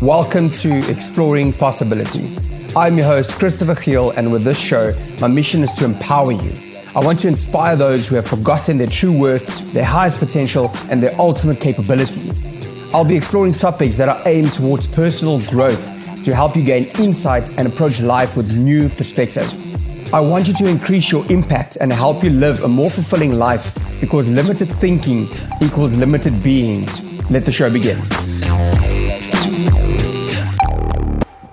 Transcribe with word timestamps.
Welcome 0.00 0.50
to 0.50 0.88
Exploring 0.90 1.52
Possibility. 1.52 2.34
I'm 2.74 2.96
your 2.96 3.06
host, 3.06 3.32
Christopher 3.38 3.74
Khiel, 3.74 4.14
and 4.16 4.32
with 4.32 4.44
this 4.44 4.58
show, 4.58 4.94
my 5.20 5.28
mission 5.28 5.62
is 5.62 5.72
to 5.74 5.84
empower 5.84 6.32
you. 6.32 6.52
I 6.94 7.00
want 7.00 7.20
to 7.20 7.28
inspire 7.28 7.76
those 7.76 8.08
who 8.08 8.16
have 8.16 8.26
forgotten 8.26 8.78
their 8.78 8.86
true 8.86 9.12
worth, 9.12 9.46
their 9.72 9.84
highest 9.84 10.18
potential, 10.18 10.72
and 10.88 11.02
their 11.02 11.14
ultimate 11.20 11.60
capability. 11.60 12.30
I'll 12.94 13.04
be 13.04 13.16
exploring 13.16 13.52
topics 13.52 13.96
that 13.96 14.08
are 14.08 14.22
aimed 14.26 14.52
towards 14.54 14.86
personal 14.86 15.40
growth 15.42 15.84
to 16.24 16.34
help 16.34 16.56
you 16.56 16.62
gain 16.62 16.84
insight 16.98 17.48
and 17.58 17.68
approach 17.68 18.00
life 18.00 18.36
with 18.36 18.56
new 18.56 18.88
perspective. 18.88 19.52
I 20.12 20.20
want 20.20 20.48
you 20.48 20.54
to 20.54 20.66
increase 20.66 21.12
your 21.12 21.24
impact 21.30 21.76
and 21.80 21.92
help 21.92 22.24
you 22.24 22.30
live 22.30 22.64
a 22.64 22.68
more 22.68 22.90
fulfilling 22.90 23.34
life 23.38 23.72
because 24.00 24.28
limited 24.28 24.68
thinking 24.68 25.28
equals 25.60 25.94
limited 25.94 26.42
being. 26.42 26.86
Let 27.30 27.44
the 27.44 27.52
show 27.52 27.70
begin. 27.70 28.00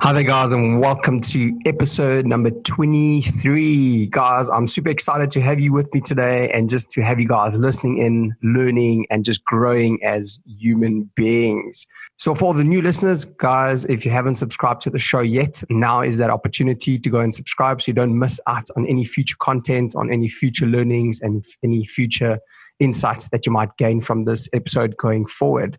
Hi 0.07 0.13
there, 0.13 0.23
guys, 0.23 0.53
and 0.53 0.79
welcome 0.79 1.19
to 1.19 1.59
episode 1.65 2.25
number 2.25 2.49
23. 2.49 4.05
Guys, 4.05 4.49
I'm 4.49 4.65
super 4.65 4.87
excited 4.87 5.29
to 5.31 5.41
have 5.41 5.59
you 5.59 5.73
with 5.73 5.93
me 5.93 5.99
today 5.99 6.49
and 6.53 6.69
just 6.69 6.89
to 6.91 7.01
have 7.01 7.19
you 7.19 7.27
guys 7.27 7.57
listening 7.59 7.97
in, 7.97 8.33
learning, 8.41 9.07
and 9.09 9.25
just 9.25 9.43
growing 9.43 9.99
as 10.05 10.39
human 10.45 11.11
beings. 11.17 11.85
So, 12.15 12.33
for 12.35 12.53
the 12.53 12.63
new 12.63 12.81
listeners, 12.81 13.25
guys, 13.25 13.83
if 13.83 14.05
you 14.05 14.11
haven't 14.11 14.37
subscribed 14.37 14.81
to 14.83 14.89
the 14.89 14.97
show 14.97 15.19
yet, 15.19 15.61
now 15.69 15.99
is 15.99 16.19
that 16.19 16.29
opportunity 16.29 16.97
to 16.97 17.09
go 17.09 17.19
and 17.19 17.35
subscribe 17.35 17.81
so 17.81 17.89
you 17.89 17.93
don't 17.93 18.17
miss 18.17 18.39
out 18.47 18.69
on 18.77 18.87
any 18.87 19.03
future 19.03 19.35
content, 19.41 19.93
on 19.93 20.09
any 20.09 20.29
future 20.29 20.67
learnings, 20.67 21.19
and 21.19 21.43
any 21.65 21.85
future 21.85 22.39
insights 22.79 23.27
that 23.31 23.45
you 23.45 23.51
might 23.51 23.75
gain 23.77 23.99
from 23.99 24.23
this 24.23 24.47
episode 24.53 24.95
going 24.95 25.25
forward. 25.25 25.77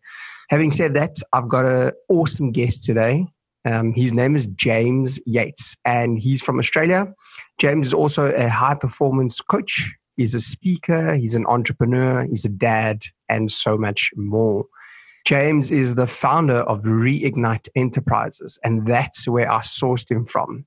Having 0.50 0.72
said 0.72 0.92
that, 0.96 1.16
I've 1.32 1.48
got 1.48 1.64
an 1.64 1.92
awesome 2.10 2.52
guest 2.52 2.84
today. 2.84 3.24
Um, 3.64 3.92
his 3.92 4.12
name 4.12 4.36
is 4.36 4.46
James 4.46 5.20
Yates, 5.26 5.76
and 5.84 6.18
he's 6.18 6.42
from 6.42 6.58
Australia. 6.58 7.12
James 7.58 7.88
is 7.88 7.94
also 7.94 8.32
a 8.32 8.48
high 8.48 8.74
performance 8.74 9.40
coach. 9.40 9.94
He's 10.16 10.34
a 10.34 10.40
speaker, 10.40 11.14
he's 11.14 11.34
an 11.34 11.46
entrepreneur, 11.46 12.24
he's 12.24 12.44
a 12.44 12.48
dad, 12.48 13.02
and 13.28 13.52
so 13.52 13.76
much 13.76 14.10
more. 14.16 14.64
James 15.26 15.70
is 15.70 15.94
the 15.94 16.06
founder 16.06 16.60
of 16.62 16.82
Reignite 16.82 17.68
Enterprises, 17.76 18.58
and 18.64 18.86
that's 18.86 19.28
where 19.28 19.50
I 19.50 19.60
sourced 19.60 20.10
him 20.10 20.24
from. 20.24 20.64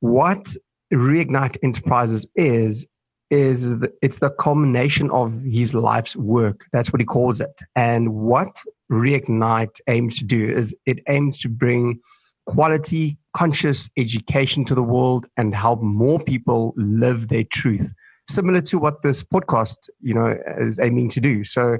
What 0.00 0.56
Reignite 0.92 1.58
Enterprises 1.62 2.26
is, 2.34 2.88
is 3.30 3.78
the, 3.78 3.92
it's 4.02 4.18
the 4.18 4.30
culmination 4.30 5.10
of 5.10 5.42
his 5.42 5.74
life's 5.74 6.16
work. 6.16 6.66
That's 6.72 6.92
what 6.92 7.00
he 7.00 7.06
calls 7.06 7.40
it. 7.40 7.60
And 7.76 8.14
what 8.14 8.62
Reignite 8.90 9.80
aims 9.88 10.18
to 10.18 10.24
do 10.24 10.50
is 10.50 10.74
it 10.86 11.00
aims 11.08 11.40
to 11.40 11.48
bring 11.48 12.00
quality, 12.46 13.18
conscious 13.34 13.88
education 13.96 14.64
to 14.66 14.74
the 14.74 14.82
world 14.82 15.26
and 15.36 15.54
help 15.54 15.82
more 15.82 16.18
people 16.18 16.74
live 16.76 17.28
their 17.28 17.44
truth. 17.44 17.92
Similar 18.28 18.60
to 18.62 18.78
what 18.78 19.02
this 19.02 19.22
podcast, 19.22 19.88
you 20.00 20.14
know, 20.14 20.36
is 20.60 20.80
aiming 20.80 21.08
to 21.10 21.20
do. 21.20 21.44
So, 21.44 21.78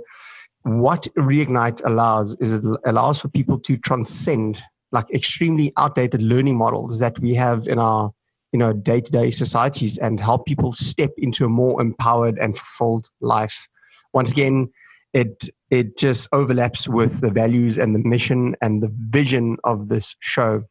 what 0.65 1.09
Reignite 1.17 1.85
allows 1.85 2.35
is 2.35 2.53
it 2.53 2.65
allows 2.85 3.21
for 3.21 3.29
people 3.29 3.59
to 3.61 3.77
transcend 3.77 4.63
like 4.93 5.11
extremely 5.11 5.73
outdated 5.77 6.23
learning 6.23 6.57
models 6.57 7.01
that 7.01 7.19
we 7.19 7.35
have 7.35 7.67
in 7.67 7.79
our 7.79 8.13
you 8.53 8.59
know 8.59 8.73
day-to-day 8.73 9.31
societies 9.31 9.99
and 9.99 10.21
help 10.21 10.47
people 10.47 10.73
step 10.73 11.11
into 11.19 11.45
a 11.45 11.49
more 11.49 11.81
empowered 11.81 12.39
and 12.39 12.57
fulfilled 12.57 13.09
life 13.21 13.67
once 14.13 14.31
again 14.31 14.71
it 15.13 15.51
it 15.71 15.97
just 15.97 16.29
overlaps 16.33 16.89
with 16.89 17.21
the 17.21 17.31
values 17.31 17.79
and 17.79 17.95
the 17.95 17.99
mission 17.99 18.55
and 18.61 18.83
the 18.83 18.93
vision 18.93 19.57
of 19.65 19.89
this 19.89 20.17
show. 20.21 20.63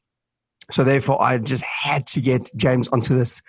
So 0.69 0.83
therefore, 0.83 1.21
I 1.21 1.37
just 1.37 1.63
had 1.63 2.07
to 2.07 2.21
get 2.21 2.49
James 2.55 2.87
onto 2.89 3.17
this 3.17 3.41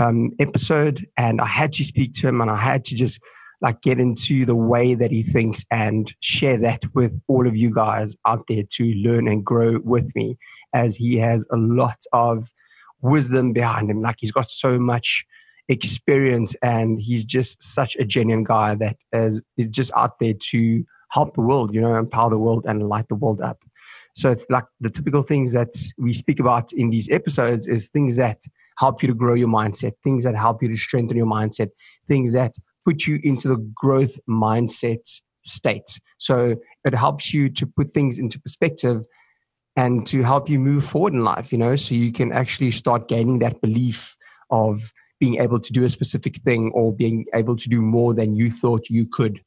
um, 0.00 0.32
episode, 0.38 1.06
and 1.16 1.40
I 1.40 1.46
had 1.46 1.72
to 1.74 1.84
speak 1.84 2.12
to 2.14 2.28
him, 2.28 2.40
and 2.40 2.50
I 2.50 2.56
had 2.56 2.84
to 2.86 2.94
just 2.94 3.20
like 3.62 3.80
get 3.80 3.98
into 3.98 4.44
the 4.44 4.54
way 4.54 4.94
that 4.94 5.10
he 5.10 5.22
thinks 5.22 5.64
and 5.70 6.14
share 6.20 6.58
that 6.58 6.82
with 6.94 7.18
all 7.26 7.46
of 7.46 7.56
you 7.56 7.72
guys 7.72 8.14
out 8.26 8.46
there 8.48 8.64
to 8.72 8.84
learn 8.84 9.26
and 9.28 9.44
grow 9.44 9.78
with 9.82 10.14
me, 10.14 10.36
as 10.74 10.96
he 10.96 11.16
has 11.16 11.46
a 11.50 11.56
lot 11.56 11.98
of 12.12 12.52
wisdom 13.00 13.52
behind 13.52 13.90
him. 13.90 14.02
Like 14.02 14.16
he's 14.18 14.32
got 14.32 14.50
so 14.50 14.78
much 14.78 15.24
experience 15.68 16.54
and 16.62 17.00
he's 17.00 17.24
just 17.24 17.62
such 17.62 17.96
a 17.96 18.04
genuine 18.04 18.44
guy 18.44 18.74
that 18.76 18.96
is, 19.12 19.42
is 19.56 19.68
just 19.68 19.92
out 19.96 20.18
there 20.18 20.34
to 20.34 20.84
help 21.10 21.34
the 21.34 21.40
world, 21.40 21.74
you 21.74 21.80
know, 21.80 21.94
empower 21.94 22.30
the 22.30 22.38
world 22.38 22.64
and 22.68 22.88
light 22.88 23.08
the 23.08 23.14
world 23.14 23.40
up. 23.40 23.62
So 24.14 24.30
it's 24.30 24.44
like 24.48 24.64
the 24.80 24.88
typical 24.88 25.22
things 25.22 25.52
that 25.52 25.74
we 25.98 26.12
speak 26.12 26.40
about 26.40 26.72
in 26.72 26.90
these 26.90 27.10
episodes 27.10 27.66
is 27.66 27.88
things 27.88 28.16
that 28.16 28.40
help 28.78 29.02
you 29.02 29.08
to 29.08 29.14
grow 29.14 29.34
your 29.34 29.48
mindset, 29.48 29.92
things 30.02 30.24
that 30.24 30.34
help 30.34 30.62
you 30.62 30.68
to 30.68 30.76
strengthen 30.76 31.16
your 31.16 31.26
mindset, 31.26 31.68
things 32.08 32.32
that 32.32 32.54
put 32.84 33.06
you 33.06 33.20
into 33.22 33.48
the 33.48 33.58
growth 33.74 34.18
mindset 34.28 35.20
state. 35.44 36.00
So 36.18 36.56
it 36.84 36.94
helps 36.94 37.34
you 37.34 37.50
to 37.50 37.66
put 37.66 37.92
things 37.92 38.18
into 38.18 38.40
perspective 38.40 39.06
and 39.76 40.06
to 40.06 40.22
help 40.22 40.48
you 40.48 40.58
move 40.58 40.86
forward 40.86 41.12
in 41.12 41.22
life, 41.22 41.52
you 41.52 41.58
know, 41.58 41.76
so 41.76 41.94
you 41.94 42.10
can 42.10 42.32
actually 42.32 42.70
start 42.70 43.08
gaining 43.08 43.40
that 43.40 43.60
belief 43.60 44.16
of 44.50 44.92
being 45.18 45.40
able 45.40 45.60
to 45.60 45.72
do 45.72 45.84
a 45.84 45.88
specific 45.88 46.36
thing 46.42 46.70
or 46.74 46.92
being 46.92 47.24
able 47.34 47.56
to 47.56 47.68
do 47.68 47.80
more 47.80 48.14
than 48.14 48.34
you 48.34 48.50
thought 48.50 48.90
you 48.90 49.06
could. 49.06 49.40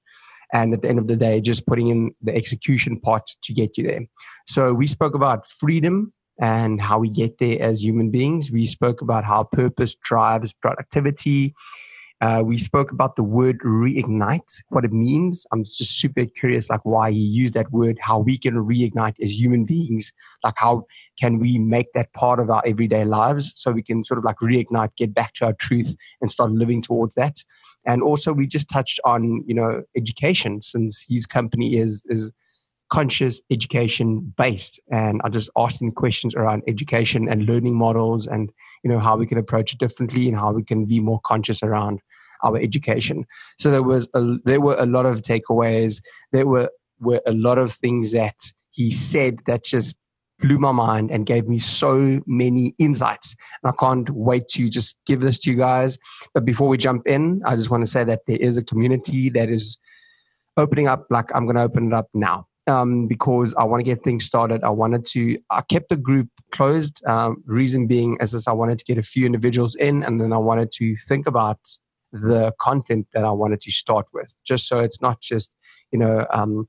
And 0.51 0.73
at 0.73 0.81
the 0.81 0.89
end 0.89 0.99
of 0.99 1.07
the 1.07 1.15
day, 1.15 1.41
just 1.41 1.67
putting 1.67 1.89
in 1.89 2.11
the 2.21 2.35
execution 2.35 2.99
part 2.99 3.29
to 3.43 3.53
get 3.53 3.77
you 3.77 3.85
there. 3.85 4.01
So 4.47 4.73
we 4.73 4.87
spoke 4.87 5.13
about 5.13 5.47
freedom 5.47 6.11
and 6.41 6.81
how 6.81 6.99
we 6.99 7.09
get 7.09 7.37
there 7.37 7.61
as 7.61 7.83
human 7.83 8.09
beings. 8.09 8.49
We 8.51 8.65
spoke 8.65 9.01
about 9.01 9.25
how 9.25 9.43
purpose 9.43 9.95
drives 10.03 10.53
productivity. 10.53 11.53
Uh, 12.21 12.41
we 12.43 12.57
spoke 12.57 12.91
about 12.91 13.15
the 13.15 13.23
word 13.23 13.59
reignite, 13.59 14.61
what 14.69 14.83
it 14.83 14.91
means. 14.91 15.45
I'm 15.53 15.63
just 15.63 15.99
super 15.99 16.25
curious, 16.25 16.69
like 16.69 16.83
why 16.83 17.11
he 17.11 17.19
used 17.19 17.53
that 17.53 17.71
word, 17.71 17.97
how 18.01 18.19
we 18.19 18.37
can 18.37 18.55
reignite 18.55 19.15
as 19.23 19.39
human 19.39 19.63
beings, 19.63 20.11
like 20.43 20.55
how 20.57 20.85
can 21.17 21.39
we 21.39 21.57
make 21.57 21.93
that 21.93 22.11
part 22.11 22.41
of 22.41 22.49
our 22.49 22.61
everyday 22.65 23.05
lives 23.05 23.53
so 23.55 23.71
we 23.71 23.83
can 23.83 24.03
sort 24.03 24.17
of 24.17 24.25
like 24.25 24.35
reignite, 24.37 24.95
get 24.97 25.13
back 25.13 25.33
to 25.35 25.45
our 25.45 25.53
truth 25.53 25.95
and 26.19 26.29
start 26.29 26.51
living 26.51 26.81
towards 26.81 27.15
that. 27.15 27.37
And 27.85 28.03
also, 28.03 28.33
we 28.33 28.47
just 28.47 28.69
touched 28.69 28.99
on 29.05 29.43
you 29.47 29.55
know 29.55 29.83
education, 29.95 30.61
since 30.61 31.05
his 31.07 31.25
company 31.25 31.77
is 31.77 32.05
is 32.09 32.33
conscious 32.89 33.41
education 33.51 34.33
based 34.35 34.79
and 34.91 35.21
i 35.23 35.29
just 35.29 35.49
asked 35.55 35.79
him 35.79 35.91
questions 35.91 36.33
around 36.33 36.63
education 36.67 37.29
and 37.29 37.45
learning 37.45 37.75
models 37.75 38.25
and 38.25 38.51
you 38.83 38.89
know 38.89 38.97
how 38.97 39.15
we 39.15 39.27
can 39.27 39.37
approach 39.37 39.73
it 39.73 39.79
differently 39.79 40.27
and 40.27 40.35
how 40.35 40.51
we 40.51 40.63
can 40.63 40.85
be 40.85 40.99
more 40.99 41.19
conscious 41.23 41.61
around 41.61 42.01
our 42.43 42.57
education. 42.57 43.25
So 43.59 43.71
there 43.71 43.83
was 43.83 44.07
a, 44.13 44.35
there 44.45 44.61
were 44.61 44.75
a 44.77 44.85
lot 44.85 45.05
of 45.05 45.21
takeaways. 45.21 46.01
There 46.31 46.47
were 46.47 46.69
were 46.99 47.21
a 47.25 47.33
lot 47.33 47.57
of 47.57 47.73
things 47.73 48.11
that 48.11 48.35
he 48.71 48.91
said 48.91 49.39
that 49.45 49.63
just 49.63 49.97
blew 50.39 50.57
my 50.57 50.71
mind 50.71 51.11
and 51.11 51.25
gave 51.25 51.47
me 51.47 51.57
so 51.57 52.21
many 52.25 52.73
insights. 52.79 53.35
And 53.61 53.71
I 53.71 53.75
can't 53.75 54.09
wait 54.09 54.47
to 54.49 54.69
just 54.69 54.95
give 55.05 55.21
this 55.21 55.39
to 55.39 55.51
you 55.51 55.57
guys. 55.57 55.97
But 56.33 56.45
before 56.45 56.67
we 56.67 56.77
jump 56.77 57.07
in, 57.07 57.41
I 57.45 57.55
just 57.55 57.69
want 57.69 57.83
to 57.83 57.91
say 57.91 58.03
that 58.05 58.21
there 58.27 58.37
is 58.37 58.57
a 58.57 58.63
community 58.63 59.29
that 59.31 59.49
is 59.49 59.77
opening 60.57 60.87
up. 60.87 61.05
Like 61.09 61.33
I'm 61.35 61.45
going 61.45 61.55
to 61.55 61.63
open 61.63 61.87
it 61.87 61.93
up 61.93 62.07
now. 62.13 62.47
Um, 62.67 63.07
because 63.07 63.55
I 63.55 63.63
want 63.63 63.79
to 63.79 63.83
get 63.83 64.03
things 64.03 64.25
started. 64.25 64.63
I 64.63 64.69
wanted 64.69 65.03
to, 65.07 65.39
I 65.49 65.61
kept 65.61 65.89
the 65.89 65.97
group 65.97 66.27
closed. 66.51 67.03
Um, 67.07 67.41
reason 67.47 67.87
being, 67.87 68.15
as 68.21 68.33
this, 68.33 68.47
I 68.47 68.51
wanted 68.51 68.77
to 68.77 68.85
get 68.85 68.99
a 68.99 69.01
few 69.01 69.25
individuals 69.25 69.73
in, 69.73 70.03
and 70.03 70.21
then 70.21 70.31
I 70.31 70.37
wanted 70.37 70.71
to 70.73 70.95
think 71.07 71.25
about 71.25 71.57
the 72.11 72.53
content 72.59 73.07
that 73.13 73.25
I 73.25 73.31
wanted 73.31 73.61
to 73.61 73.71
start 73.71 74.07
with, 74.13 74.33
just 74.45 74.67
so 74.67 74.79
it's 74.79 75.01
not 75.01 75.21
just, 75.21 75.55
you 75.91 75.99
know, 75.99 76.25
um, 76.33 76.67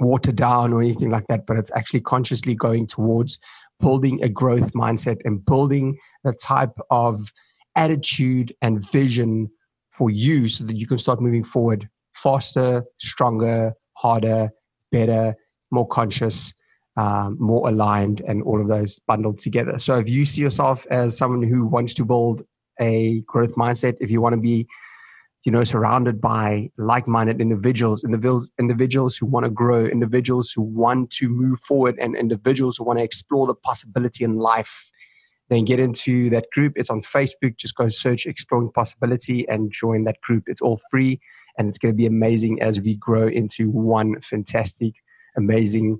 watered 0.00 0.36
down 0.36 0.72
or 0.72 0.82
anything 0.82 1.10
like 1.10 1.26
that, 1.28 1.46
but 1.46 1.56
it's 1.56 1.70
actually 1.74 2.00
consciously 2.00 2.54
going 2.54 2.86
towards 2.86 3.38
building 3.80 4.22
a 4.22 4.28
growth 4.28 4.72
mindset 4.72 5.20
and 5.24 5.44
building 5.44 5.96
the 6.22 6.32
type 6.32 6.76
of 6.90 7.32
attitude 7.76 8.54
and 8.62 8.88
vision 8.90 9.50
for 9.90 10.10
you 10.10 10.48
so 10.48 10.64
that 10.64 10.76
you 10.76 10.86
can 10.86 10.98
start 10.98 11.20
moving 11.20 11.44
forward 11.44 11.88
faster, 12.14 12.84
stronger, 12.98 13.72
harder, 13.94 14.50
better, 14.90 15.34
more 15.70 15.86
conscious, 15.86 16.54
um, 16.96 17.36
more 17.40 17.68
aligned, 17.68 18.20
and 18.26 18.42
all 18.42 18.60
of 18.60 18.68
those 18.68 19.00
bundled 19.00 19.38
together. 19.38 19.78
So 19.78 19.98
if 19.98 20.08
you 20.08 20.24
see 20.24 20.40
yourself 20.42 20.86
as 20.90 21.16
someone 21.16 21.42
who 21.42 21.66
wants 21.66 21.94
to 21.94 22.04
build 22.04 22.42
a 22.80 23.20
growth 23.26 23.54
mindset, 23.54 23.96
if 24.00 24.10
you 24.10 24.20
want 24.20 24.34
to 24.34 24.40
be, 24.40 24.66
you 25.44 25.52
know, 25.52 25.64
surrounded 25.64 26.20
by 26.20 26.70
like-minded 26.78 27.40
individuals, 27.40 28.04
individuals 28.58 29.16
who 29.16 29.26
want 29.26 29.44
to 29.44 29.50
grow, 29.50 29.84
individuals 29.84 30.52
who 30.52 30.62
want 30.62 31.10
to 31.10 31.28
move 31.28 31.60
forward, 31.60 31.98
and 32.00 32.16
individuals 32.16 32.78
who 32.78 32.84
want 32.84 32.98
to 32.98 33.04
explore 33.04 33.46
the 33.46 33.54
possibility 33.54 34.24
in 34.24 34.38
life, 34.38 34.90
then 35.50 35.66
get 35.66 35.78
into 35.78 36.30
that 36.30 36.46
group. 36.54 36.72
It's 36.76 36.88
on 36.88 37.02
Facebook. 37.02 37.58
Just 37.58 37.76
go 37.76 37.88
search 37.88 38.24
Exploring 38.24 38.70
Possibility 38.74 39.46
and 39.46 39.70
join 39.70 40.04
that 40.04 40.20
group. 40.22 40.44
It's 40.46 40.62
all 40.62 40.80
free, 40.90 41.20
and 41.58 41.68
it's 41.68 41.76
going 41.76 41.92
to 41.92 41.96
be 41.96 42.06
amazing 42.06 42.62
as 42.62 42.80
we 42.80 42.96
grow 42.96 43.28
into 43.28 43.70
one 43.70 44.18
fantastic, 44.22 44.94
amazing 45.36 45.98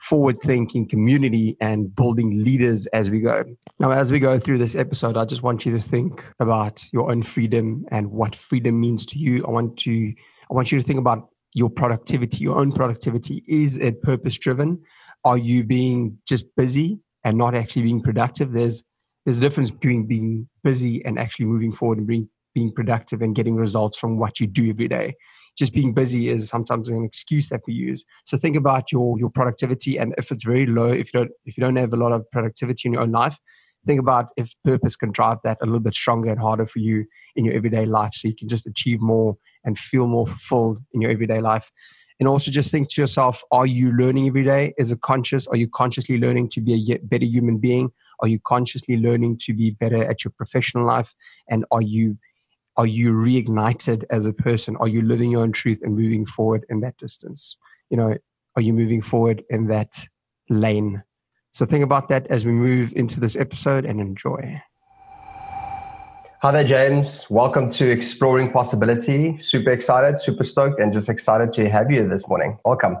forward 0.00 0.38
thinking 0.40 0.88
community 0.88 1.56
and 1.60 1.94
building 1.94 2.42
leaders 2.42 2.86
as 2.86 3.10
we 3.10 3.20
go. 3.20 3.44
Now, 3.78 3.90
as 3.90 4.10
we 4.10 4.18
go 4.18 4.38
through 4.38 4.58
this 4.58 4.74
episode, 4.74 5.16
I 5.16 5.24
just 5.24 5.42
want 5.42 5.66
you 5.66 5.72
to 5.72 5.80
think 5.80 6.24
about 6.40 6.82
your 6.92 7.10
own 7.10 7.22
freedom 7.22 7.84
and 7.90 8.10
what 8.10 8.34
freedom 8.34 8.80
means 8.80 9.04
to 9.06 9.18
you. 9.18 9.44
I 9.46 9.50
want 9.50 9.76
to 9.80 10.12
I 10.50 10.54
want 10.54 10.72
you 10.72 10.78
to 10.78 10.84
think 10.84 10.98
about 10.98 11.28
your 11.54 11.68
productivity, 11.68 12.44
your 12.44 12.58
own 12.58 12.72
productivity. 12.72 13.44
Is 13.46 13.76
it 13.76 14.02
purpose 14.02 14.38
driven? 14.38 14.80
Are 15.24 15.38
you 15.38 15.64
being 15.64 16.18
just 16.26 16.46
busy 16.56 16.98
and 17.24 17.36
not 17.36 17.54
actually 17.54 17.82
being 17.82 18.02
productive? 18.02 18.52
There's 18.52 18.82
there's 19.24 19.38
a 19.38 19.42
difference 19.42 19.70
between 19.70 20.06
being 20.06 20.48
busy 20.64 21.04
and 21.04 21.18
actually 21.18 21.46
moving 21.46 21.72
forward 21.72 21.98
and 21.98 22.06
being 22.06 22.28
being 22.54 22.72
productive 22.72 23.22
and 23.22 23.34
getting 23.34 23.54
results 23.54 23.98
from 23.98 24.18
what 24.18 24.40
you 24.40 24.46
do 24.46 24.70
every 24.70 24.88
day 24.88 25.14
just 25.56 25.72
being 25.72 25.92
busy 25.92 26.28
is 26.28 26.48
sometimes 26.48 26.88
an 26.88 27.04
excuse 27.04 27.48
that 27.48 27.60
we 27.66 27.74
use. 27.74 28.04
So 28.26 28.36
think 28.36 28.56
about 28.56 28.92
your 28.92 29.18
your 29.18 29.30
productivity, 29.30 29.98
and 29.98 30.14
if 30.18 30.30
it's 30.30 30.44
very 30.44 30.66
low, 30.66 30.90
if 30.90 31.12
you 31.12 31.20
don't 31.20 31.30
if 31.44 31.56
you 31.56 31.60
don't 31.60 31.76
have 31.76 31.92
a 31.92 31.96
lot 31.96 32.12
of 32.12 32.30
productivity 32.30 32.88
in 32.88 32.94
your 32.94 33.02
own 33.02 33.12
life, 33.12 33.38
think 33.86 34.00
about 34.00 34.30
if 34.36 34.54
purpose 34.64 34.96
can 34.96 35.12
drive 35.12 35.38
that 35.44 35.58
a 35.62 35.66
little 35.66 35.80
bit 35.80 35.94
stronger 35.94 36.30
and 36.30 36.40
harder 36.40 36.66
for 36.66 36.78
you 36.78 37.04
in 37.36 37.44
your 37.44 37.54
everyday 37.54 37.86
life, 37.86 38.12
so 38.14 38.28
you 38.28 38.34
can 38.34 38.48
just 38.48 38.66
achieve 38.66 39.00
more 39.00 39.36
and 39.64 39.78
feel 39.78 40.06
more 40.06 40.26
fulfilled 40.26 40.80
in 40.92 41.00
your 41.00 41.10
everyday 41.10 41.40
life. 41.40 41.70
And 42.18 42.28
also 42.28 42.50
just 42.50 42.70
think 42.70 42.90
to 42.90 43.00
yourself, 43.00 43.42
are 43.50 43.64
you 43.64 43.92
learning 43.92 44.26
every 44.28 44.44
day? 44.44 44.74
Is 44.76 44.92
it 44.92 45.00
conscious? 45.00 45.46
Are 45.46 45.56
you 45.56 45.66
consciously 45.68 46.18
learning 46.18 46.50
to 46.50 46.60
be 46.60 46.92
a 46.92 46.98
better 46.98 47.24
human 47.24 47.56
being? 47.56 47.92
Are 48.20 48.28
you 48.28 48.38
consciously 48.38 48.98
learning 48.98 49.38
to 49.44 49.54
be 49.54 49.70
better 49.70 50.04
at 50.04 50.22
your 50.22 50.32
professional 50.36 50.86
life? 50.86 51.14
And 51.48 51.64
are 51.70 51.80
you 51.80 52.18
are 52.76 52.86
you 52.86 53.12
reignited 53.12 54.04
as 54.10 54.26
a 54.26 54.32
person? 54.32 54.76
Are 54.76 54.88
you 54.88 55.02
living 55.02 55.30
your 55.30 55.42
own 55.42 55.52
truth 55.52 55.80
and 55.82 55.96
moving 55.96 56.24
forward 56.24 56.64
in 56.68 56.80
that 56.80 56.96
distance? 56.96 57.56
You 57.90 57.96
know, 57.96 58.16
are 58.56 58.62
you 58.62 58.72
moving 58.72 59.02
forward 59.02 59.42
in 59.50 59.66
that 59.66 59.98
lane? 60.48 61.02
So 61.52 61.66
think 61.66 61.82
about 61.82 62.08
that 62.08 62.26
as 62.28 62.46
we 62.46 62.52
move 62.52 62.92
into 62.94 63.18
this 63.18 63.36
episode 63.36 63.84
and 63.84 64.00
enjoy. 64.00 64.62
Hi 66.42 66.52
there, 66.52 66.64
James. 66.64 67.28
Welcome 67.28 67.70
to 67.72 67.90
Exploring 67.90 68.50
Possibility. 68.50 69.38
Super 69.38 69.72
excited, 69.72 70.18
super 70.18 70.44
stoked, 70.44 70.80
and 70.80 70.92
just 70.92 71.08
excited 71.08 71.52
to 71.52 71.68
have 71.68 71.90
you 71.90 72.08
this 72.08 72.26
morning. 72.28 72.56
Welcome. 72.64 72.96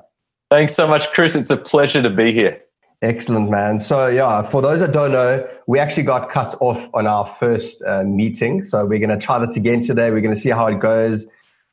Thanks 0.50 0.74
so 0.74 0.86
much, 0.86 1.10
Chris. 1.12 1.36
It's 1.36 1.48
a 1.48 1.56
pleasure 1.56 2.02
to 2.02 2.10
be 2.10 2.32
here. 2.32 2.60
Excellent, 3.02 3.50
man. 3.50 3.78
So, 3.78 4.08
yeah, 4.08 4.42
for 4.42 4.60
those 4.60 4.80
that 4.80 4.92
don't 4.92 5.12
know, 5.12 5.48
we 5.66 5.78
actually 5.78 6.02
got 6.02 6.30
cut 6.30 6.54
off 6.60 6.90
on 6.92 7.06
our 7.06 7.26
first 7.26 7.82
uh, 7.86 8.02
meeting. 8.02 8.62
So, 8.62 8.84
we're 8.84 8.98
going 8.98 9.08
to 9.08 9.16
try 9.16 9.38
this 9.38 9.56
again 9.56 9.80
today. 9.80 10.10
We're 10.10 10.20
going 10.20 10.34
to 10.34 10.40
see 10.40 10.50
how 10.50 10.66
it 10.66 10.80
goes. 10.80 11.26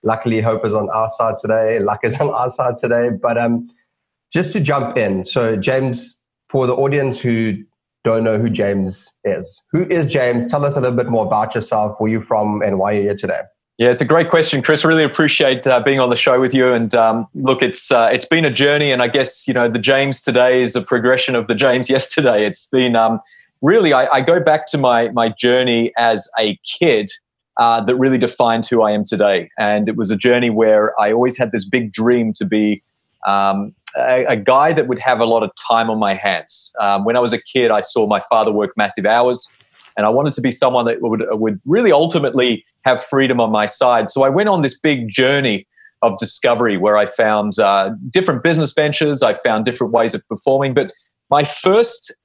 Luckily, 0.03 0.39
Hope 0.39 0.65
is 0.65 0.73
on 0.73 0.89
our 0.89 1.09
side 1.09 1.35
today. 1.35 1.79
Luck 1.81 1.99
is 2.03 2.15
on 2.15 2.29
our 2.29 2.49
side 2.49 2.77
today. 2.77 3.09
But 3.09 3.37
um, 3.37 3.69
just 4.31 4.53
to 4.53 4.61
jump 4.61 4.97
in, 4.97 5.25
so, 5.25 5.57
James, 5.57 6.21
for 6.47 6.65
the 6.65 6.73
audience 6.73 7.19
who 7.19 7.61
don't 8.05 8.23
know 8.23 8.37
who 8.37 8.49
James 8.49 9.13
is, 9.25 9.61
who 9.73 9.83
is 9.89 10.05
James? 10.05 10.49
Tell 10.49 10.63
us 10.63 10.77
a 10.77 10.81
little 10.81 10.95
bit 10.95 11.07
more 11.07 11.25
about 11.25 11.53
yourself, 11.55 11.97
where 11.99 12.09
you're 12.09 12.21
from, 12.21 12.61
and 12.61 12.79
why 12.79 12.93
you're 12.93 13.03
here 13.03 13.15
today. 13.15 13.41
Yeah, 13.77 13.89
it's 13.89 14.01
a 14.01 14.05
great 14.05 14.31
question, 14.31 14.63
Chris. 14.63 14.83
Really 14.83 15.03
appreciate 15.03 15.67
uh, 15.67 15.79
being 15.79 15.99
on 15.99 16.09
the 16.09 16.15
show 16.15 16.39
with 16.41 16.51
you. 16.51 16.73
And 16.73 16.95
um, 16.95 17.27
look, 17.35 17.61
it's 17.61 17.91
uh, 17.91 18.09
it's 18.11 18.25
been 18.25 18.43
a 18.43 18.51
journey, 18.51 18.91
and 18.91 19.03
I 19.03 19.07
guess 19.07 19.47
you 19.47 19.53
know 19.53 19.69
the 19.69 19.77
James 19.77 20.19
today 20.21 20.61
is 20.61 20.75
a 20.75 20.81
progression 20.81 21.35
of 21.35 21.47
the 21.47 21.53
James 21.53 21.87
yesterday. 21.97 22.43
It's 22.43 22.67
been 22.69 22.95
um, 22.95 23.19
really 23.61 23.93
I, 23.93 24.07
I, 24.07 24.21
go 24.21 24.39
back 24.39 24.65
to 24.67 24.79
my 24.79 25.09
my 25.09 25.29
journey 25.29 25.91
as 25.95 26.27
a 26.39 26.59
kid 26.79 27.11
uh, 27.57 27.81
that 27.81 27.95
really 27.97 28.17
defined 28.17 28.65
who 28.65 28.81
I 28.81 28.91
am 28.91 29.05
today, 29.05 29.51
and 29.59 29.87
it 29.87 29.95
was 29.95 30.09
a 30.09 30.17
journey 30.17 30.49
where 30.49 30.99
I 30.99 31.13
always 31.13 31.37
had 31.37 31.51
this 31.51 31.63
big 31.63 31.93
dream 31.93 32.33
to 32.33 32.45
be. 32.45 32.81
Um, 33.27 33.75
a, 33.97 34.25
a, 34.25 34.35
guy 34.35 34.73
that 34.73 34.87
would 34.87 34.99
have 34.99 35.19
a 35.19 35.25
lot 35.25 35.41
of 35.43 35.51
time 35.55 35.89
on 35.89 35.97
my 35.97 36.13
hands. 36.13 36.71
Um, 36.79 37.03
when 37.03 37.17
I 37.17 37.19
was 37.19 37.33
a 37.33 37.41
kid, 37.41 37.71
I 37.71 37.81
saw 37.81 38.05
my 38.05 38.21
father 38.29 38.51
work 38.51 38.71
massive 38.77 39.05
hours, 39.05 39.51
and 39.97 40.05
I 40.05 40.09
wanted 40.09 40.33
to 40.33 40.41
be 40.41 40.51
someone 40.51 40.85
that 40.85 41.01
would 41.01 41.23
would 41.31 41.59
really 41.65 41.91
ultimately 41.91 42.63
have 42.85 43.03
freedom 43.03 43.41
on 43.41 43.51
my 43.51 43.65
side. 43.65 44.09
So 44.09 44.23
I 44.23 44.29
went 44.29 44.47
on 44.47 44.61
this 44.61 44.79
big 44.79 45.09
journey 45.09 45.67
of 46.03 46.17
discovery 46.19 46.77
where 46.77 46.95
I 46.95 47.07
found 47.07 47.59
uh, 47.59 47.89
different 48.11 48.43
business 48.43 48.73
ventures, 48.73 49.23
I 49.23 49.33
found 49.33 49.65
different 49.65 49.91
ways 49.91 50.13
of 50.13 50.25
performing. 50.29 50.73
But 50.75 50.91
my 51.29 51.43
first 51.43 52.15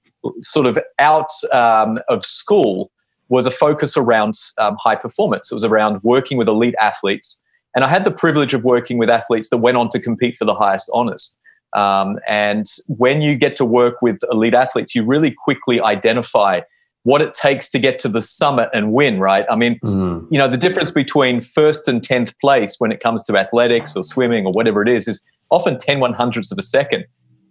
sort 0.42 0.66
of 0.66 0.78
out 0.98 1.30
um, 1.52 1.98
of 2.08 2.24
school 2.24 2.92
was 3.28 3.46
a 3.46 3.50
focus 3.50 3.96
around 3.96 4.34
um, 4.58 4.76
high 4.78 4.94
performance. 4.94 5.50
It 5.50 5.54
was 5.54 5.64
around 5.64 6.02
working 6.02 6.36
with 6.36 6.48
elite 6.48 6.74
athletes. 6.78 7.40
And 7.74 7.82
I 7.82 7.88
had 7.88 8.04
the 8.04 8.10
privilege 8.10 8.52
of 8.52 8.62
working 8.62 8.98
with 8.98 9.08
athletes 9.08 9.48
that 9.48 9.56
went 9.56 9.78
on 9.78 9.88
to 9.90 9.98
compete 9.98 10.36
for 10.36 10.44
the 10.44 10.54
highest 10.54 10.90
honors. 10.92 11.34
Um, 11.74 12.18
and 12.28 12.66
when 12.88 13.22
you 13.22 13.34
get 13.34 13.56
to 13.56 13.64
work 13.64 14.02
with 14.02 14.18
elite 14.30 14.52
athletes, 14.52 14.94
you 14.94 15.02
really 15.04 15.30
quickly 15.30 15.80
identify 15.80 16.60
what 17.04 17.20
it 17.20 17.34
takes 17.34 17.68
to 17.70 17.78
get 17.78 17.98
to 18.00 18.08
the 18.08 18.22
summit 18.22 18.68
and 18.72 18.92
win, 18.92 19.18
right? 19.18 19.44
I 19.50 19.56
mean, 19.56 19.78
mm. 19.82 20.26
you 20.30 20.38
know, 20.38 20.48
the 20.48 20.56
difference 20.56 20.90
between 20.90 21.40
first 21.40 21.88
and 21.88 22.00
10th 22.00 22.34
place 22.40 22.76
when 22.78 22.92
it 22.92 23.00
comes 23.00 23.24
to 23.24 23.36
athletics 23.36 23.96
or 23.96 24.02
swimming 24.02 24.46
or 24.46 24.52
whatever 24.52 24.82
it 24.82 24.88
is, 24.88 25.08
is 25.08 25.22
often 25.50 25.78
10 25.78 26.00
one 26.00 26.12
hundredths 26.12 26.52
of 26.52 26.58
a 26.58 26.62
second. 26.62 27.04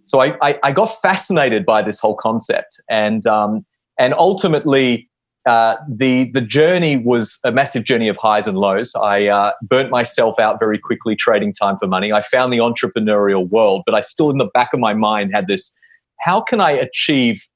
So 0.03 0.21
I, 0.21 0.35
I, 0.41 0.59
I, 0.63 0.71
got 0.71 0.87
fascinated 1.01 1.65
by 1.65 1.83
this 1.83 1.99
whole 1.99 2.15
concept. 2.15 2.81
And, 2.89 3.27
um, 3.27 3.65
and 3.99 4.13
ultimately, 4.15 5.09
uh, 5.45 5.75
the, 5.87 6.31
the 6.31 6.41
journey 6.41 6.97
was 6.97 7.39
a 7.43 7.51
massive 7.51 7.83
journey 7.83 8.07
of 8.07 8.17
highs 8.17 8.47
and 8.47 8.57
lows. 8.57 8.93
I 8.95 9.27
uh, 9.27 9.51
burnt 9.61 9.91
myself 9.91 10.39
out 10.39 10.59
very 10.59 10.79
quickly 10.79 11.15
trading 11.15 11.53
time 11.53 11.77
for 11.77 11.87
money. 11.87 12.11
I 12.11 12.21
found 12.21 12.53
the 12.53 12.59
entrepreneurial 12.59 13.47
world, 13.49 13.83
but 13.85 13.95
I 13.95 14.01
still, 14.01 14.29
in 14.29 14.37
the 14.37 14.49
back 14.53 14.69
of 14.73 14.79
my 14.79 14.93
mind, 14.93 15.31
had 15.33 15.47
this 15.47 15.75
how 16.19 16.41
can 16.41 16.61
I 16.61 16.71
achieve 16.71 17.47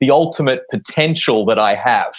the 0.00 0.10
ultimate 0.10 0.62
potential 0.70 1.44
that 1.46 1.58
I 1.58 1.74
have? 1.74 2.14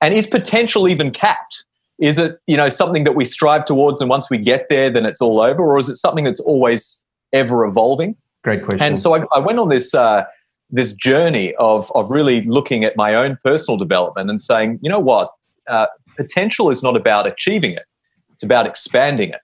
And 0.00 0.12
is 0.12 0.26
potential 0.26 0.88
even 0.88 1.10
capped? 1.10 1.64
Is 1.98 2.18
it, 2.18 2.38
you 2.46 2.56
know, 2.56 2.68
something 2.68 3.04
that 3.04 3.14
we 3.14 3.24
strive 3.24 3.64
towards 3.64 4.00
and 4.00 4.10
once 4.10 4.28
we 4.28 4.38
get 4.38 4.68
there, 4.68 4.90
then 4.90 5.06
it's 5.06 5.20
all 5.20 5.40
over? 5.40 5.62
Or 5.62 5.78
is 5.78 5.88
it 5.88 5.96
something 5.96 6.24
that's 6.24 6.40
always 6.40 7.00
ever 7.32 7.64
evolving? 7.64 8.16
Great 8.42 8.64
question. 8.64 8.82
And 8.82 8.98
so 8.98 9.14
I, 9.14 9.24
I 9.32 9.38
went 9.38 9.60
on 9.60 9.68
this, 9.68 9.94
uh, 9.94 10.24
this 10.70 10.94
journey 10.94 11.54
of, 11.56 11.92
of 11.94 12.10
really 12.10 12.42
looking 12.42 12.82
at 12.82 12.96
my 12.96 13.14
own 13.14 13.38
personal 13.44 13.78
development 13.78 14.30
and 14.30 14.42
saying, 14.42 14.80
you 14.82 14.90
know 14.90 14.98
what, 14.98 15.30
uh, 15.68 15.86
potential 16.16 16.70
is 16.70 16.82
not 16.82 16.96
about 16.96 17.26
achieving 17.26 17.72
it, 17.72 17.84
it's 18.32 18.42
about 18.42 18.66
expanding 18.66 19.30
it. 19.30 19.40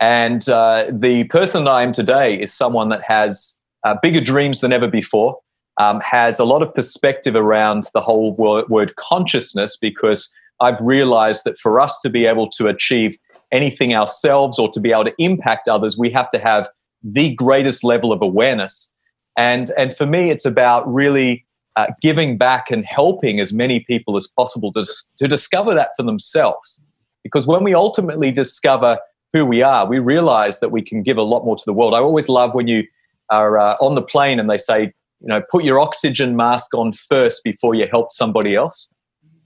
And 0.00 0.48
uh, 0.48 0.86
the 0.90 1.24
person 1.24 1.64
that 1.64 1.70
I 1.70 1.82
am 1.82 1.92
today 1.92 2.40
is 2.40 2.52
someone 2.52 2.88
that 2.88 3.02
has 3.02 3.60
uh, 3.84 3.96
bigger 4.02 4.20
dreams 4.20 4.62
than 4.62 4.72
ever 4.72 4.88
before 4.88 5.38
um, 5.80 5.98
has 6.00 6.38
a 6.38 6.44
lot 6.44 6.60
of 6.60 6.74
perspective 6.74 7.34
around 7.34 7.84
the 7.94 8.02
whole 8.02 8.34
word, 8.36 8.68
word 8.68 8.94
consciousness 8.96 9.78
because 9.80 10.30
I've 10.60 10.78
realized 10.82 11.44
that 11.46 11.56
for 11.56 11.80
us 11.80 11.98
to 12.00 12.10
be 12.10 12.26
able 12.26 12.50
to 12.50 12.66
achieve 12.66 13.16
anything 13.50 13.94
ourselves 13.94 14.58
or 14.58 14.68
to 14.72 14.78
be 14.78 14.92
able 14.92 15.04
to 15.04 15.14
impact 15.18 15.68
others, 15.68 15.96
we 15.96 16.10
have 16.10 16.28
to 16.30 16.38
have 16.38 16.68
the 17.02 17.34
greatest 17.34 17.82
level 17.82 18.12
of 18.12 18.20
awareness. 18.20 18.92
And, 19.38 19.72
and 19.78 19.96
for 19.96 20.04
me, 20.04 20.30
it's 20.30 20.44
about 20.44 20.86
really 20.86 21.46
uh, 21.76 21.86
giving 22.02 22.36
back 22.36 22.70
and 22.70 22.84
helping 22.84 23.40
as 23.40 23.50
many 23.50 23.80
people 23.80 24.18
as 24.18 24.26
possible 24.26 24.70
to, 24.74 24.84
to 25.16 25.26
discover 25.26 25.74
that 25.74 25.92
for 25.96 26.02
themselves. 26.02 26.84
Because 27.22 27.46
when 27.46 27.64
we 27.64 27.72
ultimately 27.72 28.30
discover 28.30 28.98
who 29.32 29.46
we 29.46 29.62
are, 29.62 29.86
we 29.86 29.98
realize 29.98 30.60
that 30.60 30.72
we 30.72 30.82
can 30.82 31.02
give 31.02 31.16
a 31.16 31.22
lot 31.22 31.46
more 31.46 31.56
to 31.56 31.64
the 31.64 31.72
world. 31.72 31.94
I 31.94 32.00
always 32.00 32.28
love 32.28 32.54
when 32.54 32.68
you 32.68 32.84
are 33.30 33.58
uh, 33.58 33.76
on 33.80 33.94
the 33.94 34.02
plane 34.02 34.38
and 34.38 34.50
they 34.50 34.58
say, 34.58 34.92
you 35.20 35.28
know, 35.28 35.42
put 35.50 35.64
your 35.64 35.78
oxygen 35.78 36.36
mask 36.36 36.74
on 36.74 36.92
first 36.92 37.44
before 37.44 37.74
you 37.74 37.86
help 37.90 38.10
somebody 38.10 38.54
else. 38.54 38.92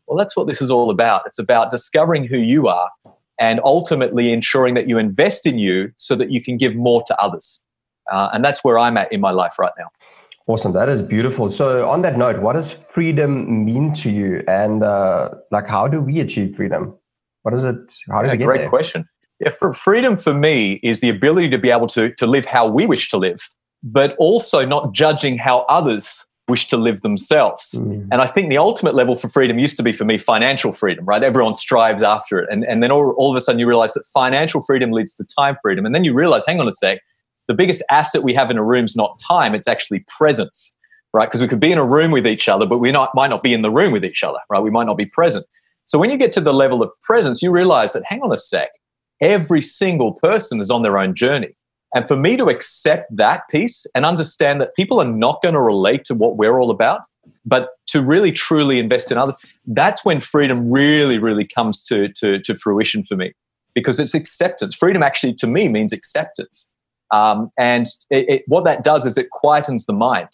Well, 0.07 0.19
that's 0.19 0.37
what 0.37 0.47
this 0.47 0.61
is 0.61 0.71
all 0.71 0.90
about. 0.90 1.23
It's 1.26 1.38
about 1.38 1.71
discovering 1.71 2.25
who 2.25 2.38
you 2.38 2.69
are 2.69 2.90
and 3.40 3.61
ultimately 3.64 4.33
ensuring 4.33 4.75
that 4.75 4.88
you 4.88 4.99
invest 4.99 5.47
in 5.47 5.59
you 5.59 5.90
so 5.97 6.14
that 6.16 6.31
you 6.31 6.43
can 6.43 6.57
give 6.57 6.76
more 6.76 7.02
to 7.07 7.21
others. 7.21 7.62
Uh, 8.12 8.31
and 8.33 8.45
that's 8.45 8.62
where 8.62 8.78
I'm 8.78 8.97
at 8.97 9.12
in 9.12 9.21
my 9.21 9.31
life 9.31 9.59
right 9.59 9.73
now. 9.78 9.87
Awesome. 10.47 10.73
That 10.75 10.90
is 10.90 11.00
beautiful. 11.00 11.49
So, 11.49 11.88
on 11.88 12.02
that 12.02 12.19
note, 12.19 12.43
what 12.43 12.52
does 12.52 12.71
freedom 12.71 13.64
mean 13.64 13.95
to 13.95 14.11
you? 14.11 14.45
And, 14.47 14.85
uh, 14.85 15.31
like, 15.50 15.66
how 15.66 15.88
do 15.88 16.02
we 16.02 16.21
achieve 16.21 16.54
freedom? 16.54 16.95
What 17.43 17.54
is 17.54 17.64
it? 17.64 17.76
How 18.11 18.21
do 18.21 18.26
yeah, 18.26 18.33
we 18.33 18.38
get 18.38 18.45
great 18.45 18.59
there? 18.59 18.69
question. 18.69 19.09
Yeah, 19.40 19.50
for 19.50 19.73
freedom 19.73 20.19
for 20.19 20.35
me 20.35 20.81
is 20.83 21.00
the 21.00 21.09
ability 21.09 21.49
to 21.49 21.59
be 21.59 21.71
able 21.71 21.87
to, 21.88 22.14
to 22.16 22.26
live 22.26 22.45
how 22.45 22.69
we 22.69 22.85
wish 22.85 23.09
to 23.09 23.16
live 23.16 23.40
but 23.85 24.17
also 24.19 24.64
not 24.64 24.93
judging 24.93 25.37
how 25.37 25.61
others 25.69 26.26
wish 26.49 26.67
to 26.69 26.76
live 26.76 27.03
themselves. 27.03 27.73
Mm. 27.73 28.09
And 28.11 28.21
I 28.21 28.26
think 28.26 28.50
the 28.50 28.59
ultimate 28.59 28.95
level 28.95 29.14
for 29.14 29.29
freedom 29.29 29.59
used 29.59 29.76
to 29.76 29.83
be 29.83 29.93
for 29.93 30.05
me 30.05 30.19
financial 30.19 30.73
freedom, 30.73 31.05
right? 31.05 31.23
Everyone 31.23 31.55
strives 31.55 32.03
after 32.03 32.38
it. 32.38 32.49
And, 32.50 32.64
and 32.64 32.83
then 32.83 32.91
all, 32.91 33.12
all 33.12 33.31
of 33.31 33.37
a 33.37 33.41
sudden 33.41 33.59
you 33.59 33.67
realize 33.67 33.95
that 33.95 34.05
financial 34.12 34.62
freedom 34.62 34.91
leads 34.91 35.14
to 35.14 35.25
time 35.38 35.57
freedom. 35.62 35.87
And 35.87 35.95
then 35.95 36.05
you 36.05 36.14
realize, 36.14 36.45
hang 36.47 36.61
on 36.61 36.69
a 36.69 36.73
sec, 36.73 36.99
the 37.47 37.55
biggest 37.55 37.83
asset 37.91 38.23
we 38.23 38.35
have 38.35 38.50
in 38.50 38.59
a 38.59 38.64
room 38.64 38.87
is 38.87 38.97
not 38.97 39.19
time, 39.19 39.55
it's 39.55 39.69
actually 39.69 40.05
presence, 40.19 40.75
right? 41.12 41.26
Because 41.26 41.41
we 41.41 41.49
could 41.49 41.61
be 41.61 41.73
in 41.73 41.79
a 41.79 41.87
room 41.87 42.11
with 42.11 42.26
each 42.26 42.49
other, 42.49 42.67
but 42.67 42.79
we 42.79 42.91
not, 42.91 43.14
might 43.14 43.31
not 43.31 43.43
be 43.43 43.55
in 43.55 43.62
the 43.62 43.71
room 43.71 43.93
with 43.93 44.05
each 44.05 44.23
other, 44.23 44.38
right? 44.50 44.61
We 44.61 44.71
might 44.71 44.87
not 44.87 44.97
be 44.97 45.07
present. 45.07 45.47
So 45.85 45.99
when 45.99 46.11
you 46.11 46.17
get 46.17 46.33
to 46.33 46.41
the 46.41 46.55
level 46.55 46.83
of 46.83 46.91
presence, 47.03 47.43
you 47.43 47.50
realize 47.50 47.93
that, 47.93 48.03
hang 48.07 48.23
on 48.23 48.33
a 48.33 48.38
sec, 48.38 48.71
every 49.21 49.61
single 49.61 50.14
person 50.14 50.61
is 50.61 50.71
on 50.71 50.83
their 50.83 50.99
own 50.99 51.14
journey 51.14 51.55
And 51.95 52.09
for 52.09 52.17
me 52.17 52.37
to 52.37 52.47
accept 52.47 53.17
that 53.17 53.49
piece 53.49 53.87
and 53.95 54.05
understand 54.05 54.61
that 54.61 54.75
people 54.75 55.01
are 55.01 55.11
not 55.11 55.41
going 55.43 55.55
to 55.55 55.63
relate 55.63 56.05
to 56.07 56.15
what 56.15 56.37
we're 56.37 56.61
all 56.61 56.71
about, 56.71 57.03
but 57.47 57.71
to 57.87 58.03
really 58.03 58.33
truly 58.33 58.79
invest 58.81 59.13
in 59.13 59.19
others, 59.19 59.37
that's 59.67 60.05
when 60.05 60.19
freedom 60.21 60.71
really, 60.71 61.19
really 61.19 61.47
comes 61.47 61.83
to, 61.85 62.09
to, 62.15 62.41
to 62.41 62.59
fruition 62.59 63.05
for 63.05 63.17
me 63.17 63.33
because 63.75 64.01
it's 64.01 64.15
acceptance. 64.15 64.75
Freedom 64.75 65.03
actually, 65.03 65.35
to 65.35 65.47
me, 65.47 65.69
means 65.69 65.93
acceptance. 65.93 66.73
Um, 67.11 67.51
and 67.59 67.87
it, 68.11 68.29
it, 68.29 68.43
what 68.47 68.65
that 68.65 68.83
does 68.83 69.07
is 69.07 69.17
it 69.17 69.29
quietens 69.31 69.87
the 69.87 69.93
mind. 69.93 70.31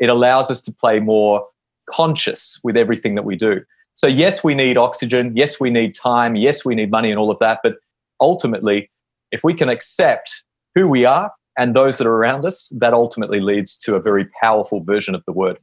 It 0.00 0.08
allows 0.08 0.50
us 0.50 0.60
to 0.62 0.72
play 0.72 0.98
more 0.98 1.46
conscious 1.88 2.58
with 2.64 2.76
everything 2.76 3.14
that 3.14 3.24
we 3.24 3.36
do. 3.36 3.60
So, 3.94 4.06
yes, 4.06 4.42
we 4.42 4.54
need 4.54 4.76
oxygen. 4.76 5.32
Yes, 5.36 5.60
we 5.60 5.70
need 5.70 5.94
time. 5.94 6.36
Yes, 6.36 6.64
we 6.64 6.74
need 6.74 6.90
money 6.90 7.10
and 7.10 7.18
all 7.18 7.30
of 7.30 7.38
that. 7.38 7.60
But 7.62 7.76
ultimately, 8.20 8.90
if 9.30 9.44
we 9.44 9.54
can 9.54 9.68
accept 9.68 10.42
who 10.76 10.88
we 10.88 11.04
are 11.04 11.32
and 11.58 11.74
those 11.74 11.98
that 11.98 12.06
are 12.06 12.14
around 12.14 12.44
us, 12.44 12.70
that 12.76 12.92
ultimately 12.92 13.40
leads 13.40 13.78
to 13.78 13.96
a 13.96 14.00
very 14.00 14.26
powerful 14.40 14.84
version 14.84 15.14
of 15.14 15.24
the 15.24 15.32
word. 15.32 15.58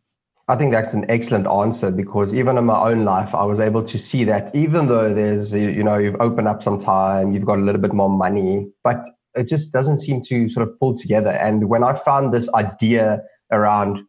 I 0.50 0.58
think 0.58 0.74
that's 0.74 0.94
an 0.94 1.06
excellent 1.10 1.48
answer 1.48 1.92
because 1.92 2.34
even 2.34 2.58
in 2.58 2.66
my 2.66 2.92
own 2.92 3.06
life, 3.06 3.34
I 3.34 3.46
was 3.46 3.62
able 3.62 3.84
to 3.84 3.98
see 3.98 4.26
that 4.26 4.54
even 4.54 4.88
though 4.88 5.14
there's, 5.14 5.54
you 5.54 5.84
know, 5.84 5.98
you've 5.98 6.20
opened 6.20 6.50
up 6.50 6.62
some 6.64 6.80
time, 6.80 7.32
you've 7.32 7.46
got 7.46 7.60
a 7.60 7.62
little 7.62 7.80
bit 7.80 7.94
more 7.94 8.10
money, 8.10 8.68
but 8.84 9.06
it 9.36 9.48
just 9.48 9.72
doesn't 9.72 10.00
seem 10.00 10.22
to 10.24 10.50
sort 10.50 10.68
of 10.68 10.78
pull 10.80 10.96
together. 10.96 11.32
And 11.32 11.70
when 11.70 11.84
I 11.84 11.94
found 11.94 12.34
this 12.34 12.54
idea 12.54 13.22
around 13.52 14.00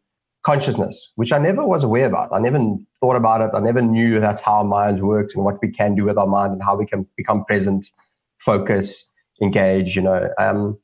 consciousness, 0.43 1.13
which 1.15 1.31
I 1.31 1.37
never 1.37 1.65
was 1.65 1.83
aware 1.83 2.07
about, 2.07 2.33
I 2.33 2.39
never 2.39 2.59
thought 2.99 3.15
about 3.15 3.41
it, 3.41 3.51
I 3.53 3.59
never 3.59 3.81
knew 3.81 4.19
that's 4.19 4.41
how 4.41 4.55
our 4.55 4.65
mind 4.65 5.07
works 5.07 5.35
and 5.35 5.45
what 5.45 5.61
we 5.61 5.71
can 5.71 5.95
do 5.95 6.03
with 6.03 6.17
our 6.17 6.27
mind 6.27 6.53
and 6.53 6.63
how 6.63 6.75
we 6.75 6.85
can 6.85 7.07
become 7.15 7.45
present, 7.45 7.85
focus, 8.39 9.09
engage, 9.41 9.95
you 9.95 10.01
know. 10.01 10.29
Um, 10.37 10.77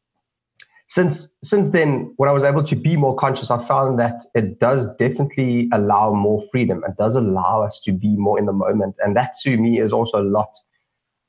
since 0.92 1.34
since 1.42 1.70
then, 1.70 2.14
when 2.18 2.28
I 2.28 2.34
was 2.34 2.44
able 2.44 2.64
to 2.64 2.76
be 2.76 2.98
more 2.98 3.16
conscious, 3.16 3.50
I 3.50 3.66
found 3.66 3.98
that 4.02 4.26
it 4.36 4.60
does 4.60 4.94
definitely 5.00 5.70
allow 5.72 6.14
more 6.14 6.44
freedom. 6.52 6.84
It 6.86 6.98
does 6.98 7.16
allow 7.16 7.64
us 7.64 7.80
to 7.86 7.94
be 7.94 8.14
more 8.18 8.38
in 8.38 8.46
the 8.46 8.52
moment, 8.52 8.98
and 9.00 9.16
that 9.16 9.32
to 9.44 9.56
me 9.56 9.80
is 9.80 9.94
also 9.94 10.22
a 10.22 10.28
lot. 10.28 10.54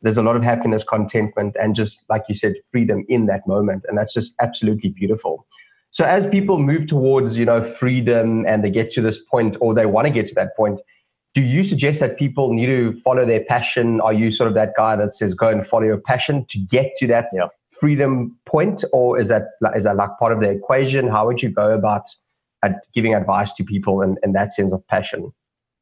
There's 0.00 0.16
a 0.16 0.22
lot 0.22 0.34
of 0.34 0.42
happiness, 0.42 0.82
contentment, 0.82 1.54
and 1.60 1.76
just 1.76 2.00
like 2.10 2.24
you 2.28 2.34
said, 2.34 2.54
freedom 2.72 3.04
in 3.08 3.26
that 3.26 3.46
moment, 3.46 3.84
and 3.86 3.96
that's 3.96 4.12
just 4.12 4.34
absolutely 4.40 4.90
beautiful. 4.90 5.46
So 5.92 6.04
as 6.04 6.26
people 6.26 6.58
move 6.58 6.88
towards 6.88 7.38
you 7.38 7.44
know 7.44 7.62
freedom 7.62 8.44
and 8.44 8.64
they 8.64 8.70
get 8.70 8.90
to 8.94 9.00
this 9.00 9.22
point, 9.30 9.56
or 9.60 9.74
they 9.74 9.86
want 9.86 10.08
to 10.08 10.12
get 10.12 10.26
to 10.26 10.34
that 10.34 10.56
point, 10.56 10.80
do 11.36 11.40
you 11.40 11.62
suggest 11.62 12.00
that 12.00 12.18
people 12.18 12.52
need 12.52 12.66
to 12.66 12.94
follow 12.94 13.24
their 13.24 13.44
passion? 13.44 14.00
Are 14.00 14.12
you 14.12 14.32
sort 14.32 14.48
of 14.48 14.54
that 14.54 14.72
guy 14.76 14.96
that 14.96 15.14
says 15.14 15.34
go 15.34 15.50
and 15.50 15.64
follow 15.64 15.84
your 15.84 16.00
passion 16.00 16.46
to 16.48 16.58
get 16.58 16.96
to 16.96 17.06
that? 17.06 17.28
Yeah 17.32 17.46
freedom 17.82 18.38
point, 18.46 18.84
or 18.92 19.18
is 19.18 19.26
that 19.26 19.48
is 19.74 19.82
that 19.82 19.96
like 19.96 20.16
part 20.20 20.32
of 20.32 20.40
the 20.40 20.48
equation? 20.48 21.08
How 21.08 21.26
would 21.26 21.42
you 21.42 21.48
go 21.48 21.74
about 21.74 22.04
giving 22.94 23.12
advice 23.12 23.52
to 23.54 23.64
people 23.64 24.02
in, 24.02 24.32
that 24.34 24.52
sense 24.52 24.72
of 24.72 24.86
passion? 24.86 25.32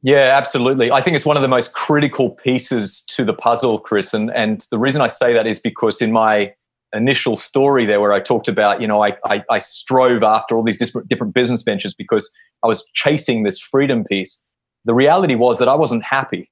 Yeah, 0.02 0.34
absolutely. 0.34 0.90
I 0.90 1.02
think 1.02 1.14
it's 1.14 1.26
one 1.26 1.36
of 1.36 1.42
the 1.42 1.48
most 1.48 1.74
critical 1.74 2.30
pieces 2.30 3.02
to 3.08 3.22
the 3.22 3.34
puzzle, 3.34 3.78
Chris. 3.78 4.14
And 4.14 4.30
and 4.30 4.66
the 4.70 4.78
reason 4.78 5.02
I 5.02 5.08
say 5.08 5.34
that 5.34 5.46
is 5.46 5.58
because 5.58 6.00
in 6.00 6.10
my 6.10 6.54
initial 6.94 7.36
story 7.36 7.84
there, 7.84 8.00
where 8.00 8.14
I 8.14 8.20
talked 8.20 8.48
about, 8.48 8.80
you 8.80 8.88
know, 8.88 9.04
I 9.04 9.12
I, 9.26 9.44
I 9.50 9.58
strove 9.58 10.22
after 10.22 10.56
all 10.56 10.62
these 10.62 10.78
different 10.78 11.34
business 11.34 11.62
ventures 11.64 11.94
because 11.94 12.32
I 12.64 12.66
was 12.66 12.82
chasing 12.94 13.42
this 13.42 13.60
freedom 13.60 14.04
piece. 14.04 14.42
The 14.86 14.94
reality 14.94 15.34
was 15.34 15.58
that 15.58 15.68
I 15.68 15.74
wasn't 15.74 16.02
happy 16.02 16.50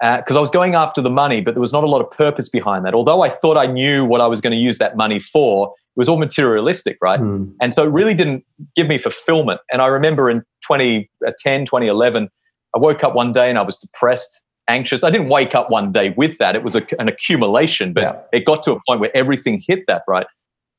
because 0.00 0.36
uh, 0.36 0.38
I 0.38 0.40
was 0.40 0.50
going 0.50 0.74
after 0.74 1.02
the 1.02 1.10
money, 1.10 1.42
but 1.42 1.54
there 1.54 1.60
was 1.60 1.72
not 1.72 1.84
a 1.84 1.86
lot 1.86 2.00
of 2.00 2.10
purpose 2.10 2.48
behind 2.48 2.86
that. 2.86 2.94
Although 2.94 3.22
I 3.22 3.28
thought 3.28 3.58
I 3.58 3.66
knew 3.66 4.04
what 4.06 4.22
I 4.22 4.26
was 4.26 4.40
going 4.40 4.52
to 4.52 4.58
use 4.58 4.78
that 4.78 4.96
money 4.96 5.18
for, 5.18 5.68
it 5.68 5.98
was 5.98 6.08
all 6.08 6.16
materialistic, 6.16 6.96
right? 7.02 7.20
Mm. 7.20 7.52
And 7.60 7.74
so 7.74 7.84
it 7.84 7.92
really 7.92 8.14
didn't 8.14 8.44
give 8.74 8.88
me 8.88 8.96
fulfillment. 8.96 9.60
And 9.70 9.82
I 9.82 9.88
remember 9.88 10.30
in 10.30 10.38
2010, 10.66 11.66
2011, 11.66 12.30
I 12.74 12.78
woke 12.78 13.04
up 13.04 13.14
one 13.14 13.32
day 13.32 13.50
and 13.50 13.58
I 13.58 13.62
was 13.62 13.76
depressed, 13.76 14.42
anxious. 14.68 15.04
I 15.04 15.10
didn't 15.10 15.28
wake 15.28 15.54
up 15.54 15.70
one 15.70 15.92
day 15.92 16.14
with 16.16 16.38
that. 16.38 16.56
It 16.56 16.62
was 16.62 16.74
a, 16.74 16.82
an 16.98 17.08
accumulation, 17.08 17.92
but 17.92 18.02
yeah. 18.02 18.16
it 18.32 18.46
got 18.46 18.62
to 18.62 18.72
a 18.72 18.80
point 18.88 19.00
where 19.00 19.14
everything 19.14 19.62
hit 19.66 19.84
that, 19.86 20.02
right? 20.08 20.26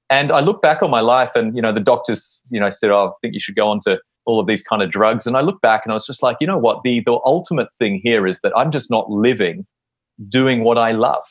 And 0.10 0.32
I 0.32 0.40
look 0.40 0.64
back 0.64 0.82
on 0.82 0.90
my 0.90 1.00
life 1.02 1.36
and, 1.36 1.56
you 1.56 1.62
know, 1.62 1.72
the 1.72 1.80
doctors, 1.80 2.42
you 2.50 2.60
know, 2.60 2.72
said, 2.72 2.90
oh, 2.90 3.10
I 3.10 3.12
think 3.22 3.36
you 3.36 3.40
should 3.40 3.56
go 3.56 3.68
on 3.68 3.80
to 3.82 4.02
all 4.26 4.40
of 4.40 4.48
these 4.48 4.62
kind 4.62 4.82
of 4.82 4.90
drugs. 4.90 5.26
And 5.26 5.36
I 5.36 5.42
look 5.42 5.62
back 5.62 5.82
and 5.84 5.92
I 5.92 5.96
was 5.96 6.06
just 6.06 6.24
like, 6.24 6.38
you 6.40 6.48
know 6.48 6.58
what? 6.58 6.84
The, 6.84 7.02
the 7.02 7.20
ultimate 7.26 7.70
thing 7.80 8.00
here 8.04 8.28
is 8.28 8.42
that 8.42 8.54
I'm 8.56 8.72
just 8.72 8.90
not 8.90 9.10
living 9.10 9.66
doing 10.30 10.64
what 10.64 10.78
I 10.78 10.92
love. 10.92 11.24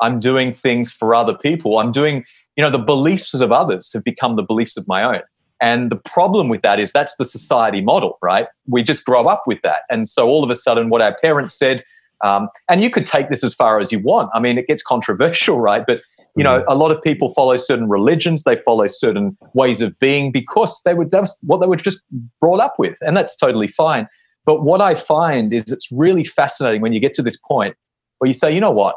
I'm 0.00 0.20
doing 0.20 0.52
things 0.52 0.92
for 0.92 1.14
other 1.14 1.36
people. 1.36 1.78
I'm 1.78 1.92
doing, 1.92 2.24
you 2.56 2.62
know, 2.62 2.70
the 2.70 2.78
beliefs 2.78 3.34
of 3.34 3.50
others 3.50 3.90
have 3.92 4.04
become 4.04 4.36
the 4.36 4.42
beliefs 4.42 4.76
of 4.76 4.86
my 4.86 5.02
own. 5.02 5.22
And 5.60 5.90
the 5.90 5.96
problem 5.96 6.48
with 6.48 6.62
that 6.62 6.78
is 6.78 6.92
that's 6.92 7.16
the 7.16 7.24
society 7.24 7.80
model, 7.80 8.18
right? 8.22 8.46
We 8.66 8.82
just 8.82 9.04
grow 9.04 9.26
up 9.26 9.42
with 9.46 9.60
that. 9.62 9.80
And 9.90 10.08
so 10.08 10.28
all 10.28 10.44
of 10.44 10.50
a 10.50 10.54
sudden, 10.54 10.88
what 10.88 11.02
our 11.02 11.16
parents 11.16 11.58
said, 11.58 11.82
um, 12.22 12.48
and 12.68 12.80
you 12.80 12.90
could 12.90 13.06
take 13.06 13.28
this 13.28 13.42
as 13.42 13.54
far 13.54 13.80
as 13.80 13.90
you 13.90 13.98
want. 13.98 14.30
I 14.34 14.40
mean, 14.40 14.56
it 14.58 14.66
gets 14.68 14.82
controversial, 14.82 15.60
right? 15.68 15.84
But 15.86 16.02
you 16.36 16.44
know, 16.44 16.60
mm-hmm. 16.60 16.70
a 16.70 16.74
lot 16.74 16.90
of 16.90 17.02
people 17.02 17.32
follow 17.34 17.56
certain 17.56 17.88
religions, 17.88 18.44
they 18.44 18.56
follow 18.56 18.86
certain 18.86 19.36
ways 19.54 19.80
of 19.80 19.98
being 19.98 20.30
because 20.30 20.80
they 20.84 20.94
were 20.94 21.04
just 21.04 21.38
what 21.42 21.60
they 21.60 21.66
were 21.66 21.76
just 21.76 22.04
brought 22.40 22.60
up 22.60 22.74
with, 22.78 22.96
and 23.00 23.16
that's 23.16 23.36
totally 23.36 23.68
fine. 23.68 24.06
But 24.44 24.62
what 24.62 24.80
I 24.80 24.94
find 24.94 25.52
is 25.52 25.64
it's 25.70 25.90
really 25.92 26.24
fascinating 26.24 26.80
when 26.80 26.92
you 26.92 27.00
get 27.00 27.14
to 27.14 27.22
this 27.22 27.36
point 27.36 27.76
where 28.18 28.26
you 28.26 28.34
say, 28.34 28.52
you 28.52 28.60
know 28.60 28.70
what, 28.70 28.96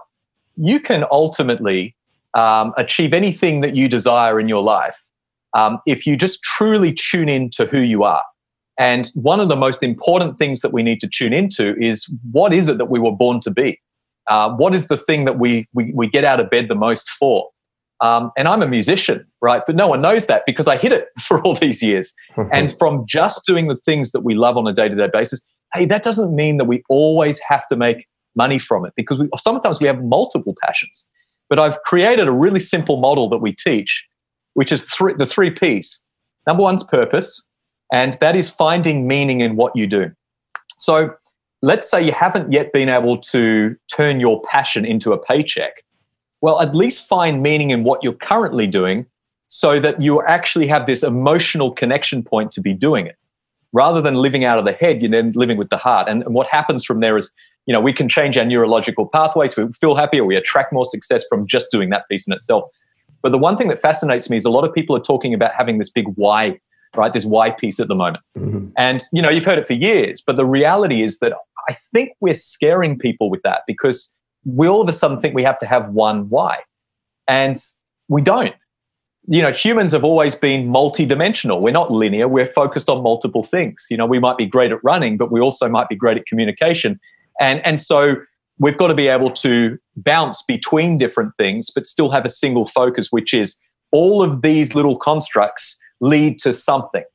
you 0.55 0.79
can 0.79 1.05
ultimately 1.11 1.95
um, 2.33 2.73
achieve 2.77 3.13
anything 3.13 3.61
that 3.61 3.75
you 3.75 3.87
desire 3.87 4.39
in 4.39 4.47
your 4.47 4.63
life 4.63 4.97
um, 5.53 5.79
if 5.85 6.07
you 6.07 6.15
just 6.15 6.41
truly 6.43 6.93
tune 6.93 7.29
in 7.29 7.49
to 7.51 7.65
who 7.65 7.79
you 7.79 8.03
are. 8.03 8.23
And 8.77 9.07
one 9.15 9.39
of 9.39 9.49
the 9.49 9.55
most 9.55 9.83
important 9.83 10.39
things 10.39 10.61
that 10.61 10.73
we 10.73 10.81
need 10.81 11.01
to 11.01 11.07
tune 11.07 11.33
into 11.33 11.75
is 11.79 12.11
what 12.31 12.53
is 12.53 12.67
it 12.67 12.77
that 12.77 12.89
we 12.89 12.99
were 12.99 13.11
born 13.11 13.39
to 13.41 13.51
be? 13.51 13.79
Uh, 14.31 14.49
what 14.49 14.73
is 14.73 14.87
the 14.87 14.95
thing 14.95 15.25
that 15.25 15.37
we, 15.37 15.67
we, 15.73 15.91
we 15.93 16.07
get 16.07 16.23
out 16.23 16.39
of 16.39 16.49
bed 16.49 16.69
the 16.69 16.75
most 16.75 17.09
for? 17.09 17.49
Um, 17.99 18.31
and 18.37 18.47
I'm 18.47 18.61
a 18.61 18.67
musician, 18.67 19.25
right? 19.41 19.61
But 19.67 19.75
no 19.75 19.89
one 19.89 20.01
knows 20.01 20.27
that 20.27 20.43
because 20.45 20.69
I 20.69 20.77
hit 20.77 20.93
it 20.93 21.09
for 21.21 21.41
all 21.41 21.53
these 21.53 21.83
years. 21.83 22.13
and 22.53 22.73
from 22.79 23.05
just 23.05 23.45
doing 23.45 23.67
the 23.67 23.75
things 23.75 24.13
that 24.13 24.21
we 24.21 24.33
love 24.33 24.55
on 24.55 24.65
a 24.67 24.71
day 24.71 24.87
to 24.87 24.95
day 24.95 25.09
basis, 25.11 25.45
hey, 25.73 25.85
that 25.87 26.03
doesn't 26.03 26.33
mean 26.33 26.55
that 26.57 26.65
we 26.65 26.81
always 26.87 27.41
have 27.41 27.67
to 27.67 27.75
make 27.75 28.07
money 28.33 28.57
from 28.57 28.85
it 28.85 28.93
because 28.95 29.19
we, 29.19 29.27
sometimes 29.35 29.81
we 29.81 29.87
have 29.87 30.01
multiple 30.01 30.55
passions. 30.63 31.11
But 31.49 31.59
I've 31.59 31.81
created 31.83 32.29
a 32.29 32.31
really 32.31 32.61
simple 32.61 33.01
model 33.01 33.27
that 33.27 33.39
we 33.39 33.51
teach, 33.51 34.07
which 34.53 34.71
is 34.71 34.85
three, 34.85 35.13
the 35.13 35.25
three 35.25 35.51
P's. 35.51 36.01
Number 36.47 36.63
one's 36.63 36.85
purpose, 36.85 37.45
and 37.91 38.17
that 38.21 38.37
is 38.37 38.49
finding 38.49 39.07
meaning 39.07 39.41
in 39.41 39.57
what 39.57 39.75
you 39.75 39.87
do. 39.87 40.09
So 40.77 41.13
let's 41.61 41.89
say 41.89 42.03
you 42.03 42.11
haven't 42.11 42.51
yet 42.51 42.73
been 42.73 42.89
able 42.89 43.17
to 43.17 43.75
turn 43.93 44.19
your 44.19 44.41
passion 44.43 44.85
into 44.85 45.13
a 45.13 45.17
paycheck. 45.17 45.83
Well, 46.41 46.59
at 46.61 46.73
least 46.73 47.07
find 47.07 47.43
meaning 47.43 47.69
in 47.71 47.83
what 47.83 48.03
you're 48.03 48.13
currently 48.13 48.65
doing 48.65 49.05
so 49.47 49.79
that 49.79 50.01
you 50.01 50.21
actually 50.23 50.67
have 50.67 50.85
this 50.85 51.03
emotional 51.03 51.71
connection 51.71 52.23
point 52.23 52.51
to 52.53 52.61
be 52.61 52.73
doing 52.73 53.05
it. 53.05 53.15
Rather 53.73 54.01
than 54.01 54.15
living 54.15 54.43
out 54.43 54.57
of 54.57 54.65
the 54.65 54.73
head, 54.73 55.01
you're 55.01 55.11
then 55.11 55.31
living 55.35 55.57
with 55.57 55.69
the 55.69 55.77
heart. 55.77 56.09
And, 56.09 56.23
and 56.23 56.33
what 56.33 56.47
happens 56.47 56.83
from 56.83 56.99
there 56.99 57.17
is, 57.17 57.31
you 57.67 57.73
know, 57.73 57.79
we 57.79 57.93
can 57.93 58.09
change 58.09 58.37
our 58.37 58.43
neurological 58.43 59.07
pathways. 59.07 59.55
We 59.55 59.67
feel 59.79 59.95
happier. 59.95 60.25
We 60.25 60.35
attract 60.35 60.73
more 60.73 60.83
success 60.83 61.23
from 61.29 61.47
just 61.47 61.71
doing 61.71 61.89
that 61.91 62.07
piece 62.09 62.27
in 62.27 62.33
itself. 62.33 62.65
But 63.21 63.31
the 63.31 63.37
one 63.37 63.55
thing 63.55 63.67
that 63.67 63.79
fascinates 63.79 64.29
me 64.29 64.35
is 64.35 64.45
a 64.45 64.49
lot 64.49 64.65
of 64.65 64.73
people 64.73 64.95
are 64.95 65.01
talking 65.01 65.33
about 65.33 65.53
having 65.53 65.77
this 65.77 65.89
big 65.89 66.05
why 66.15 66.59
right? 66.95 67.13
This 67.13 67.25
why 67.25 67.51
piece 67.51 67.79
at 67.79 67.87
the 67.87 67.95
moment. 67.95 68.23
Mm-hmm. 68.37 68.69
And, 68.77 69.01
you 69.11 69.21
know, 69.21 69.29
you've 69.29 69.45
heard 69.45 69.57
it 69.57 69.67
for 69.67 69.73
years, 69.73 70.21
but 70.25 70.35
the 70.35 70.45
reality 70.45 71.03
is 71.03 71.19
that 71.19 71.33
I 71.71 71.75
think 71.93 72.11
we're 72.19 72.35
scaring 72.35 72.99
people 72.99 73.29
with 73.29 73.41
that 73.43 73.61
because 73.65 74.13
we 74.43 74.67
all 74.67 74.81
of 74.81 74.89
a 74.89 74.91
sudden 74.91 75.21
think 75.21 75.33
we 75.33 75.43
have 75.43 75.57
to 75.59 75.65
have 75.65 75.87
one 75.93 76.27
why. 76.27 76.57
And 77.29 77.55
we 78.09 78.21
don't. 78.21 78.53
You 79.27 79.41
know, 79.41 79.53
humans 79.53 79.93
have 79.93 80.03
always 80.03 80.35
been 80.35 80.67
multidimensional. 80.67 81.61
We're 81.61 81.71
not 81.71 81.89
linear. 81.89 82.27
We're 82.27 82.45
focused 82.45 82.89
on 82.89 83.01
multiple 83.01 83.41
things. 83.41 83.87
You 83.89 83.95
know, 83.95 84.05
we 84.05 84.19
might 84.19 84.35
be 84.35 84.45
great 84.45 84.73
at 84.73 84.83
running, 84.83 85.15
but 85.15 85.31
we 85.31 85.39
also 85.39 85.69
might 85.69 85.87
be 85.87 85.95
great 85.95 86.17
at 86.17 86.25
communication. 86.25 86.99
And, 87.39 87.65
and 87.65 87.79
so 87.79 88.17
we've 88.59 88.77
got 88.77 88.87
to 88.87 88.93
be 88.93 89.07
able 89.07 89.31
to 89.31 89.77
bounce 89.95 90.43
between 90.45 90.97
different 90.97 91.31
things, 91.37 91.69
but 91.73 91.87
still 91.87 92.11
have 92.11 92.25
a 92.25 92.29
single 92.29 92.65
focus, 92.65 93.13
which 93.13 93.33
is 93.33 93.57
all 93.93 94.21
of 94.21 94.41
these 94.41 94.75
little 94.75 94.97
constructs 94.97 95.79
lead 96.01 96.37
to 96.39 96.53
something. 96.53 97.05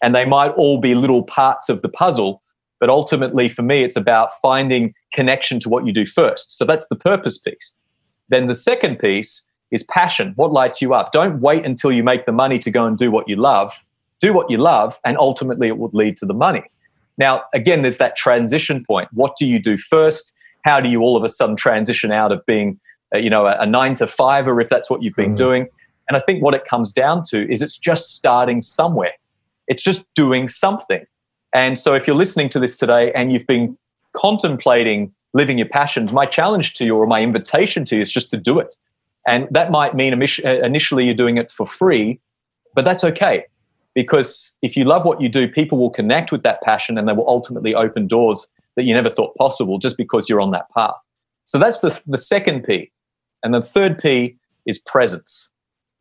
And 0.00 0.14
they 0.14 0.26
might 0.26 0.50
all 0.50 0.80
be 0.80 0.94
little 0.94 1.24
parts 1.24 1.68
of 1.68 1.82
the 1.82 1.88
puzzle, 1.88 2.40
but 2.80 2.88
ultimately 2.88 3.48
for 3.48 3.62
me, 3.62 3.82
it's 3.82 3.96
about 3.96 4.30
finding 4.42 4.94
connection 5.12 5.60
to 5.60 5.68
what 5.68 5.86
you 5.86 5.92
do 5.92 6.06
first. 6.06 6.56
So 6.56 6.64
that's 6.64 6.86
the 6.88 6.96
purpose 6.96 7.38
piece. 7.38 7.74
Then 8.28 8.46
the 8.46 8.54
second 8.54 8.98
piece 8.98 9.48
is 9.70 9.82
passion. 9.84 10.32
What 10.36 10.52
lights 10.52 10.80
you 10.80 10.94
up? 10.94 11.12
Don't 11.12 11.40
wait 11.40 11.64
until 11.64 11.92
you 11.92 12.02
make 12.04 12.26
the 12.26 12.32
money 12.32 12.58
to 12.58 12.70
go 12.70 12.86
and 12.86 12.96
do 12.96 13.10
what 13.10 13.28
you 13.28 13.36
love. 13.36 13.72
Do 14.20 14.32
what 14.32 14.50
you 14.50 14.58
love, 14.58 14.98
and 15.04 15.18
ultimately 15.18 15.68
it 15.68 15.78
would 15.78 15.92
lead 15.92 16.16
to 16.18 16.26
the 16.26 16.34
money. 16.34 16.62
Now, 17.18 17.42
again, 17.54 17.82
there's 17.82 17.98
that 17.98 18.16
transition 18.16 18.84
point. 18.84 19.08
What 19.12 19.36
do 19.36 19.46
you 19.46 19.58
do 19.58 19.76
first? 19.76 20.34
How 20.64 20.80
do 20.80 20.88
you 20.88 21.00
all 21.00 21.16
of 21.16 21.22
a 21.22 21.28
sudden 21.28 21.56
transition 21.56 22.12
out 22.12 22.32
of 22.32 22.44
being, 22.46 22.80
uh, 23.14 23.18
you 23.18 23.30
know, 23.30 23.46
a, 23.46 23.58
a 23.60 23.66
nine 23.66 23.94
to 23.96 24.06
five, 24.06 24.46
or 24.46 24.60
if 24.60 24.68
that's 24.68 24.90
what 24.90 25.02
you've 25.02 25.14
been 25.14 25.26
mm-hmm. 25.26 25.34
doing? 25.34 25.68
And 26.08 26.16
I 26.16 26.20
think 26.20 26.42
what 26.42 26.54
it 26.54 26.64
comes 26.64 26.92
down 26.92 27.22
to 27.30 27.50
is 27.50 27.62
it's 27.62 27.76
just 27.76 28.14
starting 28.14 28.60
somewhere. 28.62 29.12
It's 29.68 29.82
just 29.82 30.12
doing 30.14 30.48
something. 30.48 31.04
And 31.56 31.78
so 31.78 31.94
if 31.94 32.06
you're 32.06 32.14
listening 32.14 32.50
to 32.50 32.60
this 32.60 32.76
today 32.76 33.10
and 33.12 33.32
you've 33.32 33.46
been 33.46 33.78
contemplating 34.12 35.10
living 35.32 35.56
your 35.56 35.66
passions, 35.66 36.12
my 36.12 36.26
challenge 36.26 36.74
to 36.74 36.84
you 36.84 36.94
or 36.94 37.06
my 37.06 37.22
invitation 37.22 37.86
to 37.86 37.96
you 37.96 38.02
is 38.02 38.12
just 38.12 38.30
to 38.32 38.36
do 38.36 38.58
it. 38.58 38.74
And 39.26 39.48
that 39.52 39.70
might 39.70 39.94
mean 39.94 40.12
uh, 40.12 40.50
initially 40.62 41.06
you're 41.06 41.14
doing 41.14 41.38
it 41.38 41.50
for 41.50 41.66
free, 41.66 42.20
but 42.74 42.84
that's 42.84 43.02
okay. 43.04 43.46
Because 43.94 44.54
if 44.60 44.76
you 44.76 44.84
love 44.84 45.06
what 45.06 45.22
you 45.22 45.30
do, 45.30 45.48
people 45.48 45.78
will 45.78 45.88
connect 45.88 46.30
with 46.30 46.42
that 46.42 46.60
passion 46.60 46.98
and 46.98 47.08
they 47.08 47.14
will 47.14 47.26
ultimately 47.26 47.74
open 47.74 48.06
doors 48.06 48.52
that 48.74 48.82
you 48.82 48.92
never 48.92 49.08
thought 49.08 49.34
possible 49.36 49.78
just 49.78 49.96
because 49.96 50.28
you're 50.28 50.42
on 50.42 50.50
that 50.50 50.68
path. 50.76 50.94
So 51.46 51.58
that's 51.58 51.80
the, 51.80 52.02
the 52.06 52.18
second 52.18 52.64
P. 52.64 52.92
And 53.42 53.54
the 53.54 53.62
third 53.62 53.96
P 53.96 54.36
is 54.66 54.78
presence. 54.78 55.48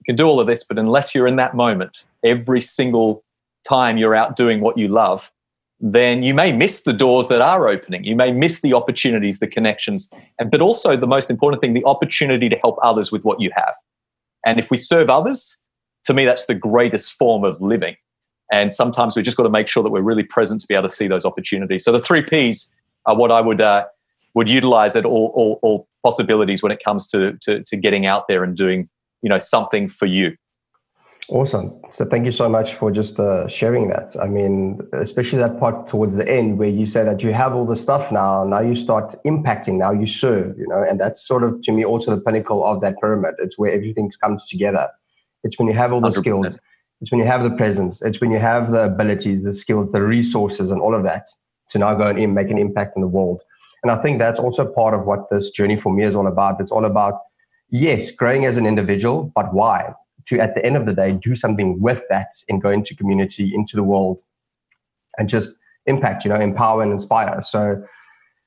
You 0.01 0.03
can 0.03 0.17
do 0.17 0.25
all 0.25 0.41
of 0.41 0.47
this, 0.47 0.65
but 0.65 0.77
unless 0.77 1.15
you're 1.15 1.27
in 1.27 1.37
that 1.37 1.55
moment, 1.55 2.03
every 2.25 2.59
single 2.59 3.23
time 3.65 3.97
you're 3.97 4.15
out 4.15 4.35
doing 4.35 4.59
what 4.59 4.77
you 4.77 4.89
love, 4.89 5.31
then 5.79 6.23
you 6.23 6.33
may 6.33 6.51
miss 6.51 6.83
the 6.83 6.93
doors 6.93 7.27
that 7.27 7.41
are 7.41 7.67
opening. 7.67 8.03
You 8.03 8.15
may 8.15 8.31
miss 8.31 8.61
the 8.61 8.73
opportunities, 8.73 9.39
the 9.39 9.47
connections, 9.47 10.09
and 10.39 10.49
but 10.49 10.61
also 10.61 10.95
the 10.95 11.07
most 11.07 11.29
important 11.29 11.61
thing, 11.61 11.73
the 11.73 11.85
opportunity 11.85 12.49
to 12.49 12.55
help 12.57 12.77
others 12.81 13.11
with 13.11 13.25
what 13.25 13.41
you 13.41 13.51
have. 13.55 13.75
And 14.45 14.57
if 14.57 14.71
we 14.71 14.77
serve 14.77 15.09
others, 15.09 15.57
to 16.05 16.13
me, 16.13 16.23
that's 16.23 16.45
the 16.45 16.55
greatest 16.55 17.13
form 17.13 17.43
of 17.43 17.59
living. 17.61 17.95
And 18.51 18.71
sometimes 18.71 19.15
we 19.15 19.23
just 19.23 19.37
got 19.37 19.43
to 19.43 19.49
make 19.49 19.67
sure 19.67 19.83
that 19.83 19.89
we're 19.89 20.01
really 20.01 20.23
present 20.23 20.61
to 20.61 20.67
be 20.67 20.75
able 20.75 20.87
to 20.87 20.93
see 20.93 21.07
those 21.07 21.25
opportunities. 21.25 21.83
So 21.83 21.91
the 21.91 21.99
three 21.99 22.21
P's 22.21 22.71
are 23.05 23.15
what 23.15 23.31
I 23.31 23.41
would 23.41 23.59
uh, 23.59 23.85
would 24.35 24.49
utilize 24.49 24.95
at 24.95 25.05
all, 25.05 25.31
all, 25.35 25.59
all 25.61 25.87
possibilities 26.03 26.61
when 26.61 26.71
it 26.71 26.79
comes 26.83 27.07
to, 27.07 27.37
to 27.41 27.63
to 27.63 27.75
getting 27.75 28.05
out 28.05 28.27
there 28.27 28.43
and 28.43 28.55
doing 28.55 28.87
you 29.21 29.29
know 29.29 29.39
something 29.39 29.87
for 29.87 30.05
you. 30.05 30.35
Awesome. 31.27 31.73
So 31.89 32.05
thank 32.05 32.25
you 32.25 32.31
so 32.31 32.47
much 32.47 32.75
for 32.75 32.91
just 32.91 33.19
uh, 33.19 33.47
sharing 33.47 33.87
that. 33.89 34.15
I 34.21 34.27
mean, 34.27 34.79
especially 34.93 35.39
that 35.39 35.59
part 35.59 35.87
towards 35.87 36.15
the 36.17 36.29
end 36.29 36.59
where 36.59 36.69
you 36.69 36.85
say 36.85 37.03
that 37.03 37.23
you 37.23 37.33
have 37.33 37.55
all 37.55 37.65
the 37.65 37.75
stuff 37.75 38.11
now, 38.11 38.43
now 38.43 38.59
you 38.59 38.75
start 38.75 39.15
impacting, 39.25 39.77
now 39.79 39.91
you 39.91 40.05
serve, 40.05 40.55
you 40.59 40.67
know, 40.67 40.83
and 40.83 40.99
that's 40.99 41.27
sort 41.27 41.43
of 41.43 41.63
to 41.63 41.71
me 41.71 41.83
also 41.83 42.15
the 42.15 42.21
pinnacle 42.21 42.63
of 42.63 42.81
that 42.81 42.99
pyramid. 43.01 43.33
It's 43.39 43.57
where 43.57 43.71
everything 43.71 44.11
comes 44.21 44.47
together. 44.47 44.87
It's 45.43 45.57
when 45.57 45.67
you 45.67 45.73
have 45.73 45.91
all 45.93 46.01
the 46.01 46.09
100%. 46.09 46.19
skills, 46.19 46.59
it's 47.01 47.11
when 47.11 47.19
you 47.19 47.25
have 47.25 47.43
the 47.43 47.51
presence, 47.51 48.03
it's 48.03 48.21
when 48.21 48.29
you 48.29 48.39
have 48.39 48.71
the 48.71 48.83
abilities, 48.83 49.43
the 49.45 49.53
skills, 49.53 49.93
the 49.93 50.03
resources, 50.03 50.69
and 50.69 50.79
all 50.79 50.93
of 50.93 51.03
that 51.03 51.25
to 51.69 51.79
now 51.79 51.95
go 51.95 52.09
and 52.09 52.35
make 52.35 52.51
an 52.51 52.59
impact 52.59 52.95
in 52.95 53.01
the 53.01 53.07
world. 53.07 53.41
And 53.81 53.91
I 53.91 53.99
think 53.99 54.19
that's 54.19 54.39
also 54.39 54.65
part 54.65 54.93
of 54.93 55.05
what 55.05 55.29
this 55.31 55.49
journey 55.49 55.75
for 55.75 55.91
me 55.91 56.03
is 56.03 56.15
all 56.15 56.27
about. 56.27 56.61
It's 56.61 56.71
all 56.71 56.85
about, 56.85 57.19
yes, 57.69 58.11
growing 58.11 58.45
as 58.45 58.57
an 58.57 58.67
individual, 58.67 59.31
but 59.35 59.53
why? 59.53 59.93
To 60.27 60.39
at 60.39 60.55
the 60.55 60.65
end 60.65 60.75
of 60.77 60.85
the 60.85 60.93
day 60.93 61.11
do 61.13 61.35
something 61.35 61.79
with 61.79 62.03
that 62.09 62.31
and 62.49 62.61
go 62.61 62.69
into 62.69 62.95
community 62.95 63.51
into 63.53 63.75
the 63.75 63.83
world 63.83 64.21
and 65.17 65.29
just 65.29 65.55
impact 65.85 66.25
you 66.25 66.29
know 66.29 66.39
empower 66.39 66.81
and 66.81 66.91
inspire. 66.91 67.41
So 67.43 67.83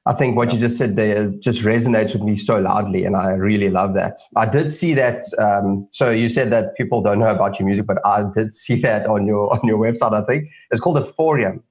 i 0.07 0.13
think 0.15 0.37
what 0.37 0.53
you 0.53 0.59
just 0.59 0.79
said 0.79 0.97
there 0.97 1.29
just 1.39 1.63
resonates 1.63 2.13
with 2.15 2.23
me 2.23 2.35
so 2.35 2.59
loudly 2.59 3.05
and 3.05 3.15
i 3.17 3.31
really 3.31 3.69
love 3.69 3.95
that. 3.95 4.17
I 4.37 4.47
did 4.47 4.73
see 4.73 4.95
that 4.95 5.23
um, 5.39 5.87
so 5.91 6.11
you 6.11 6.29
said 6.29 6.51
that 6.51 6.77
people 6.77 7.03
don't 7.03 7.19
know 7.19 7.29
about 7.29 7.59
your 7.59 7.67
music 7.67 7.87
but 7.87 7.99
i 8.07 8.25
did 8.35 8.55
see 8.55 8.81
that 8.87 9.07
on 9.07 9.27
your 9.27 9.53
on 9.53 9.61
your 9.67 9.79
website 9.79 10.15
i 10.15 10.25
think. 10.25 10.49
It's 10.71 10.81
called 10.81 10.97
the 10.97 11.05
forum 11.05 11.63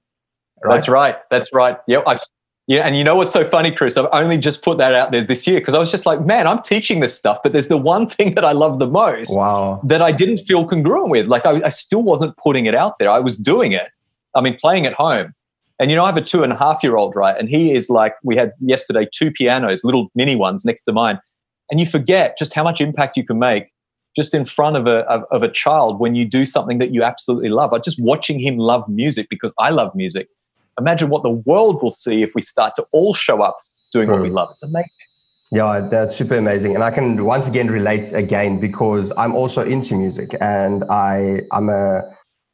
right? 0.63 0.73
that's 0.75 0.87
right 0.87 1.15
that's 1.31 1.51
right. 1.53 1.77
Yeah 1.87 2.01
i've 2.05 2.19
yeah, 2.67 2.81
and 2.81 2.97
you 2.97 3.03
know 3.05 3.15
what's 3.15 3.31
so 3.31 3.45
funny, 3.45 3.71
Chris? 3.71 3.95
I've 3.95 4.09
only 4.11 4.37
just 4.37 4.61
put 4.61 4.77
that 4.77 4.93
out 4.93 5.13
there 5.13 5.23
this 5.23 5.47
year 5.47 5.61
because 5.61 5.73
I 5.73 5.79
was 5.79 5.89
just 5.89 6.05
like, 6.05 6.25
man, 6.25 6.47
I'm 6.47 6.61
teaching 6.61 6.99
this 6.99 7.17
stuff, 7.17 7.39
but 7.41 7.53
there's 7.53 7.69
the 7.69 7.77
one 7.77 8.07
thing 8.07 8.35
that 8.35 8.43
I 8.43 8.51
love 8.51 8.79
the 8.79 8.87
most 8.87 9.31
wow. 9.33 9.79
that 9.85 10.01
I 10.01 10.11
didn't 10.11 10.39
feel 10.39 10.67
congruent 10.67 11.09
with. 11.09 11.27
Like 11.27 11.45
I, 11.45 11.63
I 11.63 11.69
still 11.69 12.03
wasn't 12.03 12.35
putting 12.35 12.65
it 12.65 12.75
out 12.75 12.99
there. 12.99 13.09
I 13.09 13.19
was 13.19 13.37
doing 13.37 13.71
it. 13.71 13.87
I 14.35 14.41
mean, 14.41 14.57
playing 14.57 14.85
at 14.85 14.93
home. 14.93 15.33
And 15.79 15.89
you 15.91 15.95
know, 15.95 16.03
I 16.03 16.07
have 16.07 16.17
a 16.17 16.21
two 16.21 16.43
and 16.43 16.51
a 16.51 16.57
half 16.57 16.83
year 16.83 16.97
old, 16.97 17.15
right? 17.15 17.37
And 17.37 17.47
he 17.47 17.73
is 17.73 17.89
like, 17.89 18.15
we 18.23 18.35
had 18.35 18.51
yesterday 18.59 19.07
two 19.13 19.31
pianos, 19.31 19.83
little 19.85 20.09
mini 20.13 20.35
ones 20.35 20.65
next 20.65 20.83
to 20.83 20.91
mine. 20.91 21.19
And 21.71 21.79
you 21.79 21.85
forget 21.85 22.37
just 22.37 22.53
how 22.53 22.63
much 22.63 22.81
impact 22.81 23.15
you 23.15 23.23
can 23.23 23.39
make 23.39 23.71
just 24.15 24.33
in 24.33 24.43
front 24.43 24.75
of 24.75 24.87
a 24.87 24.99
of, 25.05 25.23
of 25.31 25.43
a 25.43 25.49
child 25.49 25.99
when 25.99 26.15
you 26.15 26.25
do 26.25 26.45
something 26.45 26.79
that 26.79 26.93
you 26.93 27.03
absolutely 27.03 27.49
love. 27.49 27.71
I 27.71 27.77
just 27.77 28.01
watching 28.01 28.39
him 28.39 28.57
love 28.57 28.89
music 28.89 29.27
because 29.29 29.53
I 29.57 29.69
love 29.69 29.93
music 29.95 30.27
imagine 30.79 31.09
what 31.09 31.23
the 31.23 31.31
world 31.31 31.81
will 31.81 31.91
see 31.91 32.23
if 32.23 32.35
we 32.35 32.41
start 32.41 32.73
to 32.75 32.85
all 32.91 33.13
show 33.13 33.41
up 33.41 33.57
doing 33.91 34.09
what 34.09 34.21
we 34.21 34.29
hmm. 34.29 34.35
love. 34.35 34.49
It's 34.51 34.63
amazing. 34.63 34.89
Yeah, 35.51 35.87
that's 35.89 36.15
super 36.15 36.35
amazing. 36.35 36.75
And 36.75 36.83
I 36.83 36.91
can 36.91 37.23
once 37.23 37.47
again 37.47 37.71
relate 37.71 38.11
again 38.11 38.59
because 38.59 39.13
I'm 39.17 39.33
also 39.33 39.63
into 39.63 39.95
music 39.95 40.35
and 40.41 40.83
I, 40.89 41.41
I'm 41.53 41.69
a 41.69 42.03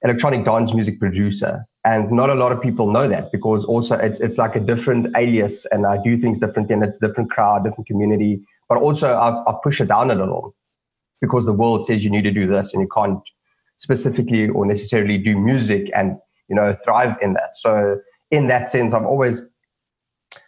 electronic 0.03 0.45
dance 0.45 0.73
music 0.73 0.99
producer. 0.99 1.65
And 1.85 2.11
not 2.11 2.29
a 2.29 2.35
lot 2.35 2.51
of 2.51 2.61
people 2.61 2.91
know 2.91 3.07
that 3.07 3.31
because 3.31 3.65
also 3.65 3.97
it's 3.97 4.19
it's 4.19 4.37
like 4.37 4.55
a 4.55 4.59
different 4.59 5.07
alias 5.17 5.65
and 5.71 5.85
I 5.85 5.97
do 6.01 6.17
things 6.17 6.39
differently 6.39 6.75
and 6.75 6.83
it's 6.83 7.01
a 7.01 7.07
different 7.07 7.31
crowd, 7.31 7.63
different 7.63 7.87
community. 7.87 8.41
But 8.69 8.77
also 8.77 9.15
I, 9.15 9.43
I 9.49 9.55
push 9.63 9.81
it 9.81 9.87
down 9.87 10.11
a 10.11 10.15
little 10.15 10.55
because 11.19 11.45
the 11.45 11.53
world 11.53 11.85
says 11.85 12.03
you 12.03 12.11
need 12.11 12.23
to 12.23 12.31
do 12.31 12.45
this 12.47 12.73
and 12.73 12.81
you 12.81 12.87
can't 12.93 13.19
specifically 13.77 14.47
or 14.49 14.65
necessarily 14.65 15.17
do 15.17 15.37
music 15.37 15.89
and 15.95 16.17
you 16.47 16.55
know 16.55 16.73
thrive 16.85 17.17
in 17.21 17.33
that. 17.33 17.55
So 17.55 17.99
in 18.33 18.47
that 18.47 18.67
sense, 18.67 18.93
I've 18.93 19.05
always 19.05 19.47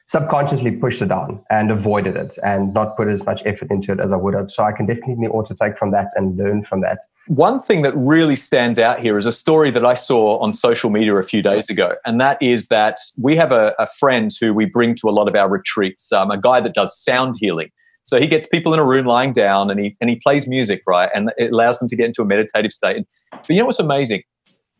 subconsciously 0.07 0.71
pushed 0.71 1.01
it 1.01 1.09
down 1.09 1.43
and 1.49 1.71
avoided 1.71 2.15
it 2.15 2.37
and 2.43 2.73
not 2.73 2.95
put 2.97 3.07
as 3.07 3.23
much 3.25 3.41
effort 3.45 3.69
into 3.71 3.91
it 3.91 3.99
as 3.99 4.11
I 4.11 4.15
would 4.15 4.33
have. 4.33 4.49
So 4.51 4.63
I 4.63 4.71
can 4.71 4.85
definitely 4.85 5.27
also 5.27 5.53
take 5.53 5.77
from 5.77 5.91
that 5.91 6.09
and 6.15 6.35
learn 6.35 6.63
from 6.63 6.81
that. 6.81 6.99
One 7.27 7.61
thing 7.61 7.83
that 7.83 7.93
really 7.95 8.35
stands 8.35 8.79
out 8.79 8.99
here 8.99 9.17
is 9.17 9.25
a 9.25 9.31
story 9.31 9.71
that 9.71 9.85
I 9.85 9.93
saw 9.93 10.37
on 10.39 10.53
social 10.53 10.89
media 10.89 11.15
a 11.15 11.23
few 11.23 11.41
days 11.41 11.69
ago. 11.69 11.95
And 12.05 12.19
that 12.21 12.41
is 12.41 12.67
that 12.69 12.97
we 13.17 13.35
have 13.35 13.51
a, 13.51 13.73
a 13.77 13.87
friend 13.99 14.31
who 14.39 14.53
we 14.53 14.65
bring 14.65 14.95
to 14.95 15.09
a 15.09 15.11
lot 15.11 15.27
of 15.27 15.35
our 15.35 15.49
retreats, 15.49 16.11
um, 16.11 16.31
a 16.31 16.39
guy 16.39 16.59
that 16.61 16.73
does 16.73 16.97
sound 16.97 17.35
healing. 17.39 17.69
So 18.03 18.19
he 18.19 18.27
gets 18.27 18.47
people 18.47 18.73
in 18.73 18.79
a 18.79 18.85
room 18.85 19.05
lying 19.05 19.33
down 19.33 19.71
and 19.71 19.79
he, 19.79 19.97
and 19.99 20.09
he 20.09 20.17
plays 20.17 20.47
music, 20.47 20.81
right? 20.87 21.09
And 21.15 21.31
it 21.37 21.51
allows 21.51 21.79
them 21.79 21.89
to 21.89 21.95
get 21.95 22.05
into 22.05 22.21
a 22.21 22.25
meditative 22.25 22.71
state. 22.71 23.05
But 23.31 23.49
you 23.49 23.57
know 23.57 23.65
what's 23.65 23.79
amazing? 23.79 24.21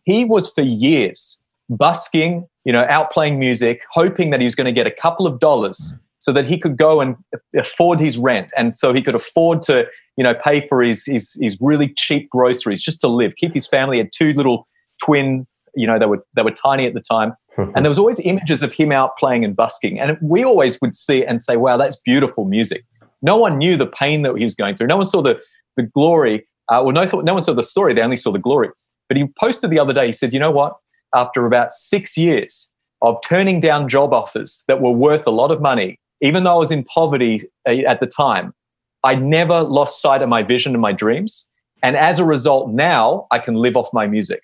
He 0.04 0.26
was 0.26 0.52
for 0.52 0.62
years 0.62 1.42
busking, 1.70 2.48
you 2.66 2.74
know, 2.74 2.86
out 2.90 3.12
playing 3.12 3.40
music, 3.40 3.82
hoping 3.92 4.32
that 4.32 4.42
he 4.42 4.46
was 4.46 4.56
going 4.56 4.66
to 4.66 4.72
get 4.72 4.88
a 4.88 4.92
couple 4.92 5.26
of 5.26 5.40
dollars 5.40 5.98
so 6.20 6.32
that 6.32 6.46
he 6.46 6.58
could 6.58 6.76
go 6.76 7.02
and 7.02 7.16
afford 7.56 8.00
his 8.00 8.18
rent 8.18 8.50
and 8.58 8.74
so 8.74 8.92
he 8.92 9.02
could 9.02 9.14
afford 9.14 9.62
to, 9.62 9.88
you 10.18 10.24
know, 10.24 10.34
pay 10.34 10.68
for 10.68 10.82
his, 10.82 11.06
his, 11.06 11.38
his 11.40 11.56
really 11.62 11.94
cheap 11.96 12.28
groceries 12.32 12.82
just 12.82 13.00
to 13.02 13.08
live, 13.08 13.36
keep 13.36 13.54
his 13.54 13.68
family. 13.68 13.98
He 13.98 14.00
had 14.00 14.12
two 14.12 14.34
little 14.34 14.66
twins, 15.04 15.62
you 15.76 15.86
know, 15.86 16.00
they 16.00 16.08
were, 16.08 16.26
they 16.36 16.42
were 16.42 16.52
tiny 16.52 16.88
at 16.88 16.96
the 16.96 17.02
time. 17.02 17.34
and 17.58 17.86
there 17.86 17.90
was 17.90 18.00
always 18.00 18.20
images 18.22 18.64
of 18.64 18.74
him 18.74 18.92
out 18.92 19.16
playing 19.18 19.46
and 19.46 19.56
busking. 19.56 20.00
And 20.00 20.18
we 20.20 20.44
always 20.44 20.82
would 20.82 20.96
see 20.96 21.24
and 21.24 21.42
say, 21.42 21.58
wow, 21.58 21.78
that's 21.78 21.98
beautiful 21.98 22.46
music. 22.46 22.84
No 23.22 23.38
one 23.38 23.60
knew 23.60 23.78
the 23.78 23.88
pain 23.88 24.24
that 24.24 24.36
he 24.36 24.44
was 24.44 24.56
going 24.56 24.76
through. 24.76 24.88
No 24.88 24.98
one 24.98 25.06
saw 25.06 25.22
the, 25.22 25.40
the 25.78 25.84
glory. 25.84 26.48
Uh, 26.70 26.82
well, 26.84 26.92
no, 26.92 27.06
no 27.22 27.34
one 27.34 27.44
saw 27.44 27.54
the 27.54 27.64
story. 27.64 27.94
They 27.94 28.02
only 28.02 28.18
saw 28.18 28.32
the 28.32 28.40
glory. 28.40 28.70
But 29.08 29.18
he 29.18 29.28
posted 29.40 29.70
the 29.70 29.80
other 29.80 29.94
day, 29.94 30.08
he 30.08 30.12
said, 30.12 30.34
you 30.34 30.40
know 30.40 30.52
what? 30.52 30.76
After 31.14 31.46
about 31.46 31.72
six 31.72 32.18
years 32.18 32.72
of 33.02 33.18
turning 33.24 33.60
down 33.60 33.88
job 33.88 34.14
offers 34.14 34.64
that 34.68 34.82
were 34.82 34.92
worth 34.92 35.26
a 35.28 35.32
lot 35.32 35.52
of 35.52 35.62
money, 35.62 36.00
even 36.22 36.44
though 36.44 36.56
I 36.56 36.58
was 36.58 36.72
in 36.72 36.84
poverty 36.84 37.40
uh, 37.68 37.74
at 37.88 38.00
the 38.00 38.08
time, 38.08 38.54
I 39.04 39.16
never 39.16 39.62
lost 39.62 40.02
sight 40.02 40.22
of 40.22 40.30
my 40.30 40.42
vision 40.42 40.74
and 40.74 40.82
my 40.82 40.92
dreams. 40.92 41.48
And 41.84 41.96
as 41.96 42.18
a 42.18 42.26
result, 42.26 42.72
now 42.72 43.28
I 43.32 43.40
can 43.40 43.56
live 43.56 43.78
off 43.78 43.90
my 43.94 44.08
music. 44.08 44.42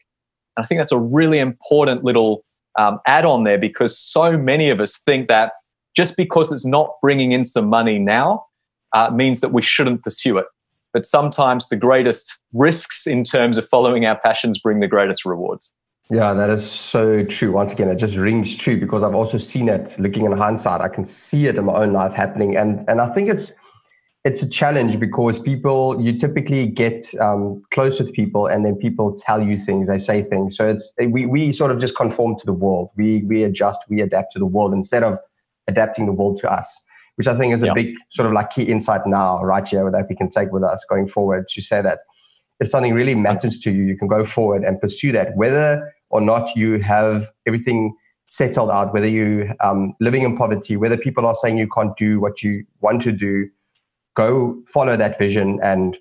And 0.55 0.63
I 0.63 0.67
think 0.67 0.79
that's 0.79 0.91
a 0.91 0.99
really 0.99 1.39
important 1.39 2.03
little 2.03 2.43
um, 2.77 2.99
add 3.07 3.25
on 3.25 3.43
there 3.43 3.57
because 3.57 3.97
so 3.97 4.37
many 4.37 4.69
of 4.69 4.79
us 4.79 4.97
think 4.97 5.27
that 5.27 5.53
just 5.95 6.15
because 6.15 6.51
it's 6.51 6.65
not 6.65 6.91
bringing 7.01 7.31
in 7.31 7.43
some 7.43 7.67
money 7.67 7.99
now 7.99 8.45
uh, 8.93 9.09
means 9.09 9.41
that 9.41 9.51
we 9.51 9.61
shouldn't 9.61 10.03
pursue 10.03 10.37
it. 10.37 10.45
But 10.93 11.05
sometimes 11.05 11.69
the 11.69 11.75
greatest 11.75 12.37
risks 12.53 13.07
in 13.07 13.23
terms 13.23 13.57
of 13.57 13.67
following 13.69 14.05
our 14.05 14.19
passions 14.19 14.59
bring 14.59 14.79
the 14.79 14.87
greatest 14.87 15.25
rewards. 15.25 15.73
Yeah, 16.11 16.33
that 16.33 16.49
is 16.49 16.69
so 16.69 17.23
true. 17.23 17.53
Once 17.53 17.71
again, 17.71 17.87
it 17.87 17.95
just 17.95 18.17
rings 18.17 18.53
true 18.53 18.77
because 18.77 19.01
I've 19.01 19.15
also 19.15 19.37
seen 19.37 19.69
it 19.69 19.95
looking 19.97 20.25
in 20.25 20.33
hindsight. 20.33 20.81
I 20.81 20.89
can 20.89 21.05
see 21.05 21.47
it 21.47 21.55
in 21.55 21.63
my 21.63 21.73
own 21.73 21.93
life 21.93 22.11
happening. 22.11 22.57
And 22.57 22.83
and 22.89 22.99
I 22.99 23.13
think 23.13 23.29
it's 23.29 23.53
it's 24.25 24.43
a 24.43 24.49
challenge 24.49 24.99
because 24.99 25.39
people 25.39 26.01
you 26.01 26.19
typically 26.19 26.67
get 26.67 27.05
um, 27.21 27.63
close 27.71 27.97
with 27.97 28.11
people 28.11 28.47
and 28.47 28.65
then 28.65 28.75
people 28.75 29.15
tell 29.17 29.41
you 29.41 29.57
things, 29.57 29.87
they 29.87 29.97
say 29.97 30.21
things. 30.21 30.57
So 30.57 30.67
it's 30.67 30.93
we 30.99 31.25
we 31.25 31.53
sort 31.53 31.71
of 31.71 31.79
just 31.79 31.95
conform 31.95 32.37
to 32.39 32.45
the 32.45 32.51
world. 32.53 32.89
We 32.97 33.23
we 33.23 33.45
adjust, 33.45 33.79
we 33.87 34.01
adapt 34.01 34.33
to 34.33 34.39
the 34.39 34.45
world 34.45 34.73
instead 34.73 35.03
of 35.03 35.17
adapting 35.69 36.07
the 36.07 36.11
world 36.11 36.39
to 36.39 36.51
us, 36.51 36.83
which 37.15 37.27
I 37.27 37.37
think 37.37 37.53
is 37.53 37.63
a 37.63 37.67
yeah. 37.67 37.73
big 37.73 37.95
sort 38.09 38.27
of 38.27 38.33
like 38.33 38.49
key 38.49 38.63
insight 38.63 39.07
now, 39.07 39.41
right 39.45 39.65
here 39.65 39.89
that 39.89 40.09
we 40.09 40.17
can 40.17 40.29
take 40.29 40.51
with 40.51 40.63
us 40.63 40.83
going 40.89 41.07
forward 41.07 41.47
to 41.47 41.61
say 41.61 41.81
that 41.81 41.99
if 42.59 42.67
something 42.67 42.93
really 42.93 43.15
matters 43.15 43.57
to 43.59 43.71
you, 43.71 43.83
you 43.83 43.97
can 43.97 44.09
go 44.09 44.25
forward 44.25 44.65
and 44.65 44.79
pursue 44.81 45.13
that, 45.13 45.37
whether 45.37 45.93
or 46.11 46.21
not 46.21 46.55
you 46.55 46.79
have 46.79 47.29
everything 47.47 47.95
settled 48.27 48.71
out, 48.71 48.93
whether 48.93 49.07
you 49.07 49.53
um, 49.61 49.93
living 49.99 50.23
in 50.23 50.37
poverty, 50.37 50.77
whether 50.77 50.97
people 50.97 51.25
are 51.25 51.35
saying 51.35 51.57
you 51.57 51.67
can't 51.67 51.95
do 51.97 52.19
what 52.19 52.41
you 52.41 52.63
want 52.79 53.01
to 53.01 53.11
do, 53.11 53.49
go 54.15 54.61
follow 54.67 54.95
that 54.95 55.17
vision 55.17 55.59
and 55.61 55.97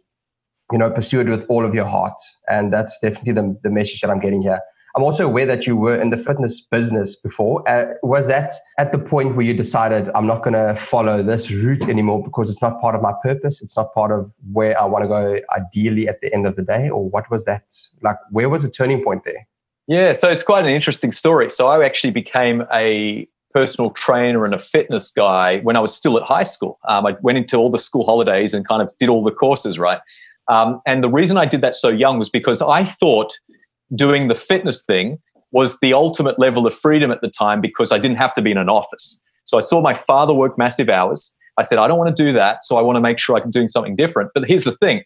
you 0.70 0.78
know, 0.78 0.90
pursue 0.90 1.20
it 1.20 1.28
with 1.28 1.44
all 1.48 1.64
of 1.64 1.74
your 1.74 1.84
heart. 1.84 2.14
And 2.48 2.72
that's 2.72 2.98
definitely 3.00 3.32
the, 3.32 3.58
the 3.62 3.70
message 3.70 4.00
that 4.00 4.10
I'm 4.10 4.20
getting 4.20 4.42
here. 4.42 4.60
I'm 4.96 5.04
also 5.04 5.24
aware 5.24 5.46
that 5.46 5.68
you 5.68 5.76
were 5.76 5.94
in 5.94 6.10
the 6.10 6.16
fitness 6.16 6.60
business 6.60 7.14
before. 7.14 7.68
Uh, 7.68 7.94
was 8.02 8.26
that 8.26 8.52
at 8.76 8.90
the 8.90 8.98
point 8.98 9.36
where 9.36 9.46
you 9.46 9.54
decided 9.54 10.10
I'm 10.16 10.26
not 10.26 10.42
going 10.42 10.54
to 10.54 10.74
follow 10.74 11.22
this 11.22 11.48
route 11.48 11.88
anymore 11.88 12.24
because 12.24 12.50
it's 12.50 12.60
not 12.60 12.80
part 12.80 12.96
of 12.96 13.02
my 13.02 13.12
purpose? 13.22 13.62
It's 13.62 13.76
not 13.76 13.94
part 13.94 14.10
of 14.10 14.32
where 14.52 14.80
I 14.80 14.84
want 14.86 15.04
to 15.04 15.08
go 15.08 15.38
ideally 15.56 16.08
at 16.08 16.20
the 16.20 16.34
end 16.34 16.44
of 16.44 16.56
the 16.56 16.62
day? 16.62 16.88
Or 16.88 17.08
what 17.08 17.30
was 17.30 17.44
that 17.44 17.62
like? 18.02 18.16
Where 18.30 18.48
was 18.48 18.64
the 18.64 18.70
turning 18.70 19.04
point 19.04 19.22
there? 19.24 19.46
Yeah, 19.90 20.12
so 20.12 20.30
it's 20.30 20.44
quite 20.44 20.64
an 20.64 20.70
interesting 20.70 21.10
story. 21.10 21.50
So 21.50 21.66
I 21.66 21.84
actually 21.84 22.12
became 22.12 22.62
a 22.72 23.26
personal 23.52 23.90
trainer 23.90 24.44
and 24.44 24.54
a 24.54 24.58
fitness 24.60 25.10
guy 25.10 25.58
when 25.62 25.74
I 25.74 25.80
was 25.80 25.92
still 25.92 26.16
at 26.16 26.22
high 26.22 26.44
school. 26.44 26.78
Um, 26.86 27.06
I 27.06 27.16
went 27.22 27.38
into 27.38 27.56
all 27.56 27.72
the 27.72 27.78
school 27.80 28.06
holidays 28.06 28.54
and 28.54 28.64
kind 28.68 28.82
of 28.82 28.96
did 29.00 29.08
all 29.08 29.24
the 29.24 29.32
courses, 29.32 29.80
right? 29.80 29.98
Um, 30.46 30.80
and 30.86 31.02
the 31.02 31.10
reason 31.10 31.36
I 31.36 31.44
did 31.44 31.60
that 31.62 31.74
so 31.74 31.88
young 31.88 32.20
was 32.20 32.28
because 32.28 32.62
I 32.62 32.84
thought 32.84 33.36
doing 33.92 34.28
the 34.28 34.36
fitness 34.36 34.84
thing 34.84 35.18
was 35.50 35.80
the 35.80 35.92
ultimate 35.92 36.38
level 36.38 36.68
of 36.68 36.74
freedom 36.74 37.10
at 37.10 37.20
the 37.20 37.28
time 37.28 37.60
because 37.60 37.90
I 37.90 37.98
didn't 37.98 38.18
have 38.18 38.32
to 38.34 38.42
be 38.42 38.52
in 38.52 38.58
an 38.58 38.68
office. 38.68 39.20
So 39.44 39.58
I 39.58 39.60
saw 39.60 39.80
my 39.80 39.94
father 39.94 40.32
work 40.32 40.56
massive 40.56 40.88
hours. 40.88 41.34
I 41.58 41.62
said, 41.62 41.78
I 41.78 41.88
don't 41.88 41.98
want 41.98 42.16
to 42.16 42.26
do 42.26 42.30
that. 42.34 42.64
So 42.64 42.76
I 42.76 42.80
want 42.80 42.94
to 42.94 43.00
make 43.00 43.18
sure 43.18 43.36
I'm 43.36 43.50
doing 43.50 43.66
something 43.66 43.96
different. 43.96 44.30
But 44.34 44.44
here's 44.44 44.62
the 44.62 44.76
thing 44.76 45.02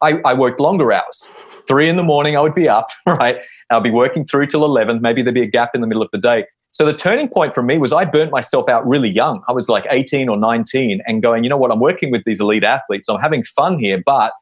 I, 0.00 0.20
I 0.24 0.34
worked 0.34 0.60
longer 0.60 0.92
hours. 0.92 1.30
Three 1.50 1.88
in 1.88 1.96
the 1.96 2.02
morning, 2.02 2.36
I 2.36 2.40
would 2.40 2.54
be 2.54 2.68
up, 2.68 2.88
right? 3.06 3.42
I'll 3.70 3.80
be 3.80 3.90
working 3.90 4.26
through 4.26 4.46
till 4.46 4.64
11. 4.64 5.00
Maybe 5.00 5.22
there'd 5.22 5.34
be 5.34 5.42
a 5.42 5.50
gap 5.50 5.70
in 5.74 5.80
the 5.80 5.86
middle 5.86 6.02
of 6.02 6.10
the 6.12 6.18
day. 6.18 6.46
So 6.72 6.86
the 6.86 6.94
turning 6.94 7.28
point 7.28 7.54
for 7.54 7.62
me 7.62 7.78
was 7.78 7.92
I 7.92 8.04
burnt 8.04 8.30
myself 8.30 8.68
out 8.68 8.86
really 8.86 9.08
young. 9.08 9.42
I 9.48 9.52
was 9.52 9.68
like 9.68 9.86
18 9.90 10.28
or 10.28 10.36
19 10.36 11.02
and 11.06 11.22
going, 11.22 11.42
you 11.42 11.50
know 11.50 11.56
what? 11.56 11.72
I'm 11.72 11.80
working 11.80 12.12
with 12.12 12.22
these 12.24 12.40
elite 12.40 12.62
athletes. 12.62 13.08
I'm 13.08 13.18
having 13.18 13.42
fun 13.42 13.78
here, 13.78 14.00
but 14.04 14.32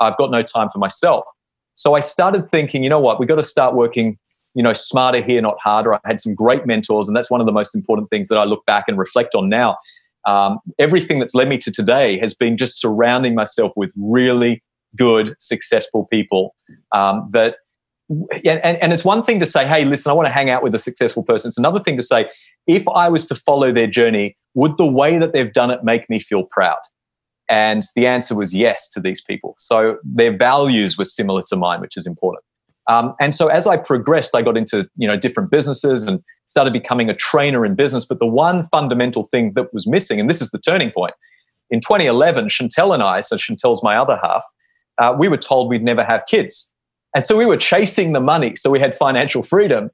I've 0.00 0.16
got 0.16 0.30
no 0.30 0.42
time 0.42 0.70
for 0.72 0.78
myself. 0.78 1.24
So 1.76 1.94
I 1.94 2.00
started 2.00 2.50
thinking, 2.50 2.82
you 2.82 2.90
know 2.90 3.00
what? 3.00 3.20
We've 3.20 3.28
got 3.28 3.36
to 3.36 3.44
start 3.44 3.74
working, 3.74 4.18
you 4.54 4.62
know, 4.62 4.72
smarter 4.72 5.20
here, 5.20 5.40
not 5.40 5.56
harder. 5.62 5.94
I 5.94 6.00
had 6.04 6.20
some 6.20 6.34
great 6.34 6.66
mentors, 6.66 7.08
and 7.08 7.16
that's 7.16 7.30
one 7.30 7.40
of 7.40 7.46
the 7.46 7.52
most 7.52 7.74
important 7.74 8.10
things 8.10 8.28
that 8.28 8.38
I 8.38 8.44
look 8.44 8.64
back 8.66 8.84
and 8.88 8.98
reflect 8.98 9.34
on 9.34 9.48
now. 9.48 9.76
Um, 10.26 10.58
everything 10.78 11.18
that's 11.18 11.34
led 11.34 11.48
me 11.48 11.58
to 11.58 11.70
today 11.70 12.18
has 12.18 12.34
been 12.34 12.56
just 12.56 12.80
surrounding 12.80 13.34
myself 13.34 13.72
with 13.76 13.92
really 13.96 14.62
good, 14.96 15.34
successful 15.38 16.06
people 16.10 16.54
um, 16.92 17.28
that 17.32 17.56
and, 18.10 18.60
and 18.82 18.92
it's 18.92 19.04
one 19.04 19.22
thing 19.22 19.40
to 19.40 19.46
say, 19.46 19.66
hey, 19.66 19.86
listen, 19.86 20.10
I 20.10 20.12
want 20.12 20.26
to 20.26 20.32
hang 20.32 20.50
out 20.50 20.62
with 20.62 20.74
a 20.74 20.78
successful 20.78 21.22
person. 21.22 21.48
It's 21.48 21.56
another 21.56 21.80
thing 21.80 21.96
to 21.96 22.02
say, 22.02 22.28
if 22.66 22.86
I 22.88 23.08
was 23.08 23.24
to 23.26 23.34
follow 23.34 23.72
their 23.72 23.86
journey, 23.86 24.36
would 24.52 24.76
the 24.76 24.86
way 24.86 25.18
that 25.18 25.32
they've 25.32 25.52
done 25.52 25.70
it 25.70 25.84
make 25.84 26.08
me 26.10 26.20
feel 26.20 26.44
proud? 26.44 26.76
And 27.48 27.82
the 27.96 28.06
answer 28.06 28.34
was 28.34 28.54
yes 28.54 28.88
to 28.90 29.00
these 29.00 29.22
people. 29.22 29.54
So 29.56 29.98
their 30.04 30.36
values 30.36 30.98
were 30.98 31.04
similar 31.04 31.42
to 31.48 31.56
mine, 31.56 31.80
which 31.80 31.96
is 31.96 32.06
important. 32.06 32.44
Um, 32.86 33.14
and 33.20 33.34
so 33.34 33.48
as 33.48 33.66
I 33.66 33.78
progressed, 33.78 34.34
I 34.34 34.42
got 34.42 34.56
into 34.56 34.88
you 34.96 35.08
know 35.08 35.16
different 35.16 35.50
businesses 35.50 36.06
and 36.06 36.22
started 36.46 36.72
becoming 36.72 37.08
a 37.08 37.14
trainer 37.14 37.64
in 37.64 37.74
business. 37.74 38.04
But 38.04 38.18
the 38.18 38.26
one 38.26 38.62
fundamental 38.64 39.24
thing 39.24 39.54
that 39.54 39.72
was 39.72 39.86
missing, 39.86 40.20
and 40.20 40.28
this 40.28 40.42
is 40.42 40.50
the 40.50 40.58
turning 40.58 40.90
point, 40.90 41.14
in 41.70 41.80
2011, 41.80 42.48
Chantel 42.48 42.92
and 42.92 43.02
I, 43.02 43.20
so 43.20 43.36
Chantel's 43.36 43.82
my 43.82 43.96
other 43.96 44.18
half, 44.22 44.44
uh, 44.98 45.14
we 45.18 45.28
were 45.28 45.36
told 45.36 45.68
we'd 45.68 45.82
never 45.82 46.04
have 46.04 46.26
kids, 46.26 46.72
and 47.14 47.24
so 47.24 47.36
we 47.36 47.46
were 47.46 47.56
chasing 47.56 48.12
the 48.12 48.20
money, 48.20 48.56
so 48.56 48.70
we 48.70 48.80
had 48.80 48.96
financial 48.96 49.42
freedom, 49.42 49.90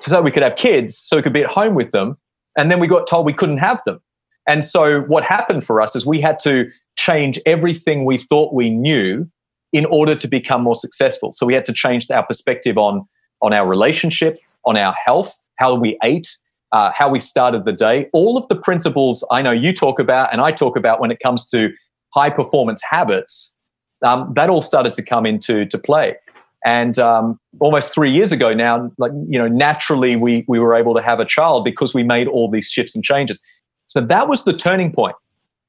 so 0.00 0.20
we 0.22 0.30
could 0.30 0.42
have 0.42 0.56
kids, 0.56 0.98
so 0.98 1.16
we 1.16 1.22
could 1.22 1.32
be 1.32 1.42
at 1.42 1.50
home 1.50 1.74
with 1.74 1.92
them, 1.92 2.16
and 2.56 2.70
then 2.70 2.80
we 2.80 2.86
got 2.86 3.06
told 3.06 3.26
we 3.26 3.32
couldn't 3.32 3.58
have 3.58 3.80
them. 3.86 4.00
And 4.46 4.64
so 4.64 5.00
what 5.02 5.24
happened 5.24 5.64
for 5.64 5.80
us 5.80 5.96
is 5.96 6.04
we 6.04 6.20
had 6.20 6.38
to 6.40 6.70
change 6.96 7.40
everything 7.46 8.04
we 8.04 8.18
thought 8.18 8.52
we 8.52 8.70
knew 8.70 9.26
in 9.72 9.86
order 9.86 10.14
to 10.14 10.28
become 10.28 10.62
more 10.62 10.74
successful. 10.74 11.32
So 11.32 11.46
we 11.46 11.54
had 11.54 11.64
to 11.64 11.72
change 11.72 12.10
our 12.10 12.24
perspective 12.24 12.78
on, 12.78 13.06
on 13.40 13.52
our 13.52 13.66
relationship, 13.66 14.38
on 14.64 14.76
our 14.76 14.94
health, 15.04 15.36
how 15.56 15.74
we 15.74 15.98
ate, 16.04 16.28
uh, 16.72 16.90
how 16.94 17.08
we 17.08 17.20
started 17.20 17.64
the 17.64 17.72
day. 17.72 18.08
All 18.12 18.36
of 18.36 18.46
the 18.48 18.56
principles 18.56 19.24
I 19.30 19.42
know 19.42 19.50
you 19.50 19.72
talk 19.72 19.98
about 19.98 20.32
and 20.32 20.40
I 20.40 20.52
talk 20.52 20.76
about 20.76 21.00
when 21.00 21.10
it 21.10 21.18
comes 21.20 21.46
to 21.48 21.70
high 22.14 22.30
performance 22.30 22.82
habits, 22.88 23.56
um, 24.04 24.32
that 24.34 24.50
all 24.50 24.62
started 24.62 24.94
to 24.94 25.02
come 25.02 25.26
into 25.26 25.66
to 25.66 25.78
play. 25.78 26.16
And 26.64 26.98
um, 26.98 27.38
almost 27.60 27.92
three 27.92 28.10
years 28.10 28.32
ago 28.32 28.54
now, 28.54 28.90
like 28.96 29.12
you 29.28 29.38
know, 29.38 29.48
naturally 29.48 30.16
we 30.16 30.44
we 30.48 30.58
were 30.58 30.74
able 30.74 30.94
to 30.94 31.02
have 31.02 31.20
a 31.20 31.24
child 31.24 31.64
because 31.64 31.92
we 31.94 32.02
made 32.02 32.26
all 32.28 32.50
these 32.50 32.70
shifts 32.70 32.94
and 32.94 33.04
changes. 33.04 33.40
So 33.86 34.00
that 34.00 34.28
was 34.28 34.44
the 34.44 34.52
turning 34.56 34.92
point. 34.92 35.16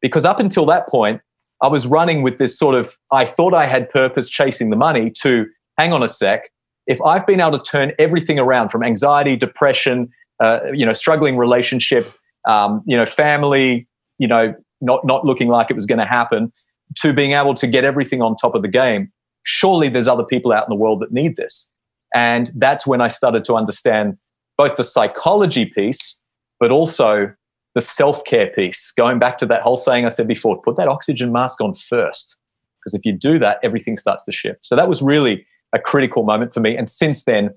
Because 0.02 0.26
up 0.26 0.40
until 0.40 0.66
that 0.68 0.88
point, 0.88 1.22
I 1.62 1.68
was 1.68 1.88
running 1.88 2.22
with 2.22 2.38
this 2.38 2.58
sort 2.58 2.76
of, 2.76 2.98
I 3.12 3.26
thought 3.26 3.54
I 3.54 3.66
had 3.66 3.90
purpose 3.90 4.30
chasing 4.30 4.70
the 4.70 4.76
money 4.76 5.10
to 5.22 5.48
hang 5.78 5.94
on 5.94 6.04
a 6.04 6.10
sec. 6.10 6.52
If 6.88 7.02
I've 7.02 7.26
been 7.26 7.42
able 7.42 7.58
to 7.58 7.72
turn 7.72 7.92
everything 7.98 8.38
around 8.38 8.70
from 8.70 8.84
anxiety, 8.84 9.36
depression, 9.36 10.10
uh, 10.44 10.60
you 10.74 10.86
know, 10.86 10.94
struggling 10.94 11.38
relationship, 11.38 12.12
um, 12.48 12.84
you 12.86 12.96
know, 12.96 13.06
family, 13.06 13.88
you 14.20 14.28
know, 14.28 14.54
not, 14.82 15.06
not 15.06 15.26
looking 15.26 15.48
like 15.48 15.72
it 15.72 15.76
was 15.76 15.86
going 15.86 16.00
to 16.00 16.06
happen, 16.06 16.52
to 16.98 17.14
being 17.14 17.32
able 17.32 17.54
to 17.56 17.68
get 17.68 17.84
everything 17.84 18.22
on 18.22 18.36
top 18.36 18.56
of 18.56 18.62
the 18.62 18.68
game, 18.68 19.12
surely 19.44 19.90
there's 19.90 20.08
other 20.08 20.24
people 20.24 20.52
out 20.52 20.66
in 20.66 20.70
the 20.70 20.76
world 20.76 21.00
that 21.00 21.12
need 21.12 21.36
this. 21.36 21.72
And 22.14 22.52
that's 22.56 22.88
when 22.88 23.02
I 23.02 23.08
started 23.10 23.46
to 23.46 23.56
understand 23.56 24.18
both 24.58 24.78
the 24.78 24.84
psychology 24.84 25.66
piece, 25.66 26.20
but 26.60 26.72
also 26.72 27.34
the 27.76 27.82
self 27.82 28.24
care 28.24 28.48
piece, 28.48 28.92
going 28.92 29.20
back 29.20 29.38
to 29.40 29.46
that 29.46 29.62
whole 29.62 29.78
saying 29.78 30.06
I 30.06 30.10
said 30.10 30.28
before, 30.28 30.62
put 30.62 30.78
that 30.78 30.88
oxygen 30.88 31.32
mask 31.32 31.62
on 31.62 31.76
first. 31.76 32.38
Because 32.80 32.94
if 32.94 33.06
you 33.06 33.12
do 33.12 33.38
that, 33.40 33.58
everything 33.64 33.98
starts 33.98 34.24
to 34.26 34.32
shift. 34.32 34.66
So 34.66 34.76
that 34.76 34.88
was 34.88 35.02
really 35.02 35.46
a 35.74 35.80
critical 35.80 36.24
moment 36.24 36.54
for 36.54 36.62
me. 36.62 36.78
And 36.78 36.90
since 36.90 37.26
then, 37.26 37.50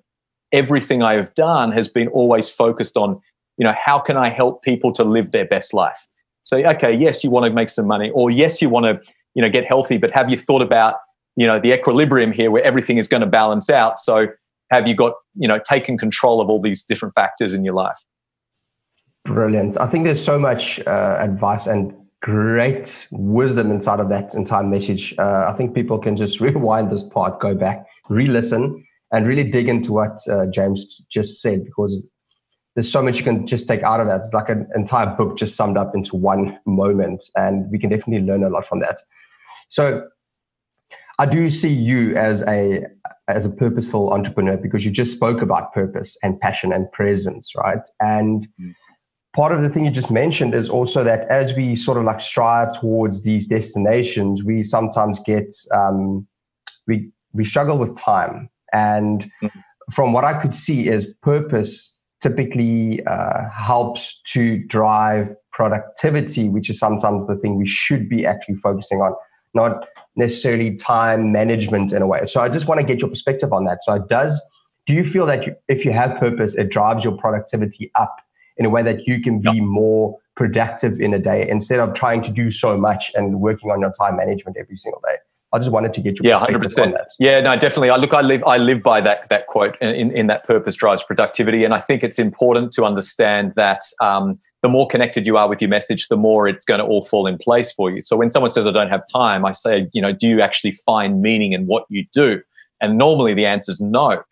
everything 0.53 1.03
I 1.03 1.14
have 1.14 1.33
done 1.35 1.70
has 1.72 1.88
been 1.88 2.09
always 2.09 2.48
focused 2.48 2.96
on, 2.96 3.20
you 3.59 3.64
know, 3.64 3.74
how 3.81 3.98
can 3.98 4.16
I 4.16 4.31
help 4.31 4.62
people 4.62 4.92
to 4.94 5.05
live 5.05 5.31
their 5.31 5.44
best 5.44 5.72
life? 5.72 6.07
So, 6.42 6.57
okay, 6.57 6.92
yes, 6.92 7.22
you 7.22 7.31
want 7.31 7.46
to 7.46 7.53
make 7.53 7.68
some 7.68 7.87
money, 7.87 8.11
or 8.14 8.31
yes, 8.31 8.62
you 8.62 8.70
want 8.70 8.85
to, 8.87 9.12
you 9.38 9.42
know, 9.42 9.48
get 9.48 9.64
healthy, 9.64 9.98
but 9.98 10.11
have 10.11 10.29
you 10.29 10.37
thought 10.37 10.62
about, 10.62 10.96
you 11.37 11.46
know, 11.46 11.61
the 11.61 11.72
equilibrium 11.72 12.33
here 12.33 12.51
where 12.51 12.64
everything 12.64 12.98
is 12.98 13.07
going 13.07 13.20
to 13.20 13.27
balance 13.29 13.70
out? 13.70 14.01
So, 14.01 14.27
have 14.72 14.88
you 14.88 14.96
got, 14.96 15.12
you 15.37 15.46
know, 15.46 15.61
taken 15.61 15.96
control 15.96 16.40
of 16.40 16.48
all 16.51 16.61
these 16.61 16.83
different 16.83 17.14
factors 17.14 17.55
in 17.55 17.64
your 17.64 17.74
life? 17.74 17.96
Brilliant. 19.24 19.79
I 19.79 19.87
think 19.87 20.07
there's 20.07 20.22
so 20.22 20.40
much 20.40 20.81
uh, 20.81 21.18
advice 21.20 21.68
and 21.68 21.94
great 22.20 23.07
wisdom 23.12 23.70
inside 23.70 24.01
of 24.01 24.09
that 24.09 24.35
entire 24.35 24.64
message. 24.64 25.14
Uh, 25.16 25.46
I 25.48 25.53
think 25.53 25.72
people 25.72 26.01
can 26.01 26.16
just 26.16 26.40
rewind 26.40 26.90
this 26.90 27.05
part, 27.05 27.38
go 27.38 27.55
back, 27.55 27.87
re 28.09 28.27
listen, 28.27 28.85
and 29.12 29.29
really 29.29 29.44
dig 29.44 29.68
into 29.68 29.92
what 29.92 30.18
uh, 30.29 30.46
James 30.46 31.01
just 31.09 31.40
said 31.40 31.64
because 31.64 32.03
there's 32.74 32.90
so 32.90 33.03
much 33.03 33.18
you 33.18 33.24
can 33.24 33.46
just 33.46 33.68
take 33.68 33.85
out 33.85 34.01
of 34.01 34.09
that. 34.09 34.20
It's 34.20 34.33
like 34.33 34.48
an 34.48 34.68
entire 34.74 35.07
book 35.07 35.38
just 35.38 35.55
summed 35.55 35.77
up 35.77 35.94
into 35.94 36.16
one 36.16 36.59
moment, 36.66 37.22
and 37.37 37.70
we 37.70 37.79
can 37.79 37.88
definitely 37.88 38.27
learn 38.27 38.42
a 38.42 38.48
lot 38.48 38.66
from 38.66 38.81
that. 38.81 38.98
So, 39.68 40.07
I 41.18 41.26
do 41.26 41.50
see 41.50 41.72
you 41.72 42.16
as 42.16 42.42
a 42.42 42.87
as 43.26 43.44
a 43.44 43.50
purposeful 43.50 44.12
entrepreneur 44.12 44.57
because 44.57 44.85
you 44.85 44.90
just 44.90 45.12
spoke 45.12 45.42
about 45.42 45.74
purpose 45.74 46.16
and 46.22 46.40
passion 46.40 46.72
and 46.72 46.90
presence, 46.92 47.52
right? 47.57 47.83
And 48.00 48.48
mm 48.61 48.74
part 49.38 49.52
of 49.52 49.62
the 49.62 49.68
thing 49.68 49.85
you 49.85 49.90
just 49.90 50.11
mentioned 50.11 50.52
is 50.52 50.68
also 50.68 51.04
that 51.04 51.20
as 51.28 51.54
we 51.54 51.76
sort 51.76 51.96
of 51.96 52.02
like 52.02 52.20
strive 52.20 52.72
towards 52.81 53.22
these 53.22 53.46
destinations, 53.46 54.42
we 54.42 54.64
sometimes 54.64 55.20
get 55.24 55.54
um, 55.72 56.26
we 56.88 57.11
we 57.33 57.44
struggle 57.44 57.78
with 57.78 57.96
time. 57.96 58.48
And 58.72 59.22
mm-hmm. 59.42 59.61
from 59.92 60.12
what 60.12 60.24
I 60.24 60.35
could 60.40 60.57
see, 60.57 60.88
is 60.88 61.14
purpose 61.22 61.96
typically 62.20 63.00
uh, 63.07 63.48
helps 63.50 64.20
to 64.33 64.59
drive 64.64 65.37
productivity, 65.52 66.48
which 66.48 66.68
is 66.68 66.78
sometimes 66.78 67.28
the 67.28 67.37
thing 67.37 67.57
we 67.57 67.66
should 67.66 68.09
be 68.09 68.26
actually 68.26 68.57
focusing 68.57 69.00
on, 69.00 69.14
not 69.62 69.87
necessarily 70.16 70.75
time 70.77 71.33
management 71.33 71.92
in 71.92 72.03
a 72.03 72.07
way. 72.07 72.27
So 72.27 72.40
I 72.40 72.49
just 72.49 72.66
want 72.68 72.81
to 72.81 72.87
get 72.87 73.01
your 73.01 73.11
perspective 73.11 73.53
on 73.53 73.64
that. 73.64 73.79
So 73.85 73.94
it 73.94 74.09
does. 74.09 74.40
Do 74.87 74.92
you 74.94 75.05
feel 75.05 75.27
that 75.27 75.47
you, 75.47 75.55
if 75.68 75.85
you 75.85 75.92
have 75.92 76.18
purpose, 76.18 76.55
it 76.62 76.71
drives 76.71 77.05
your 77.05 77.16
productivity 77.16 77.90
up 77.94 78.16
in 78.57 78.66
a 78.66 78.71
way 78.71 78.83
that 78.83 79.07
you 79.07 79.21
can 79.21 79.40
be 79.40 79.61
more 79.61 80.18
productive 80.35 81.01
in 81.01 81.14
a 81.14 81.18
day 81.18 81.49
instead 81.49 81.81
of 81.81 81.94
trying 81.94 82.23
to 82.23 82.31
do 82.31 82.51
so 82.51 82.77
much 82.77 83.11
and 83.14 83.40
working 83.40 83.71
on 83.71 83.81
your 83.81 83.92
time 83.92 84.16
management 84.16 84.57
every 84.59 84.77
single 84.77 85.01
day. 85.09 85.16
I 85.52 85.58
just 85.58 85.70
wanted 85.70 85.94
to 85.94 86.02
get 86.02 86.18
your 86.18 86.30
yeah, 86.30 86.38
hundred 86.38 86.61
percent. 86.61 86.94
Yeah, 87.18 87.40
no, 87.40 87.56
definitely. 87.56 87.88
I 87.88 87.96
look, 87.96 88.12
I 88.12 88.20
live, 88.20 88.44
I 88.44 88.58
live 88.58 88.82
by 88.82 89.00
that 89.00 89.28
that 89.30 89.46
quote. 89.46 89.76
In, 89.80 90.14
in 90.14 90.26
that 90.26 90.44
purpose 90.44 90.76
drives 90.76 91.02
productivity, 91.02 91.64
and 91.64 91.72
I 91.72 91.78
think 91.78 92.02
it's 92.02 92.18
important 92.18 92.70
to 92.72 92.84
understand 92.84 93.54
that 93.56 93.80
um, 94.02 94.38
the 94.61 94.68
more 94.68 94.87
connected 94.87 95.26
you 95.26 95.38
are 95.38 95.48
with 95.48 95.62
your 95.62 95.70
message, 95.70 96.08
the 96.08 96.18
more 96.18 96.46
it's 96.46 96.66
going 96.66 96.80
to 96.80 96.84
all 96.87 97.06
fall 97.06 97.26
in 97.26 97.38
place 97.38 97.72
for 97.72 97.90
you. 97.90 98.02
So 98.02 98.16
when 98.16 98.30
someone 98.30 98.50
says, 98.50 98.66
"I 98.66 98.72
don't 98.72 98.90
have 98.90 99.02
time," 99.11 99.46
I 99.46 99.52
say, 99.52 99.88
you 99.94 100.02
know, 100.02 100.12
do 100.12 100.28
you 100.28 100.42
actually 100.42 100.72
find 100.84 101.22
meaning 101.22 101.54
in 101.54 101.66
what 101.66 101.87
you 101.88 102.04
do? 102.12 102.42
And 102.82 102.98
normally 102.98 103.32
the 103.32 103.46
answer 103.46 103.72
is 103.72 103.80
no. 103.80 104.22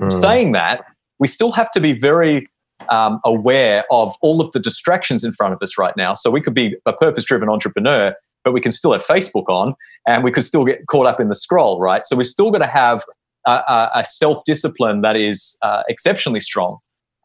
Mm. 0.00 0.12
Saying 0.12 0.52
that, 0.52 0.84
we 1.18 1.26
still 1.26 1.50
have 1.52 1.70
to 1.72 1.80
be 1.80 1.92
very 1.98 2.48
um, 2.88 3.20
aware 3.24 3.84
of 3.90 4.14
all 4.22 4.40
of 4.40 4.52
the 4.52 4.60
distractions 4.60 5.24
in 5.24 5.32
front 5.32 5.52
of 5.52 5.58
us 5.62 5.76
right 5.76 5.96
now. 5.96 6.14
So 6.14 6.30
we 6.30 6.40
could 6.40 6.54
be 6.54 6.76
a 6.86 6.92
purpose 6.92 7.24
driven 7.24 7.48
entrepreneur, 7.48 8.14
but 8.44 8.52
we 8.52 8.60
can 8.60 8.72
still 8.72 8.92
have 8.92 9.04
Facebook 9.04 9.48
on 9.48 9.74
and 10.06 10.24
we 10.24 10.30
could 10.30 10.44
still 10.44 10.64
get 10.64 10.86
caught 10.86 11.06
up 11.06 11.20
in 11.20 11.28
the 11.28 11.34
scroll, 11.34 11.80
right? 11.80 12.06
So 12.06 12.16
we're 12.16 12.24
still 12.24 12.50
going 12.50 12.62
to 12.62 12.68
have 12.68 13.04
a, 13.46 13.90
a 13.94 14.04
self 14.06 14.42
discipline 14.44 15.02
that 15.02 15.16
is 15.16 15.56
uh, 15.62 15.82
exceptionally 15.88 16.40
strong 16.40 16.78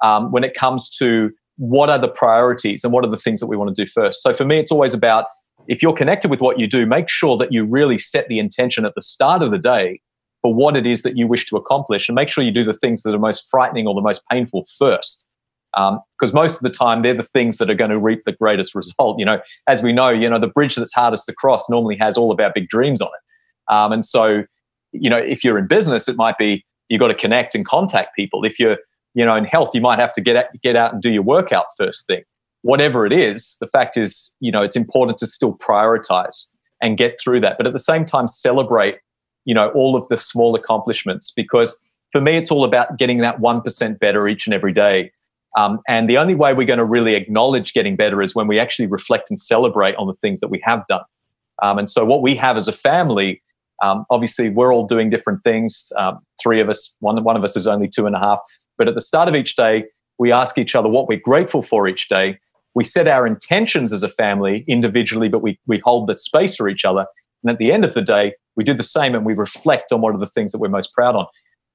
um, 0.03 0.31
when 0.31 0.43
it 0.43 0.53
comes 0.53 0.89
to 0.97 1.31
what 1.57 1.89
are 1.89 1.99
the 1.99 2.09
priorities 2.09 2.83
and 2.83 2.91
what 2.91 3.05
are 3.05 3.11
the 3.11 3.17
things 3.17 3.39
that 3.39 3.47
we 3.47 3.57
want 3.57 3.73
to 3.73 3.85
do 3.85 3.89
first. 3.89 4.21
So 4.21 4.33
for 4.33 4.45
me, 4.45 4.59
it's 4.59 4.71
always 4.71 4.93
about 4.93 5.25
if 5.67 5.81
you're 5.81 5.93
connected 5.93 6.29
with 6.29 6.41
what 6.41 6.59
you 6.59 6.67
do, 6.67 6.85
make 6.85 7.09
sure 7.09 7.37
that 7.37 7.51
you 7.51 7.65
really 7.65 7.97
set 7.97 8.27
the 8.27 8.39
intention 8.39 8.85
at 8.85 8.93
the 8.95 9.01
start 9.01 9.41
of 9.41 9.51
the 9.51 9.57
day 9.57 10.01
for 10.41 10.53
what 10.53 10.75
it 10.75 10.85
is 10.85 11.01
that 11.03 11.17
you 11.17 11.27
wish 11.27 11.45
to 11.47 11.57
accomplish 11.57 12.07
and 12.07 12.15
make 12.15 12.29
sure 12.29 12.43
you 12.43 12.51
do 12.51 12.63
the 12.63 12.75
things 12.75 13.03
that 13.03 13.15
are 13.15 13.19
most 13.19 13.47
frightening 13.49 13.87
or 13.87 13.95
the 13.95 14.01
most 14.01 14.21
painful 14.29 14.65
first 14.77 15.27
because 15.75 16.31
um, 16.31 16.35
most 16.35 16.55
of 16.55 16.61
the 16.61 16.69
time 16.69 17.01
they're 17.01 17.13
the 17.13 17.23
things 17.23 17.57
that 17.57 17.69
are 17.69 17.75
going 17.75 17.91
to 17.91 17.99
reap 17.99 18.23
the 18.23 18.31
greatest 18.31 18.73
result. 18.73 19.19
You 19.19 19.25
know, 19.25 19.41
as 19.67 19.83
we 19.83 19.91
know, 19.91 20.09
you 20.09 20.29
know 20.29 20.39
the 20.39 20.47
bridge 20.47 20.75
that's 20.75 20.93
hardest 20.93 21.25
to 21.27 21.33
cross 21.33 21.69
normally 21.69 21.97
has 21.97 22.17
all 22.17 22.31
of 22.31 22.39
our 22.39 22.51
big 22.53 22.69
dreams 22.69 23.01
on 23.01 23.09
it, 23.09 23.73
um, 23.73 23.91
and 23.91 24.05
so 24.05 24.43
you 24.91 25.09
know 25.09 25.17
if 25.17 25.43
you're 25.43 25.57
in 25.57 25.67
business, 25.67 26.07
it 26.07 26.15
might 26.15 26.37
be 26.37 26.65
you've 26.87 26.99
got 26.99 27.09
to 27.09 27.15
connect 27.15 27.55
and 27.55 27.65
contact 27.65 28.15
people. 28.15 28.45
If 28.45 28.59
you're 28.59 28.77
you 29.13 29.25
know 29.25 29.35
in 29.35 29.45
health, 29.45 29.71
you 29.73 29.81
might 29.81 29.99
have 29.99 30.13
to 30.13 30.21
get 30.21 30.37
out, 30.37 30.45
get 30.63 30.75
out 30.75 30.93
and 30.93 31.01
do 31.01 31.11
your 31.11 31.23
workout 31.23 31.65
first 31.77 32.07
thing. 32.07 32.23
Whatever 32.61 33.05
it 33.05 33.13
is, 33.13 33.57
the 33.59 33.67
fact 33.67 33.95
is, 33.97 34.35
you 34.39 34.51
know, 34.51 34.63
it's 34.63 34.75
important 34.75 35.17
to 35.19 35.27
still 35.27 35.55
prioritize 35.57 36.47
and 36.81 36.97
get 36.97 37.19
through 37.19 37.39
that, 37.41 37.57
but 37.57 37.67
at 37.67 37.73
the 37.73 37.79
same 37.79 38.05
time 38.05 38.27
celebrate, 38.27 38.97
you 39.45 39.53
know, 39.53 39.69
all 39.69 39.95
of 39.95 40.07
the 40.07 40.17
small 40.17 40.55
accomplishments 40.55 41.31
because 41.35 41.79
for 42.11 42.21
me, 42.21 42.37
it's 42.37 42.49
all 42.49 42.63
about 42.63 42.97
getting 42.97 43.17
that 43.17 43.41
one 43.41 43.61
percent 43.61 43.99
better 43.99 44.27
each 44.27 44.47
and 44.47 44.53
every 44.53 44.71
day 44.71 45.11
um, 45.55 45.79
and 45.87 46.09
the 46.09 46.17
only 46.17 46.35
way 46.35 46.53
we're 46.53 46.67
going 46.67 46.79
to 46.79 46.85
really 46.85 47.15
acknowledge 47.15 47.73
getting 47.73 47.95
better 47.95 48.21
is 48.21 48.35
when 48.35 48.47
we 48.47 48.59
actually 48.59 48.87
reflect 48.87 49.29
and 49.29 49.39
celebrate 49.39 49.95
on 49.95 50.07
the 50.07 50.13
things 50.15 50.41
that 50.41 50.49
we 50.49 50.61
have 50.63 50.85
done. 50.87 51.01
Um, 51.63 51.77
and 51.77 51.89
so, 51.89 52.03
what 52.03 52.21
we 52.21 52.35
have 52.35 52.57
as 52.57 52.67
a 52.67 52.73
family, 52.73 53.41
um, 53.81 54.05
obviously, 54.09 54.49
we're 54.49 54.73
all 54.73 54.85
doing 54.85 55.09
different 55.09 55.43
things. 55.43 55.91
Um, 55.97 56.19
three 56.41 56.59
of 56.59 56.67
us, 56.67 56.95
one, 56.99 57.23
one 57.23 57.37
of 57.37 57.43
us 57.43 57.55
is 57.55 57.67
only 57.67 57.87
two 57.87 58.05
and 58.05 58.15
a 58.15 58.19
half. 58.19 58.39
But 58.77 58.89
at 58.89 58.95
the 58.95 59.01
start 59.01 59.29
of 59.29 59.35
each 59.35 59.55
day, 59.55 59.85
we 60.17 60.31
ask 60.31 60.57
each 60.57 60.75
other 60.75 60.89
what 60.89 61.07
we're 61.07 61.19
grateful 61.19 61.61
for 61.61 61.87
each 61.87 62.09
day. 62.09 62.37
We 62.73 62.83
set 62.83 63.07
our 63.07 63.25
intentions 63.25 63.93
as 63.93 64.03
a 64.03 64.09
family 64.09 64.65
individually, 64.67 65.29
but 65.29 65.41
we, 65.41 65.57
we 65.65 65.79
hold 65.83 66.07
the 66.09 66.15
space 66.15 66.57
for 66.57 66.67
each 66.67 66.83
other. 66.83 67.05
And 67.43 67.51
at 67.51 67.57
the 67.57 67.71
end 67.71 67.85
of 67.85 67.93
the 67.93 68.01
day, 68.01 68.33
we 68.57 68.65
do 68.65 68.73
the 68.73 68.83
same 68.83 69.15
and 69.15 69.25
we 69.25 69.33
reflect 69.33 69.93
on 69.93 70.01
what 70.01 70.13
are 70.13 70.17
the 70.17 70.27
things 70.27 70.51
that 70.51 70.57
we're 70.57 70.67
most 70.67 70.91
proud 70.93 71.15
on. 71.15 71.25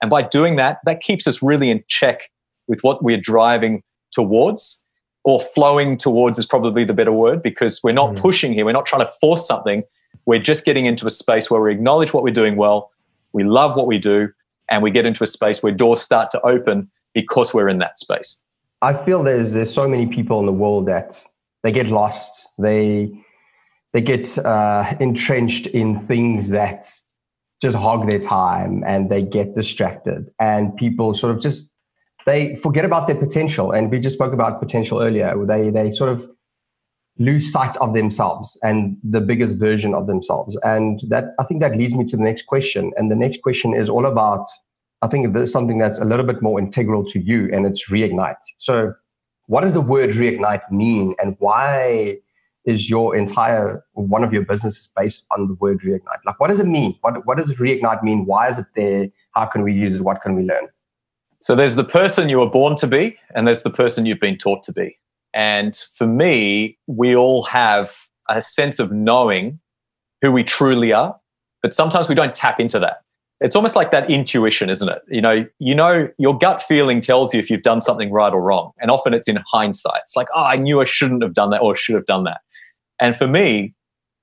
And 0.03 0.11
by 0.11 0.23
doing 0.23 0.57
that, 0.57 0.79
that 0.85 1.01
keeps 1.01 1.27
us 1.27 1.43
really 1.43 1.71
in 1.71 1.83
check 1.88 2.29
with 2.70 2.80
what 2.83 3.02
we're 3.02 3.20
driving 3.20 3.83
towards 4.12 4.83
or 5.24 5.40
flowing 5.40 5.98
towards 5.98 6.38
is 6.38 6.46
probably 6.46 6.85
the 6.85 6.94
better 6.94 7.12
word 7.12 7.42
because 7.42 7.83
we're 7.83 7.92
not 7.92 8.14
mm. 8.14 8.18
pushing 8.18 8.54
here. 8.54 8.64
We're 8.64 8.72
not 8.72 8.87
trying 8.87 9.02
to 9.02 9.12
force 9.20 9.46
something. 9.46 9.83
We're 10.24 10.40
just 10.40 10.64
getting 10.64 10.87
into 10.87 11.04
a 11.04 11.11
space 11.11 11.50
where 11.50 11.61
we 11.61 11.72
acknowledge 11.72 12.14
what 12.14 12.22
we're 12.22 12.33
doing 12.33 12.56
well, 12.56 12.90
we 13.33 13.42
love 13.44 13.76
what 13.76 13.87
we 13.87 13.98
do, 13.98 14.28
and 14.70 14.83
we 14.83 14.90
get 14.90 15.04
into 15.04 15.24
a 15.24 15.26
space 15.26 15.62
where 15.62 15.72
doors 15.72 16.00
start 16.00 16.30
to 16.30 16.40
open 16.42 16.88
because 17.12 17.52
we're 17.52 17.68
in 17.68 17.78
that 17.78 17.98
space. 17.98 18.40
I 18.83 18.94
feel 18.94 19.22
there's 19.24 19.52
there's 19.52 19.74
so 19.74 19.87
many 19.87 20.06
people 20.06 20.38
in 20.40 20.46
the 20.46 20.52
world 20.52 20.87
that 20.87 21.22
they 21.64 21.72
get 21.72 21.88
lost. 21.88 22.48
They 22.59 23.11
they 23.92 24.00
get 24.00 24.38
uh, 24.38 24.94
entrenched 25.00 25.66
in 25.66 25.98
things 25.98 26.50
that 26.50 26.85
just 27.61 27.76
hog 27.76 28.09
their 28.09 28.20
time 28.20 28.83
and 28.87 29.11
they 29.11 29.20
get 29.20 29.54
distracted 29.54 30.30
and 30.40 30.74
people 30.76 31.14
sort 31.14 31.35
of 31.35 31.42
just 31.42 31.69
they 32.26 32.56
forget 32.56 32.85
about 32.85 33.06
their 33.06 33.16
potential. 33.16 33.72
And 33.72 33.90
we 33.90 33.98
just 33.98 34.14
spoke 34.14 34.33
about 34.33 34.61
potential 34.61 35.00
earlier. 35.00 35.35
They 35.46 35.70
they 35.70 35.90
sort 35.90 36.11
of 36.11 36.28
lose 37.18 37.52
sight 37.52 37.76
of 37.76 37.92
themselves 37.92 38.59
and 38.62 38.96
the 39.04 39.20
biggest 39.20 39.59
version 39.59 39.94
of 39.94 40.06
themselves. 40.06 40.59
And 40.64 41.00
that 41.09 41.35
I 41.38 41.44
think 41.44 41.61
that 41.61 41.76
leads 41.76 41.94
me 41.94 42.04
to 42.06 42.16
the 42.16 42.22
next 42.22 42.46
question. 42.46 42.92
And 42.96 43.11
the 43.11 43.16
next 43.16 43.42
question 43.42 43.74
is 43.74 43.88
all 43.88 44.06
about 44.06 44.46
I 45.02 45.09
think 45.09 45.33
there's 45.33 45.52
something 45.52 45.78
that's 45.78 45.98
a 45.98 46.04
little 46.04 46.26
bit 46.26 46.42
more 46.42 46.59
integral 46.59 47.04
to 47.06 47.18
you, 47.18 47.48
and 47.52 47.66
it's 47.66 47.88
reignite. 47.88 48.42
So, 48.59 48.92
what 49.46 49.62
does 49.62 49.72
the 49.72 49.80
word 49.80 50.11
reignite 50.11 50.70
mean, 50.70 51.14
and 51.18 51.37
why 51.38 52.18
is 52.66 52.90
your 52.90 53.16
entire 53.16 53.83
one 53.94 54.22
of 54.22 54.33
your 54.33 54.44
businesses 54.44 54.92
based 54.94 55.26
on 55.30 55.48
the 55.48 55.54
word 55.54 55.80
reignite? 55.80 56.22
Like, 56.26 56.38
what 56.38 56.48
does 56.48 56.61
it 56.61 56.66
mean? 56.66 56.98
What 57.00 57.26
what 57.26 57.38
does 57.38 57.50
reignite 57.52 58.02
mean? 58.02 58.26
Why 58.26 58.48
is 58.48 58.59
it 58.59 58.66
there? 58.76 59.09
How 59.33 59.46
can 59.46 59.62
we 59.62 59.72
use 59.72 59.96
it? 59.96 60.02
What 60.02 60.20
can 60.20 60.35
we 60.35 60.42
learn? 60.42 60.68
So 61.40 61.55
there's 61.55 61.74
the 61.74 61.85
person 61.85 62.29
you 62.29 62.38
were 62.38 62.50
born 62.50 62.76
to 62.76 62.87
be, 62.87 63.18
and 63.35 63.48
there's 63.48 63.62
the 63.62 63.70
person 63.70 64.07
you've 64.07 64.20
been 64.20 64.37
taught 64.37 64.62
to 64.64 64.72
be. 64.72 64.98
And 65.33 65.74
for 65.94 66.07
me, 66.07 66.79
we 66.87 67.16
all 67.16 67.42
have 67.44 67.96
a 68.29 68.42
sense 68.42 68.79
of 68.79 68.92
knowing 68.92 69.59
who 70.22 70.33
we 70.33 70.44
truly 70.44 70.92
are, 70.92 71.18
but 71.62 71.72
sometimes 71.72 72.09
we 72.09 72.14
don't 72.14 72.35
tap 72.35 72.61
into 72.61 72.79
that. 72.81 73.03
It's 73.40 73.57
almost 73.57 73.74
like 73.74 73.90
that 73.90 74.11
intuition, 74.11 74.68
isn't 74.68 74.88
it? 74.88 75.00
You 75.09 75.22
know, 75.22 75.46
you 75.59 75.74
know, 75.74 76.11
your 76.18 76.37
gut 76.37 76.61
feeling 76.61 77.00
tells 77.00 77.33
you 77.33 77.40
if 77.40 77.48
you've 77.48 77.62
done 77.62 77.81
something 77.81 78.11
right 78.11 78.33
or 78.33 78.42
wrong, 78.42 78.72
and 78.79 78.90
often 78.90 79.14
it's 79.14 79.29
in 79.29 79.38
hindsight. 79.50 80.03
It's 80.03 80.16
like, 80.16 80.29
oh, 80.35 80.42
I 80.42 80.57
knew 80.57 80.83
I 80.83 80.85
shouldn't 80.85 81.22
have 81.22 81.33
done 81.33 81.48
that 81.50 81.62
or 81.62 81.74
should 81.74 81.94
have 81.94 82.05
done 82.05 82.24
that. 82.24 82.42
And 83.00 83.16
for 83.16 83.26
me, 83.26 83.74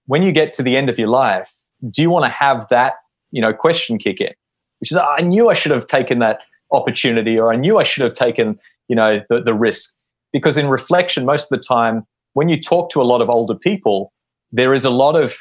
when 0.06 0.22
you 0.22 0.32
get 0.32 0.54
to 0.54 0.64
the 0.64 0.78
end 0.78 0.88
of 0.88 1.00
your 1.00 1.08
life, 1.08 1.52
do 1.90 2.04
you 2.04 2.12
want 2.12 2.26
to 2.26 2.30
have 2.30 2.68
that, 2.70 2.94
you 3.32 3.42
know, 3.42 3.54
question 3.54 3.98
kick 3.98 4.22
in, 4.22 4.34
which 4.80 4.92
is, 4.92 4.98
oh, 4.98 5.16
I 5.18 5.24
knew 5.24 5.50
I 5.50 5.56
should 5.56 5.72
have 5.72 5.88
taken 5.88 6.20
that 6.20 6.42
opportunity 6.72 7.40
or 7.40 7.54
I 7.54 7.56
knew 7.56 7.78
I 7.78 7.84
should 7.84 8.04
have 8.04 8.14
taken, 8.14 8.60
you 8.88 8.96
know, 8.96 9.22
the, 9.30 9.42
the 9.42 9.54
risk. 9.54 9.96
Because 10.34 10.58
in 10.58 10.68
reflection, 10.68 11.26
most 11.26 11.52
of 11.52 11.58
the 11.58 11.64
time, 11.64 12.06
when 12.34 12.50
you 12.50 12.60
talk 12.60 12.90
to 12.92 13.02
a 13.02 13.04
lot 13.04 13.22
of 13.22 13.30
older 13.30 13.56
people, 13.56 14.12
there 14.52 14.74
is 14.74 14.86
a 14.86 14.90
lot 14.90 15.16
of, 15.16 15.36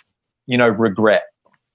you 0.46 0.56
know, 0.56 0.68
regret 0.68 1.24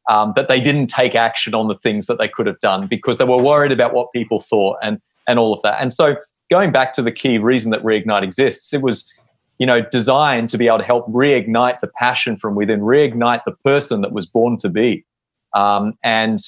um, 0.09 0.33
that 0.35 0.47
they 0.47 0.59
didn't 0.59 0.87
take 0.87 1.15
action 1.15 1.53
on 1.53 1.67
the 1.67 1.75
things 1.75 2.07
that 2.07 2.17
they 2.17 2.27
could 2.27 2.47
have 2.47 2.59
done 2.59 2.87
because 2.87 3.17
they 3.17 3.25
were 3.25 3.37
worried 3.37 3.71
about 3.71 3.93
what 3.93 4.11
people 4.11 4.39
thought 4.39 4.77
and 4.81 4.99
and 5.27 5.37
all 5.37 5.53
of 5.53 5.61
that. 5.61 5.79
And 5.81 5.93
so 5.93 6.15
going 6.49 6.71
back 6.71 6.93
to 6.93 7.01
the 7.01 7.11
key 7.11 7.37
reason 7.37 7.71
that 7.71 7.81
Reignite 7.83 8.23
exists, 8.23 8.73
it 8.73 8.81
was, 8.81 9.09
you 9.59 9.65
know, 9.65 9.81
designed 9.81 10.49
to 10.49 10.57
be 10.57 10.67
able 10.67 10.79
to 10.79 10.83
help 10.83 11.07
reignite 11.07 11.79
the 11.79 11.87
passion 11.87 12.37
from 12.37 12.55
within, 12.55 12.81
reignite 12.81 13.43
the 13.45 13.51
person 13.63 14.01
that 14.01 14.11
was 14.11 14.25
born 14.25 14.57
to 14.57 14.69
be. 14.69 15.05
Um, 15.55 15.93
and 16.03 16.39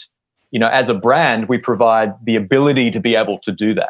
you 0.53 0.59
know, 0.59 0.67
as 0.67 0.87
a 0.87 0.93
brand, 0.93 1.49
we 1.49 1.57
provide 1.57 2.13
the 2.23 2.35
ability 2.35 2.91
to 2.91 2.99
be 2.99 3.15
able 3.15 3.39
to 3.39 3.51
do 3.51 3.73
that 3.73 3.89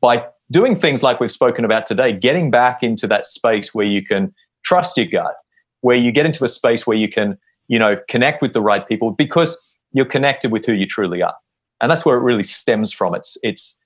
by 0.00 0.26
doing 0.50 0.74
things 0.74 1.04
like 1.04 1.20
we've 1.20 1.30
spoken 1.30 1.64
about 1.64 1.86
today, 1.86 2.12
getting 2.12 2.50
back 2.50 2.82
into 2.82 3.06
that 3.06 3.26
space 3.26 3.72
where 3.72 3.86
you 3.86 4.04
can 4.04 4.34
trust 4.64 4.96
your 4.96 5.06
gut, 5.06 5.36
where 5.82 5.96
you 5.96 6.10
get 6.10 6.26
into 6.26 6.42
a 6.42 6.48
space 6.48 6.84
where 6.84 6.96
you 6.96 7.08
can, 7.08 7.38
you 7.68 7.78
know, 7.78 7.96
connect 8.08 8.42
with 8.42 8.54
the 8.54 8.60
right 8.60 8.88
people 8.88 9.12
because 9.12 9.56
you're 9.92 10.04
connected 10.04 10.50
with 10.50 10.66
who 10.66 10.72
you 10.72 10.84
truly 10.84 11.22
are. 11.22 11.34
And 11.80 11.92
that's 11.92 12.04
where 12.04 12.16
it 12.16 12.22
really 12.22 12.42
stems 12.42 12.92
from. 12.92 13.14
It's, 13.14 13.38
it's, 13.44 13.78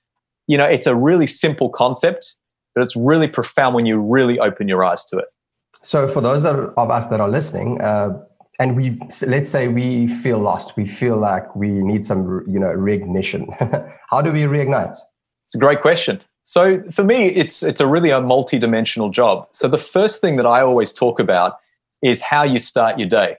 you 0.47 0.57
know, 0.57 0.65
it's 0.65 0.87
a 0.87 0.95
really 0.95 1.27
simple 1.27 1.69
concept, 1.69 2.37
but 2.73 2.81
it's 2.81 2.95
really 2.95 3.27
profound 3.27 3.75
when 3.75 3.85
you 3.85 4.03
really 4.03 4.39
open 4.39 4.67
your 4.67 4.83
eyes 4.83 5.05
to 5.05 5.19
it. 5.19 5.25
So, 5.83 6.07
for 6.07 6.21
those 6.21 6.43
of 6.43 6.89
us 6.89 7.05
that 7.07 7.21
are 7.21 7.29
listening, 7.29 7.79
uh, 7.79 8.19
and 8.59 8.75
we 8.75 8.99
let's 9.27 9.49
say 9.49 9.67
we 9.67 10.07
feel 10.07 10.39
lost 10.39 10.75
we 10.77 10.87
feel 10.87 11.17
like 11.17 11.55
we 11.55 11.69
need 11.69 12.05
some 12.05 12.43
you 12.47 12.59
know 12.59 12.67
reignition. 12.67 13.45
How 14.09 14.21
do 14.21 14.31
we 14.31 14.41
reignite? 14.43 14.95
It's 15.45 15.55
a 15.55 15.59
great 15.59 15.81
question. 15.81 16.21
So 16.43 16.81
for 16.91 17.03
me 17.03 17.27
it's 17.27 17.63
it's 17.63 17.81
a 17.81 17.87
really 17.87 18.09
a 18.09 18.21
multi-dimensional 18.21 19.09
job. 19.09 19.47
So 19.51 19.67
the 19.67 19.77
first 19.77 20.21
thing 20.21 20.37
that 20.37 20.45
i 20.45 20.61
always 20.61 20.93
talk 20.93 21.19
about 21.19 21.57
is 22.01 22.21
how 22.21 22.43
you 22.43 22.59
start 22.59 22.99
your 22.99 23.09
day. 23.09 23.37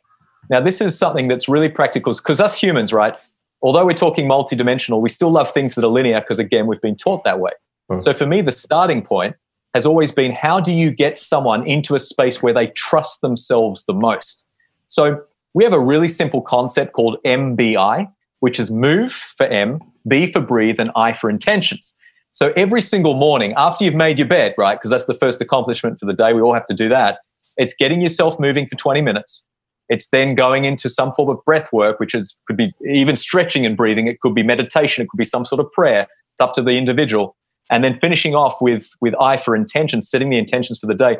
Now 0.50 0.60
this 0.60 0.80
is 0.80 0.98
something 0.98 1.28
that's 1.28 1.48
really 1.48 1.68
practical 1.68 2.12
because 2.12 2.40
us 2.40 2.60
humans 2.60 2.92
right 2.92 3.14
although 3.62 3.86
we're 3.86 3.94
talking 3.94 4.28
multi-dimensional 4.28 5.00
we 5.00 5.08
still 5.08 5.30
love 5.30 5.50
things 5.52 5.74
that 5.74 5.84
are 5.84 5.88
linear 5.88 6.20
because 6.20 6.38
again 6.38 6.66
we've 6.66 6.80
been 6.82 6.96
taught 6.96 7.24
that 7.24 7.40
way. 7.40 7.52
Mm. 7.90 8.02
so 8.02 8.12
for 8.12 8.26
me 8.26 8.42
the 8.42 8.52
starting 8.52 9.00
point 9.02 9.36
has 9.72 9.86
always 9.86 10.10
been 10.10 10.32
how 10.32 10.60
do 10.60 10.72
you 10.72 10.90
get 10.90 11.16
someone 11.16 11.66
into 11.66 11.94
a 11.94 12.00
space 12.00 12.42
where 12.42 12.52
they 12.52 12.66
trust 12.68 13.20
themselves 13.22 13.84
the 13.86 13.94
most 13.94 14.46
so 14.88 15.22
we 15.54 15.64
have 15.64 15.72
a 15.72 15.80
really 15.80 16.08
simple 16.08 16.42
concept 16.42 16.92
called 16.92 17.16
MBI, 17.24 18.10
which 18.40 18.60
is 18.60 18.70
move 18.70 19.12
for 19.12 19.46
M, 19.46 19.80
B 20.06 20.30
for 20.30 20.40
breathe, 20.40 20.78
and 20.78 20.90
I 20.94 21.12
for 21.12 21.30
intentions. 21.30 21.96
So 22.32 22.52
every 22.56 22.82
single 22.82 23.14
morning 23.14 23.54
after 23.56 23.84
you've 23.84 23.94
made 23.94 24.18
your 24.18 24.28
bed, 24.28 24.54
right? 24.58 24.78
Because 24.78 24.90
that's 24.90 25.06
the 25.06 25.14
first 25.14 25.40
accomplishment 25.40 25.98
for 25.98 26.04
the 26.04 26.12
day. 26.12 26.34
We 26.34 26.42
all 26.42 26.52
have 26.52 26.66
to 26.66 26.74
do 26.74 26.88
that. 26.90 27.20
It's 27.56 27.74
getting 27.74 28.02
yourself 28.02 28.38
moving 28.38 28.66
for 28.66 28.76
20 28.76 29.00
minutes. 29.00 29.46
It's 29.88 30.08
then 30.08 30.34
going 30.34 30.66
into 30.66 30.90
some 30.90 31.14
form 31.14 31.30
of 31.30 31.42
breath 31.44 31.72
work, 31.72 31.98
which 31.98 32.14
is 32.14 32.36
could 32.46 32.56
be 32.56 32.74
even 32.84 33.16
stretching 33.16 33.64
and 33.64 33.76
breathing. 33.76 34.06
It 34.06 34.20
could 34.20 34.34
be 34.34 34.42
meditation. 34.42 35.02
It 35.02 35.08
could 35.08 35.16
be 35.16 35.24
some 35.24 35.44
sort 35.44 35.60
of 35.60 35.70
prayer. 35.72 36.02
It's 36.34 36.40
up 36.42 36.52
to 36.54 36.62
the 36.62 36.72
individual. 36.72 37.36
And 37.70 37.82
then 37.82 37.94
finishing 37.94 38.34
off 38.34 38.60
with 38.60 38.90
with 39.00 39.14
I 39.20 39.36
for 39.36 39.56
intention, 39.56 40.02
setting 40.02 40.28
the 40.28 40.38
intentions 40.38 40.78
for 40.78 40.86
the 40.86 40.94
day. 40.94 41.16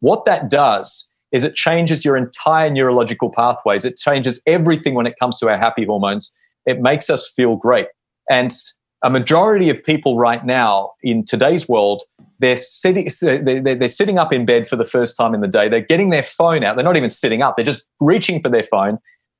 What 0.00 0.24
that 0.24 0.48
does 0.48 1.10
is 1.32 1.42
it 1.42 1.54
changes 1.54 2.04
your 2.04 2.16
entire 2.16 2.70
neurological 2.70 3.30
pathways. 3.30 3.84
It 3.84 3.96
changes 3.96 4.42
everything 4.46 4.94
when 4.94 5.06
it 5.06 5.18
comes 5.18 5.38
to 5.40 5.48
our 5.48 5.58
happy 5.58 5.84
hormones. 5.84 6.34
It 6.66 6.80
makes 6.80 7.10
us 7.10 7.28
feel 7.28 7.56
great. 7.56 7.88
And 8.30 8.52
a 9.02 9.10
majority 9.10 9.70
of 9.70 9.82
people 9.82 10.18
right 10.18 10.44
now 10.44 10.92
in 11.02 11.24
today's 11.24 11.68
world 11.68 12.02
they're 12.38 12.56
sitting 12.56 13.08
they're 13.20 13.88
sitting 13.88 14.18
up 14.18 14.32
in 14.32 14.44
bed 14.44 14.68
for 14.68 14.76
the 14.76 14.84
first 14.84 15.16
time 15.16 15.34
in 15.34 15.40
the 15.40 15.48
day. 15.48 15.68
They're 15.70 15.80
getting 15.80 16.10
their 16.10 16.22
phone 16.22 16.64
out. 16.64 16.76
They're 16.76 16.84
not 16.84 16.96
even 16.96 17.08
sitting 17.08 17.40
up. 17.40 17.56
They're 17.56 17.64
just 17.64 17.88
reaching 18.00 18.42
for 18.42 18.50
their 18.50 18.62
phone. 18.62 18.98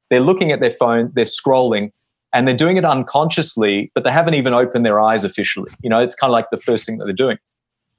They're 0.09 0.21
looking 0.21 0.51
at 0.51 0.61
their 0.61 0.71
phone. 0.71 1.13
They're 1.15 1.27
scrolling. 1.27 1.93
And 2.33 2.47
they're 2.47 2.57
doing 2.57 2.77
it 2.77 2.85
unconsciously 2.85 3.91
but 3.95 4.05
they 4.05 4.11
haven't 4.11 4.35
even 4.35 4.55
opened 4.55 4.87
their 4.87 5.01
eyes 5.01 5.25
officially. 5.25 5.71
You 5.83 5.91
know 5.91 5.99
it's 5.99 6.15
kind 6.15 6.31
of 6.31 6.33
like 6.33 6.51
the 6.51 6.59
first 6.59 6.87
thing 6.87 6.99
that 6.99 7.05
they're 7.05 7.15
doing. 7.15 7.39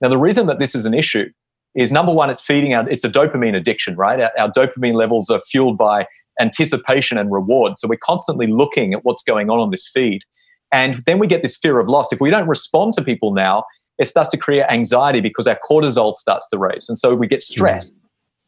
Now 0.02 0.10
the 0.10 0.18
reason 0.18 0.48
that 0.48 0.60
this 0.60 0.74
is 0.76 0.86
an 0.86 0.94
issue 0.94 1.30
is 1.78 1.92
number 1.92 2.12
one 2.12 2.30
it's 2.30 2.42
feeding 2.42 2.74
out 2.74 2.92
it's 2.92 3.06
a 3.06 3.10
dopamine 3.10 3.56
addiction 3.56 3.96
right 3.96 4.20
our, 4.20 4.32
our 4.38 4.52
dopamine 4.52 4.96
levels 4.96 5.30
are 5.30 5.40
fueled 5.40 5.78
by 5.78 6.06
anticipation 6.42 7.18
and 7.18 7.32
reward 7.32 7.78
so 7.78 7.88
we're 7.88 7.98
constantly 7.98 8.48
looking 8.48 8.94
at 8.94 9.06
what's 9.06 9.24
going 9.24 9.50
on 9.50 9.60
on 9.60 9.72
this 9.72 9.88
feed 9.88 10.22
and 10.74 10.96
then 11.06 11.18
we 11.18 11.28
get 11.28 11.42
this 11.44 11.56
fear 11.56 11.80
of 11.80 11.88
loss 11.88 12.12
if 12.12 12.20
we 12.20 12.30
don't 12.30 12.48
respond 12.48 12.94
to 12.94 13.02
people 13.02 13.34
now 13.34 13.64
it 13.98 14.06
starts 14.06 14.30
to 14.30 14.38
create 14.38 14.66
anxiety 14.70 15.22
because 15.22 15.48
our 15.48 15.60
cortisol 15.68 16.14
starts 16.14 16.48
to 16.50 16.58
raise. 16.58 16.88
And 16.88 16.98
so 16.98 17.16
we 17.16 17.28
get 17.28 17.42
stressed. 17.42 18.00
Mm. 18.00 18.04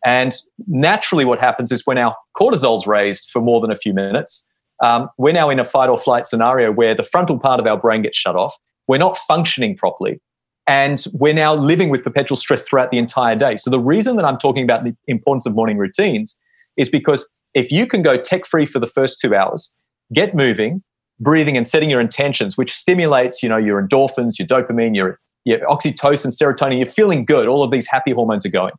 And 0.06 0.34
naturally, 0.68 1.26
what 1.26 1.40
happens 1.40 1.72
is 1.72 1.86
when 1.86 1.98
our 1.98 2.16
cortisol's 2.38 2.88
raised 2.88 3.30
for 3.32 3.42
more 3.42 3.60
than 3.60 3.72
a 3.72 3.76
few 3.76 3.94
minutes, 3.94 4.48
um, 4.82 5.10
we're 5.18 5.34
now 5.34 5.50
in 5.50 5.60
a 5.60 5.66
fight 5.66 5.90
or 5.90 5.98
flight 5.98 6.26
scenario 6.26 6.72
where 6.72 6.96
the 6.96 7.04
frontal 7.04 7.38
part 7.38 7.60
of 7.60 7.68
our 7.68 7.78
brain 7.78 8.02
gets 8.02 8.18
shut 8.18 8.36
off. 8.36 8.56
We're 8.88 8.98
not 8.98 9.18
functioning 9.18 9.76
properly. 9.76 10.22
And 10.70 11.04
we're 11.14 11.34
now 11.34 11.56
living 11.56 11.90
with 11.90 12.04
perpetual 12.04 12.38
stress 12.38 12.70
throughout 12.70 12.92
the 12.92 13.00
entire 13.00 13.36
day. 13.36 13.56
So, 13.56 13.72
the 13.72 13.80
reason 13.80 14.18
that 14.18 14.24
I'm 14.24 14.38
talking 14.38 14.64
about 14.64 14.84
the 14.84 14.96
importance 15.08 15.48
of 15.48 15.56
morning 15.56 15.78
routines 15.78 16.40
is 16.78 16.90
because 16.90 17.28
if 17.56 17.72
you 17.72 17.88
can 17.88 18.04
go 18.04 18.18
tech 18.18 18.46
free 18.46 18.68
for 18.68 18.78
the 18.78 18.86
first 18.86 19.20
two 19.20 19.34
hours, 19.34 19.76
get 20.14 20.36
moving, 20.36 20.84
breathing, 21.20 21.58
and 21.58 21.68
setting 21.68 21.90
your 21.90 22.00
intentions, 22.00 22.56
which 22.56 22.72
stimulates 22.72 23.42
you 23.42 23.50
know, 23.50 23.58
your 23.58 23.82
endorphins, 23.82 24.38
your 24.38 24.48
dopamine, 24.48 24.96
your 24.96 25.18
your 25.44 25.58
oxytocin, 25.62 26.28
serotonin, 26.28 26.78
you're 26.78 26.86
feeling 26.86 27.26
good. 27.26 27.48
All 27.48 27.64
of 27.64 27.72
these 27.72 27.88
happy 27.88 28.12
hormones 28.12 28.46
are 28.46 28.50
going. 28.50 28.74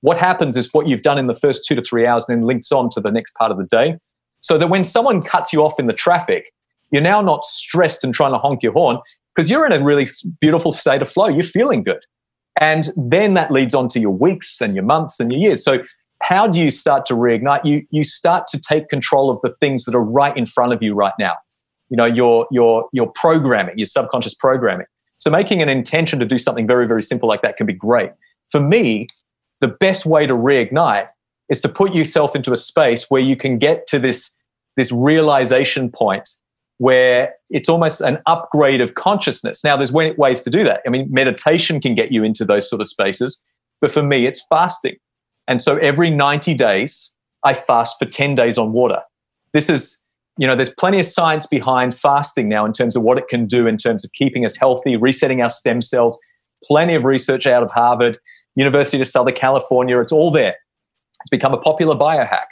What 0.00 0.18
happens 0.18 0.56
is 0.56 0.68
what 0.72 0.88
you've 0.88 1.02
done 1.02 1.18
in 1.18 1.28
the 1.28 1.36
first 1.36 1.64
two 1.64 1.76
to 1.76 1.82
three 1.82 2.04
hours 2.04 2.26
then 2.26 2.42
links 2.42 2.72
on 2.72 2.90
to 2.90 3.00
the 3.00 3.12
next 3.12 3.34
part 3.34 3.52
of 3.52 3.58
the 3.58 3.66
day. 3.66 3.96
So 4.40 4.58
that 4.58 4.70
when 4.70 4.82
someone 4.82 5.22
cuts 5.22 5.52
you 5.52 5.62
off 5.62 5.78
in 5.78 5.86
the 5.86 5.92
traffic, 5.92 6.52
you're 6.90 7.02
now 7.02 7.20
not 7.20 7.44
stressed 7.44 8.02
and 8.02 8.12
trying 8.12 8.32
to 8.32 8.38
honk 8.38 8.62
your 8.64 8.72
horn 8.72 8.98
because 9.38 9.48
you're 9.48 9.64
in 9.64 9.72
a 9.72 9.80
really 9.80 10.08
beautiful 10.40 10.72
state 10.72 11.00
of 11.00 11.08
flow. 11.08 11.28
You're 11.28 11.44
feeling 11.44 11.84
good. 11.84 12.04
And 12.60 12.88
then 12.96 13.34
that 13.34 13.52
leads 13.52 13.72
on 13.72 13.88
to 13.90 14.00
your 14.00 14.10
weeks 14.10 14.60
and 14.60 14.74
your 14.74 14.82
months 14.82 15.20
and 15.20 15.30
your 15.30 15.40
years. 15.40 15.62
So 15.62 15.84
how 16.20 16.48
do 16.48 16.60
you 16.60 16.70
start 16.70 17.06
to 17.06 17.14
reignite? 17.14 17.64
You, 17.64 17.86
you 17.92 18.02
start 18.02 18.48
to 18.48 18.58
take 18.58 18.88
control 18.88 19.30
of 19.30 19.40
the 19.44 19.54
things 19.60 19.84
that 19.84 19.94
are 19.94 20.02
right 20.02 20.36
in 20.36 20.44
front 20.44 20.72
of 20.72 20.82
you 20.82 20.92
right 20.92 21.12
now. 21.20 21.34
You 21.88 21.96
know, 21.96 22.04
your, 22.04 22.48
your, 22.50 22.88
your 22.92 23.12
programming, 23.12 23.78
your 23.78 23.86
subconscious 23.86 24.34
programming. 24.34 24.86
So 25.18 25.30
making 25.30 25.62
an 25.62 25.68
intention 25.68 26.18
to 26.18 26.26
do 26.26 26.36
something 26.36 26.66
very, 26.66 26.88
very 26.88 27.02
simple 27.02 27.28
like 27.28 27.42
that 27.42 27.56
can 27.56 27.64
be 27.64 27.72
great. 27.72 28.10
For 28.50 28.58
me, 28.58 29.06
the 29.60 29.68
best 29.68 30.04
way 30.04 30.26
to 30.26 30.34
reignite 30.34 31.06
is 31.48 31.60
to 31.60 31.68
put 31.68 31.94
yourself 31.94 32.34
into 32.34 32.50
a 32.50 32.56
space 32.56 33.08
where 33.08 33.22
you 33.22 33.36
can 33.36 33.56
get 33.56 33.86
to 33.86 34.00
this, 34.00 34.36
this 34.76 34.90
realization 34.90 35.92
point 35.92 36.28
where 36.78 37.34
it's 37.50 37.68
almost 37.68 38.00
an 38.00 38.18
upgrade 38.26 38.80
of 38.80 38.94
consciousness. 38.94 39.62
Now, 39.62 39.76
there's 39.76 39.92
ways 39.92 40.42
to 40.42 40.50
do 40.50 40.64
that. 40.64 40.80
I 40.86 40.90
mean, 40.90 41.08
meditation 41.10 41.80
can 41.80 41.94
get 41.94 42.12
you 42.12 42.24
into 42.24 42.44
those 42.44 42.68
sort 42.68 42.80
of 42.80 42.88
spaces, 42.88 43.42
but 43.80 43.92
for 43.92 44.02
me, 44.02 44.26
it's 44.26 44.44
fasting. 44.48 44.96
And 45.48 45.60
so 45.60 45.76
every 45.78 46.10
90 46.10 46.54
days, 46.54 47.14
I 47.44 47.54
fast 47.54 47.96
for 47.98 48.04
10 48.04 48.34
days 48.34 48.58
on 48.58 48.72
water. 48.72 49.00
This 49.52 49.68
is 49.68 50.02
you 50.38 50.46
know, 50.46 50.54
there's 50.54 50.70
plenty 50.70 51.00
of 51.00 51.06
science 51.06 51.46
behind 51.46 51.98
fasting 51.98 52.48
now 52.48 52.64
in 52.64 52.72
terms 52.72 52.94
of 52.94 53.02
what 53.02 53.18
it 53.18 53.26
can 53.26 53.46
do 53.46 53.66
in 53.66 53.76
terms 53.76 54.04
of 54.04 54.12
keeping 54.12 54.44
us 54.44 54.56
healthy, 54.56 54.96
resetting 54.96 55.42
our 55.42 55.48
stem 55.48 55.82
cells. 55.82 56.18
Plenty 56.64 56.94
of 56.94 57.04
research 57.04 57.46
out 57.46 57.64
of 57.64 57.70
Harvard, 57.72 58.18
University 58.54 59.00
of 59.00 59.08
Southern 59.08 59.34
California. 59.34 59.98
It's 59.98 60.12
all 60.12 60.30
there. 60.30 60.54
It's 61.20 61.30
become 61.30 61.52
a 61.52 61.58
popular 61.58 61.96
biohack, 61.96 62.46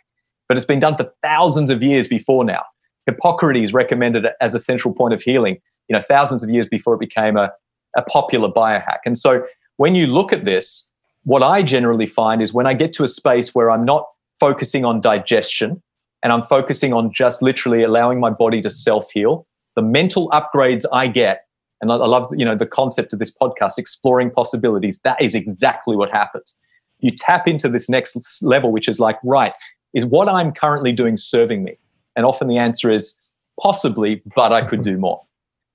but 0.48 0.56
it's 0.56 0.66
been 0.66 0.80
done 0.80 0.96
for 0.96 1.12
thousands 1.22 1.70
of 1.70 1.80
years 1.82 2.08
before 2.08 2.44
now. 2.44 2.62
Hippocrates 3.06 3.72
recommended 3.72 4.24
it 4.24 4.34
as 4.40 4.54
a 4.54 4.58
central 4.58 4.92
point 4.92 5.14
of 5.14 5.22
healing, 5.22 5.58
you 5.88 5.96
know, 5.96 6.02
thousands 6.02 6.42
of 6.42 6.50
years 6.50 6.66
before 6.66 6.94
it 6.94 7.00
became 7.00 7.36
a, 7.36 7.50
a 7.96 8.02
popular 8.02 8.48
biohack. 8.48 8.98
And 9.04 9.16
so 9.16 9.44
when 9.76 9.94
you 9.94 10.06
look 10.06 10.32
at 10.32 10.44
this, 10.44 10.90
what 11.24 11.42
I 11.42 11.62
generally 11.62 12.06
find 12.06 12.42
is 12.42 12.52
when 12.52 12.66
I 12.66 12.74
get 12.74 12.92
to 12.94 13.04
a 13.04 13.08
space 13.08 13.54
where 13.54 13.70
I'm 13.70 13.84
not 13.84 14.06
focusing 14.38 14.84
on 14.84 15.00
digestion, 15.00 15.82
and 16.22 16.32
I'm 16.32 16.42
focusing 16.42 16.92
on 16.92 17.12
just 17.12 17.42
literally 17.42 17.82
allowing 17.82 18.20
my 18.20 18.30
body 18.30 18.60
to 18.62 18.70
self 18.70 19.10
heal. 19.12 19.46
The 19.76 19.82
mental 19.82 20.28
upgrades 20.30 20.84
I 20.92 21.08
get, 21.08 21.46
and 21.80 21.92
I 21.92 21.96
love 21.96 22.32
you 22.36 22.44
know 22.44 22.56
the 22.56 22.66
concept 22.66 23.12
of 23.12 23.18
this 23.18 23.32
podcast, 23.32 23.78
exploring 23.78 24.30
possibilities. 24.30 24.98
That 25.04 25.20
is 25.20 25.34
exactly 25.34 25.96
what 25.96 26.10
happens. 26.10 26.58
You 27.00 27.10
tap 27.10 27.46
into 27.46 27.68
this 27.68 27.88
next 27.88 28.42
level, 28.42 28.72
which 28.72 28.88
is 28.88 28.98
like, 28.98 29.18
right, 29.22 29.52
is 29.94 30.06
what 30.06 30.28
I'm 30.28 30.52
currently 30.52 30.92
doing 30.92 31.16
serving 31.16 31.62
me? 31.62 31.76
And 32.16 32.26
often 32.26 32.48
the 32.48 32.58
answer 32.58 32.90
is 32.90 33.18
possibly, 33.60 34.22
but 34.34 34.52
I 34.52 34.62
could 34.62 34.82
do 34.82 34.96
more. 34.98 35.22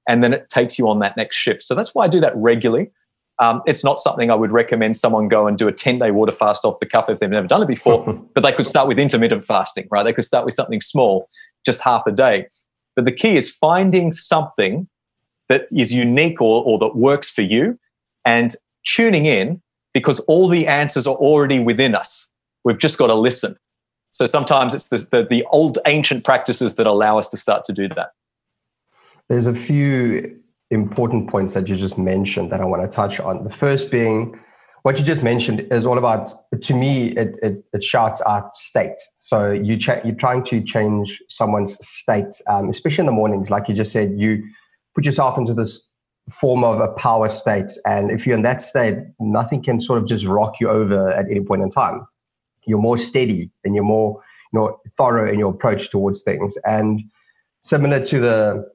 And 0.08 0.24
then 0.24 0.34
it 0.34 0.50
takes 0.50 0.78
you 0.78 0.90
on 0.90 1.00
that 1.00 1.16
next 1.16 1.36
shift. 1.36 1.64
So 1.64 1.76
that's 1.76 1.94
why 1.94 2.06
I 2.06 2.08
do 2.08 2.20
that 2.20 2.36
regularly. 2.36 2.90
Um, 3.40 3.62
it's 3.66 3.84
not 3.84 3.98
something 3.98 4.30
I 4.30 4.36
would 4.36 4.52
recommend 4.52 4.98
someone 4.98 5.28
go 5.28 5.48
and 5.48 5.58
do 5.58 5.68
a 5.68 5.72
10 5.72 6.00
day 6.00 6.12
water 6.12 6.32
fast 6.32 6.66
off 6.66 6.80
the 6.80 6.86
cuff 6.86 7.10
if 7.10 7.20
they've 7.20 7.30
never 7.30 7.48
done 7.48 7.64
it 7.64 7.68
before, 7.68 8.04
but 8.36 8.42
they 8.42 8.52
could 8.52 8.68
start 8.68 8.88
with 8.88 9.00
intermittent 9.00 9.46
fasting, 9.46 9.88
right? 9.90 10.04
They 10.04 10.14
could 10.14 10.26
start 10.26 10.46
with 10.46 10.54
something 10.54 10.82
small, 10.82 11.30
just 11.66 11.82
half 11.82 12.04
a 12.06 12.12
day. 12.12 12.48
But 12.96 13.06
the 13.06 13.12
key 13.12 13.38
is 13.38 13.50
finding 13.56 14.12
something 14.12 14.88
that 15.48 15.68
is 15.72 15.94
unique 15.94 16.42
or, 16.42 16.64
or 16.64 16.78
that 16.80 16.96
works 16.96 17.30
for 17.30 17.42
you 17.42 17.80
and 18.26 18.56
tuning 18.86 19.26
in 19.26 19.62
because 19.94 20.20
all 20.22 20.48
the 20.48 20.68
answers 20.68 21.08
are 21.08 21.16
already 21.16 21.60
within 21.60 21.96
us. 21.96 22.28
We've 22.64 22.78
just 22.78 22.98
got 22.98 23.08
to 23.08 23.16
listen. 23.16 23.56
So 24.12 24.26
sometimes 24.26 24.74
it's 24.74 24.90
the, 24.90 24.98
the, 25.12 25.28
the 25.30 25.46
old 25.52 25.80
ancient 25.86 26.24
practices 26.24 26.76
that 26.76 26.86
allow 26.86 27.18
us 27.18 27.30
to 27.30 27.38
start 27.38 27.66
to 27.66 27.74
do 27.74 27.88
that. 27.90 28.12
There's 29.30 29.48
a 29.48 29.54
few 29.54 30.38
important 30.70 31.30
points 31.30 31.54
that 31.54 31.68
you 31.68 31.76
just 31.76 31.98
mentioned 31.98 32.52
that 32.52 32.62
I 32.62 32.66
want 32.66 32.82
to 32.84 32.88
touch 32.94 33.20
on. 33.20 33.44
The 33.44 33.50
first 33.50 33.90
being 33.90 34.38
what 34.84 34.98
you 34.98 35.06
just 35.06 35.22
mentioned 35.22 35.68
is 35.72 35.86
all 35.86 35.98
about, 35.98 36.32
to 36.64 36.74
me, 36.74 37.10
it, 37.10 37.38
it, 37.44 37.64
it 37.72 37.84
shouts 37.84 38.22
out 38.28 38.56
state. 38.56 39.00
So 39.20 39.52
you 39.52 39.78
ch- 39.78 40.04
you're 40.04 40.16
trying 40.16 40.44
to 40.46 40.62
change 40.62 41.22
someone's 41.30 41.78
state, 41.88 42.42
um, 42.48 42.68
especially 42.70 43.04
in 43.04 43.06
the 43.06 43.12
mornings. 43.12 43.52
Like 43.52 43.70
you 43.70 43.76
just 43.76 43.92
said, 43.92 44.16
you 44.18 44.44
put 44.96 45.06
yourself 45.06 45.38
into 45.38 45.54
this 45.54 45.88
form 46.32 46.64
of 46.64 46.80
a 46.80 46.88
power 46.88 47.30
state. 47.30 47.72
And 47.86 48.10
if 48.10 48.26
you're 48.26 48.36
in 48.36 48.42
that 48.42 48.62
state, 48.62 48.98
nothing 49.20 49.62
can 49.62 49.82
sort 49.82 50.00
of 50.00 50.08
just 50.08 50.26
rock 50.26 50.60
you 50.60 50.70
over 50.70 51.12
at 51.12 51.30
any 51.30 51.42
point 51.42 51.62
in 51.62 51.70
time. 51.70 52.08
You're 52.66 52.80
more 52.80 52.98
steady 52.98 53.52
and 53.64 53.76
you're 53.76 53.84
more 53.84 54.22
you 54.54 54.60
know, 54.60 54.80
thorough 54.98 55.32
in 55.32 55.40
your 55.40 55.52
approach 55.52 55.90
towards 55.90 56.22
things. 56.22 56.58
And 56.66 57.02
similar 57.64 58.04
to 58.06 58.20
the 58.20 58.66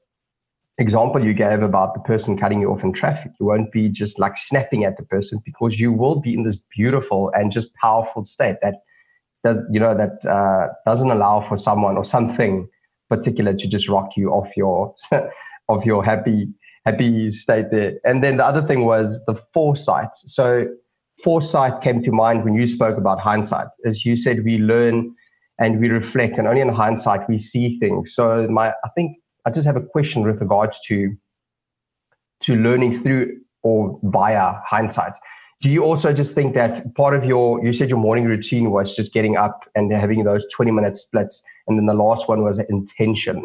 example 0.79 1.25
you 1.25 1.33
gave 1.33 1.63
about 1.63 1.95
the 1.95 2.01
person 2.01 2.37
cutting 2.37 2.61
you 2.61 2.71
off 2.71 2.83
in 2.83 2.93
traffic, 2.93 3.33
you 3.41 3.47
won't 3.47 3.73
be 3.73 3.89
just 3.89 4.19
like 4.19 4.37
snapping 4.37 4.85
at 4.85 4.97
the 4.97 5.03
person 5.03 5.41
because 5.45 5.81
you 5.81 5.93
will 5.93 6.21
be 6.21 6.35
in 6.35 6.43
this 6.43 6.59
beautiful 6.77 7.31
and 7.35 7.51
just 7.51 7.75
powerful 7.75 8.25
state 8.25 8.57
that 8.63 8.77
does, 9.45 9.59
you 9.71 9.81
know, 9.81 9.97
that 9.97 10.29
uh, 10.29 10.69
doesn't 10.85 11.11
allow 11.11 11.41
for 11.41 11.57
someone 11.57 11.97
or 11.97 12.05
something 12.05 12.69
particular 13.09 13.55
to 13.55 13.69
just 13.69 13.89
rock 13.89 14.11
you 14.17 14.31
off 14.31 14.51
your, 14.57 14.95
of 15.69 15.87
your 15.87 16.05
happy, 16.05 16.49
happy 16.85 17.31
state 17.31 17.71
there. 17.71 17.95
And 18.05 18.23
then 18.23 18.37
the 18.37 18.45
other 18.45 18.63
thing 18.63 18.85
was 18.85 19.25
the 19.27 19.35
foresight. 19.35 20.11
So 20.15 20.67
foresight 21.23 21.83
came 21.83 22.03
to 22.03 22.13
mind 22.13 22.45
when 22.45 22.55
you 22.55 22.67
spoke 22.67 22.97
about 22.97 23.21
hindsight. 23.21 23.69
As 23.85 24.05
you 24.05 24.17
said, 24.17 24.45
we 24.45 24.59
learn 24.59 25.15
and 25.59 25.81
we 25.81 25.89
reflect, 25.89 26.39
and 26.39 26.47
only 26.47 26.61
in 26.61 26.69
hindsight 26.69 27.29
we 27.29 27.39
see 27.39 27.79
things. 27.79 28.15
So 28.15 28.47
my, 28.49 28.71
I 28.85 28.89
think 28.95 29.17
I 29.47 29.51
just 29.51 29.67
have 29.67 29.77
a 29.77 29.81
question 29.81 30.23
with 30.23 30.41
regards 30.41 30.79
to 30.87 31.17
to 32.43 32.57
learning 32.57 32.93
through 32.93 33.39
or 33.63 33.99
via 34.05 34.55
hindsight. 34.67 35.15
Do 35.63 35.71
you 35.71 35.83
also 35.83 36.13
just 36.13 36.35
think 36.35 36.55
that 36.55 36.95
part 36.95 37.15
of 37.15 37.25
your 37.25 37.65
you 37.65 37.73
said 37.73 37.89
your 37.89 37.99
morning 37.99 38.25
routine 38.25 38.71
was 38.71 38.95
just 38.95 39.13
getting 39.13 39.37
up 39.37 39.65
and 39.75 39.91
having 39.93 40.23
those 40.25 40.45
20 40.53 40.71
minute 40.71 40.97
splits 40.97 41.43
and 41.67 41.79
then 41.79 41.87
the 41.87 41.95
last 41.95 42.29
one 42.29 42.43
was 42.43 42.59
intention. 42.59 43.45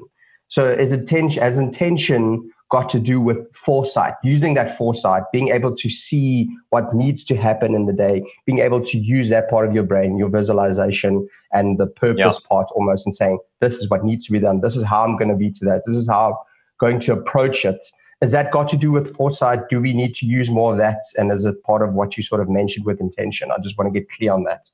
So 0.50 0.70
is 0.70 0.92
intention 0.92 1.42
as 1.42 1.58
intention 1.58 2.52
got 2.72 2.90
to 2.90 3.00
do 3.00 3.20
with 3.20 3.38
foresight, 3.54 4.14
using 4.24 4.54
that 4.54 4.76
foresight, 4.78 5.24
being 5.34 5.50
able 5.50 5.76
to 5.76 5.90
see 5.90 6.50
what 6.70 6.96
needs 6.96 7.24
to 7.26 7.36
happen 7.36 7.76
in 7.76 7.86
the 7.86 7.94
day, 7.94 8.24
being 8.46 8.60
able 8.60 8.82
to 8.82 8.98
use 8.98 9.30
that 9.30 9.50
part 9.50 9.68
of 9.68 9.76
your 9.76 9.84
brain, 9.84 10.18
your 10.18 10.30
visualization 10.30 11.28
and 11.52 11.78
the 11.78 11.86
purpose 11.86 12.40
yeah. 12.42 12.48
part 12.48 12.68
almost, 12.74 13.06
and 13.06 13.14
saying, 13.14 13.38
this 13.60 13.76
is 13.76 13.90
what 13.90 14.06
needs 14.06 14.26
to 14.26 14.32
be 14.32 14.40
done. 14.40 14.62
This 14.62 14.78
is 14.78 14.84
how 14.84 15.04
I'm 15.04 15.18
going 15.18 15.30
to 15.30 15.36
be 15.36 15.52
to 15.52 15.66
that. 15.66 15.84
This 15.86 15.96
is 15.96 16.08
how 16.08 16.30
I'm 16.30 16.36
going 16.80 17.02
to 17.02 17.14
approach 17.14 17.66
it. 17.66 17.86
Has 18.22 18.32
that 18.32 18.52
got 18.52 18.70
to 18.70 18.78
do 18.78 18.92
with 18.92 19.16
foresight? 19.16 19.68
Do 19.70 19.82
we 19.82 19.94
need 19.94 20.16
to 20.16 20.26
use 20.26 20.50
more 20.50 20.72
of 20.72 20.78
that? 20.78 21.02
And 21.18 21.32
is 21.32 21.44
it 21.44 21.62
part 21.64 21.82
of 21.82 21.94
what 21.94 22.16
you 22.16 22.24
sort 22.24 22.40
of 22.40 22.50
mentioned 22.50 22.86
with 22.86 23.02
intention? 23.02 23.52
I 23.52 23.60
just 23.62 23.78
want 23.78 23.94
to 23.94 24.00
get 24.00 24.10
clear 24.12 24.32
on 24.32 24.44
that. 24.44 24.70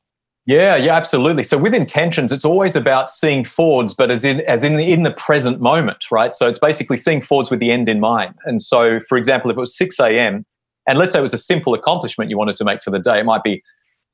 Yeah, 0.48 0.78
yeah, 0.78 0.95
absolutely. 0.95 1.43
So 1.43 1.58
with 1.58 1.74
intentions, 1.76 2.32
it's 2.32 2.45
always 2.45 2.78
about 2.78 3.10
seeing 3.10 3.43
forwards, 3.43 3.93
but 3.93 4.10
as 4.10 4.24
in 4.24 4.39
as 4.48 4.64
in 4.64 4.78
the, 4.78 4.89
in 4.89 5.04
the 5.04 5.12
present 5.12 5.60
moment, 5.60 6.10
right? 6.10 6.34
So 6.34 6.48
it's 6.48 6.58
basically 6.58 6.95
seeing 6.95 7.20
forwards 7.22 7.52
with 7.52 7.60
the 7.60 7.70
end 7.70 7.89
in 7.89 8.00
mind. 8.00 8.34
And 8.45 8.62
so, 8.62 9.02
for 9.10 9.18
example, 9.18 9.52
if 9.52 9.58
it 9.58 9.60
was 9.60 9.78
six 9.78 10.00
a.m. 10.00 10.45
And 10.88 10.98
let's 10.98 11.12
say 11.12 11.20
it 11.20 11.22
was 11.22 11.34
a 11.34 11.38
simple 11.38 11.74
accomplishment 11.74 12.32
you 12.32 12.38
wanted 12.38 12.56
to 12.56 12.64
make 12.64 12.82
for 12.82 12.91
the 12.91 13.00
day. 13.00 13.20
It 13.20 13.26
might 13.26 13.43
be, 13.43 13.62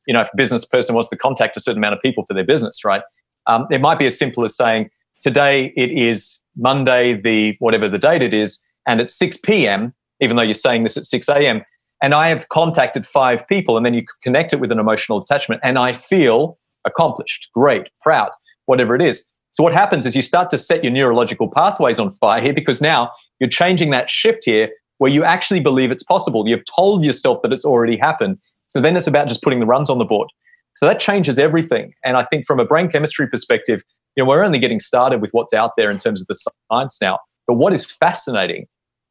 you 0.08 0.14
know, 0.14 0.22
if 0.22 0.30
a 0.34 0.36
business 0.36 0.66
person 0.66 0.96
wants 0.96 1.08
to 1.12 1.16
contact 1.16 1.56
a 1.56 1.60
certain 1.60 1.78
amount 1.78 1.94
of 1.94 2.02
people 2.02 2.26
for 2.26 2.34
their 2.34 2.44
business, 2.44 2.84
right? 2.84 3.04
Um, 3.46 3.68
it 3.70 3.80
might 3.80 4.00
be 4.00 4.08
as 4.08 4.18
simple 4.18 4.44
as 4.44 4.58
saying, 4.58 4.90
today 5.22 5.72
it 5.78 5.92
is 5.92 6.42
Monday, 6.58 7.14
the 7.14 7.56
whatever 7.60 7.88
the 7.88 8.00
date 8.00 8.24
it 8.24 8.34
is, 8.34 8.60
and 8.88 9.00
at 9.00 9.12
6 9.12 9.38
p.m., 9.38 9.94
even 10.20 10.36
though 10.36 10.42
you're 10.42 10.56
saying 10.56 10.84
this 10.84 10.98
at 10.98 11.06
6 11.06 11.30
a.m., 11.30 11.64
and 12.02 12.14
I 12.14 12.30
have 12.30 12.50
contacted 12.50 13.06
five 13.06 13.48
people, 13.48 13.78
and 13.78 13.86
then 13.86 13.94
you 13.94 14.04
connect 14.24 14.54
it 14.54 14.60
with 14.60 14.72
an 14.72 14.80
emotional 14.80 15.18
attachment, 15.18 15.62
and 15.64 15.78
I 15.78 15.94
feel 15.94 16.58
accomplished, 16.86 17.50
great, 17.54 17.90
proud, 18.02 18.32
whatever 18.66 18.96
it 18.96 19.02
is. 19.02 19.26
So 19.52 19.64
what 19.64 19.74
happens 19.74 20.06
is 20.06 20.16
you 20.16 20.22
start 20.22 20.50
to 20.50 20.58
set 20.58 20.84
your 20.84 20.92
neurological 20.92 21.48
pathways 21.48 22.00
on 22.00 22.12
fire 22.12 22.42
here 22.42 22.54
because 22.54 22.82
now 22.82 23.12
you're 23.40 23.50
changing 23.50 23.92
that 23.92 24.10
shift 24.10 24.44
here 24.46 24.70
where 24.98 25.12
you 25.12 25.24
actually 25.24 25.60
believe 25.60 25.92
it's 25.92 26.04
possible. 26.04 26.48
You've 26.48 26.66
told 26.76 27.04
yourself 27.04 27.42
that 27.44 27.54
it's 27.54 27.66
already 27.66 27.98
happened. 27.98 28.40
So 28.68 28.82
then 28.82 28.98
it's 28.98 29.08
about 29.08 29.28
just 29.28 29.44
putting 29.44 29.60
the 29.60 29.66
runs 29.66 29.90
on 29.90 30.00
the 30.00 30.06
board. 30.06 30.28
So 30.76 30.88
that 30.88 31.00
changes 31.00 31.38
everything. 31.38 31.94
And 32.04 32.18
I 32.18 32.26
think 32.26 32.46
from 32.48 32.60
a 32.60 32.66
brain 32.66 32.90
chemistry 32.90 33.28
perspective, 33.28 33.84
you 34.16 34.24
know, 34.24 34.30
we're 34.30 34.44
only 34.44 34.60
getting 34.60 34.80
started 34.80 35.22
with 35.22 35.32
what's 35.32 35.54
out 35.54 35.72
there 35.78 35.92
in 35.92 36.00
terms 36.00 36.22
of 36.22 36.28
the 36.28 36.52
science 36.72 37.00
now. 37.00 37.20
But 37.48 37.56
what 37.56 37.74
is 37.74 37.86
fascinating 37.86 38.66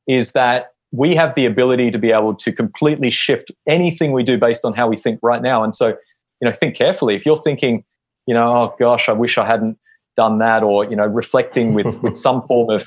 is 0.09 0.33
that 0.33 0.69
we 0.93 1.15
have 1.15 1.35
the 1.35 1.47
ability 1.47 1.91
to 1.91 1.99
be 1.99 2.13
able 2.13 2.35
to 2.35 2.53
completely 2.53 3.11
shift 3.11 3.51
anything 3.67 4.13
we 4.13 4.23
do 4.23 4.39
based 4.39 4.65
on 4.65 4.75
how 4.75 4.87
we 4.87 4.97
think 4.97 5.19
right 5.23 5.43
now. 5.43 5.65
And 5.65 5.75
so, 5.75 5.89
you 5.89 6.49
know, 6.49 6.53
think 6.53 6.77
carefully. 6.77 7.15
If 7.15 7.25
you're 7.25 7.41
thinking, 7.43 7.83
you 8.27 8.35
know, 8.35 8.47
oh 8.55 8.75
gosh, 8.79 9.09
I 9.09 9.13
wish 9.13 9.39
I 9.39 9.47
hadn't 9.47 9.79
done 10.17 10.39
that, 10.39 10.63
or 10.63 10.85
you 10.85 10.95
know, 10.95 11.07
reflecting 11.07 11.75
with 11.75 12.01
with 12.03 12.19
some 12.19 12.47
form 12.47 12.71
of 12.71 12.87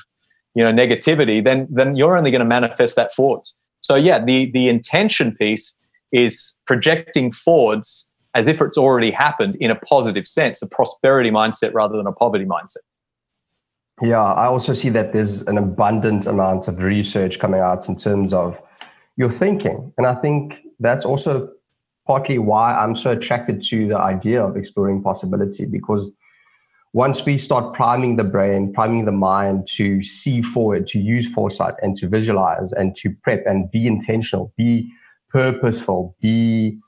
you 0.54 0.62
know 0.62 0.72
negativity, 0.72 1.44
then 1.44 1.66
then 1.70 1.96
you're 1.96 2.16
only 2.16 2.30
going 2.30 2.40
to 2.40 2.46
manifest 2.46 2.96
that 2.96 3.12
forwards. 3.12 3.56
So 3.80 3.96
yeah, 3.96 4.24
the 4.24 4.50
the 4.52 4.68
intention 4.68 5.34
piece 5.34 5.78
is 6.12 6.58
projecting 6.66 7.32
forwards 7.32 8.10
as 8.34 8.46
if 8.46 8.60
it's 8.60 8.78
already 8.78 9.10
happened 9.10 9.56
in 9.56 9.70
a 9.70 9.74
positive 9.74 10.28
sense, 10.28 10.60
a 10.62 10.68
prosperity 10.68 11.30
mindset 11.30 11.72
rather 11.72 11.96
than 11.96 12.06
a 12.06 12.12
poverty 12.12 12.44
mindset. 12.44 12.84
Yeah, 14.02 14.22
I 14.22 14.46
also 14.46 14.74
see 14.74 14.90
that 14.90 15.12
there's 15.12 15.42
an 15.42 15.56
abundant 15.56 16.26
amount 16.26 16.68
of 16.68 16.82
research 16.82 17.38
coming 17.38 17.60
out 17.60 17.88
in 17.88 17.96
terms 17.96 18.32
of 18.32 18.58
your 19.16 19.30
thinking. 19.30 19.92
And 19.96 20.06
I 20.06 20.14
think 20.14 20.60
that's 20.78 21.06
also 21.06 21.50
partly 22.06 22.38
why 22.38 22.74
I'm 22.74 22.94
so 22.94 23.10
attracted 23.12 23.62
to 23.64 23.88
the 23.88 23.98
idea 23.98 24.44
of 24.44 24.56
exploring 24.56 25.02
possibility 25.02 25.64
because 25.64 26.14
once 26.92 27.24
we 27.24 27.36
start 27.36 27.74
priming 27.74 28.16
the 28.16 28.24
brain, 28.24 28.72
priming 28.72 29.04
the 29.04 29.12
mind 29.12 29.66
to 29.74 30.02
see 30.02 30.40
forward, 30.40 30.86
to 30.88 30.98
use 30.98 31.26
foresight 31.32 31.74
and 31.82 31.96
to 31.96 32.08
visualize 32.08 32.72
and 32.72 32.96
to 32.96 33.10
prep 33.22 33.44
and 33.46 33.70
be 33.70 33.86
intentional, 33.86 34.52
be 34.56 34.90
purposeful, 35.30 36.16
be 36.20 36.78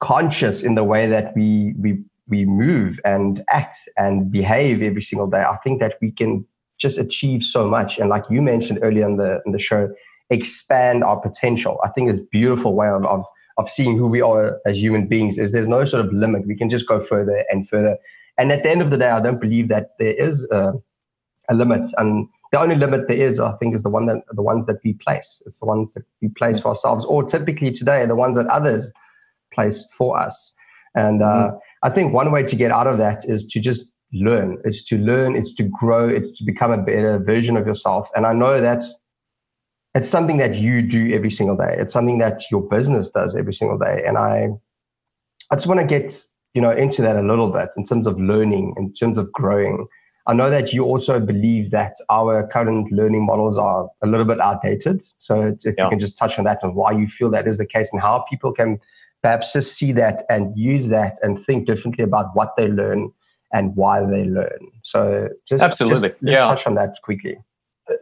conscious 0.00 0.62
in 0.62 0.74
the 0.74 0.84
way 0.84 1.08
that 1.08 1.34
we 1.34 1.74
we 1.80 2.04
we 2.28 2.44
move 2.44 3.00
and 3.04 3.42
act 3.50 3.88
and 3.96 4.30
behave 4.30 4.82
every 4.82 5.02
single 5.02 5.26
day, 5.26 5.42
I 5.42 5.56
think 5.64 5.80
that 5.80 5.94
we 6.00 6.10
can 6.10 6.46
just 6.78 6.98
achieve 6.98 7.42
so 7.42 7.68
much. 7.68 7.98
And 7.98 8.08
like 8.08 8.24
you 8.30 8.40
mentioned 8.40 8.78
earlier 8.82 9.06
in 9.06 9.16
the 9.16 9.40
in 9.46 9.52
the 9.52 9.58
show, 9.58 9.92
expand 10.30 11.04
our 11.04 11.18
potential. 11.18 11.80
I 11.84 11.88
think 11.88 12.10
it's 12.10 12.20
beautiful 12.20 12.74
way 12.74 12.88
of, 12.88 13.04
of 13.06 13.24
of 13.58 13.68
seeing 13.68 13.98
who 13.98 14.06
we 14.06 14.20
are 14.20 14.60
as 14.64 14.80
human 14.80 15.08
beings 15.08 15.36
is 15.36 15.52
there's 15.52 15.68
no 15.68 15.84
sort 15.84 16.04
of 16.06 16.12
limit. 16.12 16.46
We 16.46 16.54
can 16.54 16.70
just 16.70 16.86
go 16.86 17.02
further 17.02 17.44
and 17.50 17.68
further. 17.68 17.96
And 18.38 18.52
at 18.52 18.62
the 18.62 18.70
end 18.70 18.82
of 18.82 18.90
the 18.90 18.96
day, 18.96 19.10
I 19.10 19.20
don't 19.20 19.40
believe 19.40 19.68
that 19.68 19.98
there 19.98 20.14
is 20.14 20.46
a, 20.52 20.74
a 21.48 21.54
limit. 21.54 21.88
And 21.96 22.28
the 22.52 22.60
only 22.60 22.76
limit 22.76 23.08
there 23.08 23.16
is, 23.16 23.40
I 23.40 23.52
think, 23.56 23.74
is 23.74 23.82
the 23.82 23.88
one 23.88 24.06
that 24.06 24.18
the 24.30 24.42
ones 24.42 24.66
that 24.66 24.76
we 24.84 24.92
place. 24.94 25.42
It's 25.44 25.58
the 25.58 25.66
ones 25.66 25.94
that 25.94 26.04
we 26.22 26.28
place 26.28 26.60
for 26.60 26.68
ourselves, 26.68 27.04
or 27.04 27.24
typically 27.24 27.72
today, 27.72 28.06
the 28.06 28.14
ones 28.14 28.36
that 28.36 28.46
others 28.46 28.92
place 29.52 29.86
for 29.96 30.16
us. 30.16 30.54
And 30.98 31.22
uh, 31.22 31.26
mm-hmm. 31.26 31.56
I 31.84 31.90
think 31.90 32.12
one 32.12 32.32
way 32.32 32.42
to 32.42 32.56
get 32.56 32.72
out 32.72 32.88
of 32.88 32.98
that 32.98 33.24
is 33.24 33.46
to 33.46 33.60
just 33.60 33.86
learn. 34.12 34.58
It's 34.64 34.82
to 34.84 34.98
learn, 34.98 35.36
it's 35.36 35.54
to 35.54 35.62
grow, 35.62 36.08
it's 36.08 36.36
to 36.38 36.44
become 36.44 36.72
a 36.72 36.78
better 36.78 37.18
version 37.18 37.56
of 37.56 37.66
yourself. 37.66 38.10
And 38.16 38.26
I 38.26 38.32
know 38.32 38.60
that's 38.60 39.00
it's 39.94 40.08
something 40.08 40.38
that 40.38 40.56
you 40.56 40.82
do 40.82 41.14
every 41.14 41.30
single 41.30 41.56
day. 41.56 41.76
It's 41.78 41.92
something 41.92 42.18
that 42.18 42.42
your 42.50 42.62
business 42.68 43.10
does 43.10 43.36
every 43.36 43.54
single 43.54 43.78
day. 43.78 44.02
And 44.06 44.18
I 44.18 44.48
I 45.50 45.54
just 45.54 45.68
want 45.68 45.80
to 45.80 45.86
get, 45.86 46.12
you 46.52 46.60
know, 46.60 46.70
into 46.70 47.00
that 47.02 47.16
a 47.16 47.22
little 47.22 47.50
bit 47.50 47.70
in 47.76 47.84
terms 47.84 48.06
of 48.06 48.20
learning, 48.20 48.74
in 48.76 48.92
terms 48.92 49.18
of 49.18 49.32
growing. 49.32 49.86
I 50.26 50.34
know 50.34 50.50
that 50.50 50.72
you 50.74 50.84
also 50.84 51.20
believe 51.20 51.70
that 51.70 51.94
our 52.10 52.46
current 52.48 52.92
learning 52.92 53.24
models 53.24 53.56
are 53.56 53.88
a 54.02 54.06
little 54.06 54.26
bit 54.26 54.40
outdated. 54.40 55.02
So 55.16 55.54
if 55.64 55.74
yeah. 55.78 55.84
you 55.84 55.90
can 55.90 55.98
just 55.98 56.18
touch 56.18 56.38
on 56.38 56.44
that 56.44 56.58
and 56.62 56.74
why 56.74 56.90
you 56.92 57.06
feel 57.06 57.30
that 57.30 57.48
is 57.48 57.56
the 57.56 57.64
case 57.64 57.92
and 57.92 58.02
how 58.02 58.26
people 58.28 58.52
can 58.52 58.78
perhaps 59.22 59.52
just 59.52 59.76
see 59.76 59.92
that 59.92 60.24
and 60.28 60.56
use 60.56 60.88
that 60.88 61.16
and 61.22 61.44
think 61.44 61.66
differently 61.66 62.04
about 62.04 62.26
what 62.34 62.54
they 62.56 62.68
learn 62.68 63.10
and 63.52 63.74
why 63.76 64.00
they 64.04 64.24
learn. 64.24 64.70
So 64.82 65.28
just 65.46 65.62
absolutely, 65.62 66.10
just, 66.10 66.22
yeah. 66.22 66.36
touch 66.36 66.66
on 66.66 66.74
that 66.74 66.96
quickly. 67.02 67.38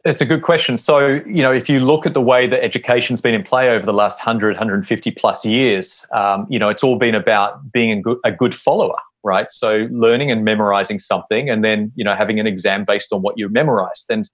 It's 0.05 0.21
a 0.21 0.25
good 0.25 0.43
question. 0.43 0.77
So, 0.77 1.07
you 1.27 1.43
know, 1.43 1.53
if 1.53 1.69
you 1.69 1.79
look 1.79 2.07
at 2.07 2.15
the 2.15 2.21
way 2.21 2.49
that 2.49 2.63
education's 2.63 3.21
been 3.21 3.35
in 3.35 3.45
play 3.45 3.71
over 3.71 3.87
the 3.87 3.93
last 3.93 4.19
100, 4.19 4.55
150 4.55 5.11
plus 5.13 5.47
years, 5.47 6.05
um, 6.13 6.47
you 6.51 6.59
know, 6.59 6.69
it's 6.69 6.83
all 6.83 6.99
been 6.99 7.15
about 7.15 7.71
being 7.71 7.97
a 7.97 8.03
good, 8.03 8.19
a 8.25 8.33
good 8.33 8.53
follower, 8.53 8.99
right? 9.23 9.47
So, 9.51 9.87
learning 9.93 10.33
and 10.33 10.45
memorizing 10.45 10.99
something 10.99 11.49
and 11.49 11.65
then, 11.65 11.93
you 11.95 12.03
know, 12.03 12.17
having 12.17 12.41
an 12.41 12.49
exam 12.49 12.85
based 12.85 13.13
on 13.13 13.23
what 13.23 13.35
you 13.39 13.49
memorized. 13.49 14.11
And 14.11 14.29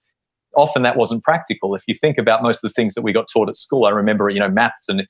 often 0.55 0.81
that 0.83 0.97
wasn't 0.97 1.23
practical. 1.23 1.75
If 1.75 1.83
you 1.87 1.93
think 1.93 2.17
about 2.17 2.41
most 2.41 2.63
of 2.63 2.69
the 2.69 2.73
things 2.73 2.95
that 2.95 3.03
we 3.03 3.13
got 3.13 3.27
taught 3.31 3.49
at 3.49 3.55
school, 3.55 3.85
I 3.85 3.91
remember, 3.91 4.29
you 4.29 4.39
know, 4.39 4.49
maths 4.49 4.89
and 4.89 5.05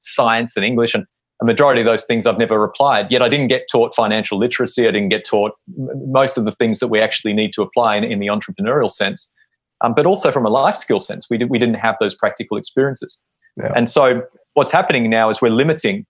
science 0.00 0.56
and 0.56 0.64
English, 0.64 0.94
and 0.94 1.06
a 1.40 1.44
majority 1.44 1.80
of 1.80 1.84
those 1.84 2.04
things 2.04 2.26
I've 2.26 2.38
never 2.38 2.64
applied. 2.64 3.10
Yet 3.10 3.22
I 3.22 3.28
didn't 3.28 3.48
get 3.48 3.66
taught 3.70 3.94
financial 3.94 4.38
literacy. 4.38 4.88
I 4.88 4.90
didn't 4.90 5.10
get 5.10 5.24
taught 5.24 5.52
most 5.76 6.38
of 6.38 6.44
the 6.44 6.52
things 6.52 6.80
that 6.80 6.88
we 6.88 7.00
actually 7.00 7.34
need 7.34 7.52
to 7.54 7.62
apply 7.62 7.96
in, 7.96 8.04
in 8.04 8.20
the 8.20 8.28
entrepreneurial 8.28 8.90
sense, 8.90 9.34
um, 9.82 9.92
but 9.94 10.06
also 10.06 10.32
from 10.32 10.46
a 10.46 10.48
life 10.48 10.76
skill 10.76 10.98
sense. 10.98 11.28
We, 11.28 11.36
did, 11.36 11.50
we 11.50 11.58
didn't 11.58 11.76
have 11.76 11.96
those 12.00 12.14
practical 12.14 12.56
experiences. 12.56 13.20
Yeah. 13.56 13.72
And 13.76 13.88
so 13.88 14.22
what's 14.54 14.72
happening 14.72 15.10
now 15.10 15.28
is 15.28 15.42
we're 15.42 15.50
limiting 15.50 16.06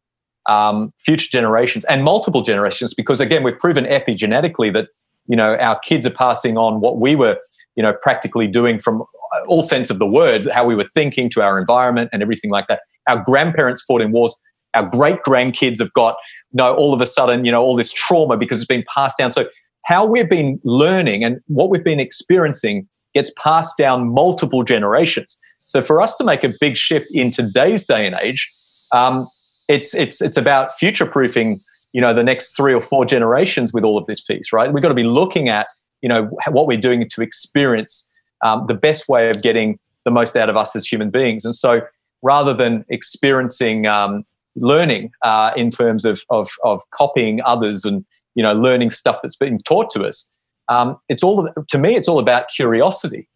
um, 0.49 0.93
future 1.01 1.29
generations 1.31 1.85
and 1.87 2.05
multiple 2.05 2.43
generations 2.43 2.95
because, 2.95 3.21
again, 3.21 3.43
we've 3.43 3.59
proven 3.59 3.85
epigenetically 3.85 4.73
that, 4.75 4.89
you 5.27 5.37
know, 5.37 5.57
our 5.57 5.79
kids 5.81 6.07
are 6.07 6.11
passing 6.11 6.57
on 6.57 6.81
what 6.81 6.99
we 6.99 7.17
were 7.17 7.37
you 7.75 7.83
know 7.83 7.93
practically 8.01 8.47
doing 8.47 8.79
from 8.79 9.05
all 9.49 9.63
sense 9.63 9.91
of 9.91 9.99
the 9.99 10.07
word 10.07 10.49
how 10.51 10.65
we 10.65 10.75
were 10.75 10.89
thinking 10.95 11.29
to 11.29 11.43
our 11.43 11.59
environment 11.59 12.09
and 12.11 12.23
everything 12.23 12.51
like 12.51 12.67
that 12.69 12.81
our 13.07 13.23
grandparents 13.23 13.83
fought 13.83 14.01
in 14.01 14.13
wars 14.13 14.35
our 14.77 14.89
great 14.89 15.23
grandkids 15.27 15.79
have 15.79 15.93
got 15.93 16.17
you 16.53 16.59
know 16.59 16.75
all 16.75 16.95
of 16.95 17.01
a 17.01 17.07
sudden 17.07 17.45
you 17.45 17.53
know 17.53 17.63
all 17.63 17.77
this 17.77 17.93
trauma 17.93 18.37
because 18.37 18.61
it's 18.61 18.69
been 18.69 18.85
passed 18.93 19.19
down. 19.19 19.31
So 19.31 19.47
how 19.85 20.05
we've 20.05 20.29
been 20.29 20.61
learning 20.65 21.25
and 21.25 21.41
what 21.47 21.71
we've 21.71 21.85
been 21.85 22.01
experiencing 22.01 22.89
gets 23.15 23.33
passed 23.43 23.79
down 23.79 24.09
multiple 24.09 24.63
generations. 24.63 25.39
So 25.61 25.83
for 25.83 26.01
us 26.01 26.17
to 26.17 26.25
make 26.25 26.45
a 26.45 26.53
big 26.61 26.77
shift 26.77 27.07
in 27.11 27.31
today's 27.31 27.87
day 27.87 28.07
and 28.07 28.17
age 28.23 28.53
um, 28.93 29.29
it's 29.69 29.95
it's 29.95 30.21
it's 30.23 30.37
about 30.37 30.73
future 30.73 31.07
proofing 31.07 31.61
you 31.93 32.01
know 32.01 32.15
the 32.15 32.23
next 32.23 32.57
three 32.57 32.75
or 32.75 32.81
four 32.81 33.05
generations 33.05 33.73
with 33.73 33.85
all 33.85 33.99
of 33.99 34.07
this 34.07 34.21
piece 34.21 34.53
right? 34.53 34.73
We've 34.73 34.83
got 34.83 34.91
to 34.91 34.95
be 34.95 35.05
looking 35.05 35.49
at 35.49 35.69
you 36.03 36.09
know 36.09 36.31
what 36.49 36.67
we're 36.67 36.79
doing 36.79 37.09
to 37.09 37.23
experience 37.23 38.13
um, 38.45 38.67
the 38.69 38.75
best 38.75 39.09
way 39.09 39.31
of 39.31 39.43
getting 39.43 39.79
the 40.05 40.11
most 40.11 40.37
out 40.37 40.49
of 40.49 40.57
us 40.57 40.77
as 40.77 40.87
human 40.87 41.11
beings. 41.11 41.45
And 41.45 41.55
so 41.55 41.81
rather 42.23 42.55
than 42.55 42.85
experiencing 42.89 43.87
um, 43.87 44.25
learning 44.57 45.11
uh, 45.23 45.53
in 45.57 45.71
terms 45.71 46.05
of, 46.05 46.23
of, 46.31 46.51
of 46.65 46.83
copying 46.91 47.41
others 47.43 47.85
and 47.85 48.05
you 48.35 48.43
know 48.43 48.55
learning 48.55 48.91
stuff 48.91 49.19
that's 49.23 49.37
been 49.37 49.61
taught 49.63 49.91
to 49.91 50.05
us. 50.05 50.33
Um, 50.69 50.97
it's 51.09 51.23
all 51.23 51.49
to 51.69 51.79
me. 51.79 51.97
It's 51.97 52.09
all 52.09 52.19
about 52.19 52.49
curiosity. 52.49 53.29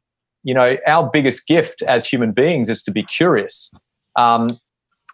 You 0.43 0.55
know, 0.55 0.77
our 0.87 1.09
biggest 1.11 1.47
gift 1.47 1.83
as 1.83 2.07
human 2.07 2.33
beings 2.33 2.69
is 2.69 2.83
to 2.85 2.91
be 2.91 3.03
curious. 3.03 3.73
Um, 4.17 4.59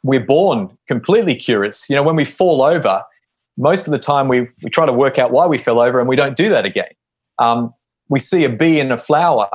we're 0.03 0.25
born 0.25 0.77
completely 0.87 1.35
curious. 1.35 1.91
You 1.91 1.97
know, 1.97 2.03
when 2.03 2.17
we 2.17 2.25
fall 2.25 2.63
over, 2.63 3.03
most 3.57 3.87
of 3.87 3.91
the 3.91 3.99
time 3.99 4.29
we, 4.29 4.49
we 4.63 4.71
try 4.71 4.87
to 4.87 4.93
work 4.93 5.19
out 5.19 5.33
why 5.33 5.47
we 5.47 5.59
fell 5.59 5.81
over 5.81 5.99
and 5.99 6.09
we 6.09 6.17
don't 6.17 6.37
do 6.37 6.49
that 6.51 6.65
again. 6.65 6.91
Um, 7.39 7.71
we 8.09 8.21
see 8.21 8.45
a 8.45 8.49
bee 8.49 8.79
in 8.79 8.93
a 8.93 8.99
flower 8.99 9.49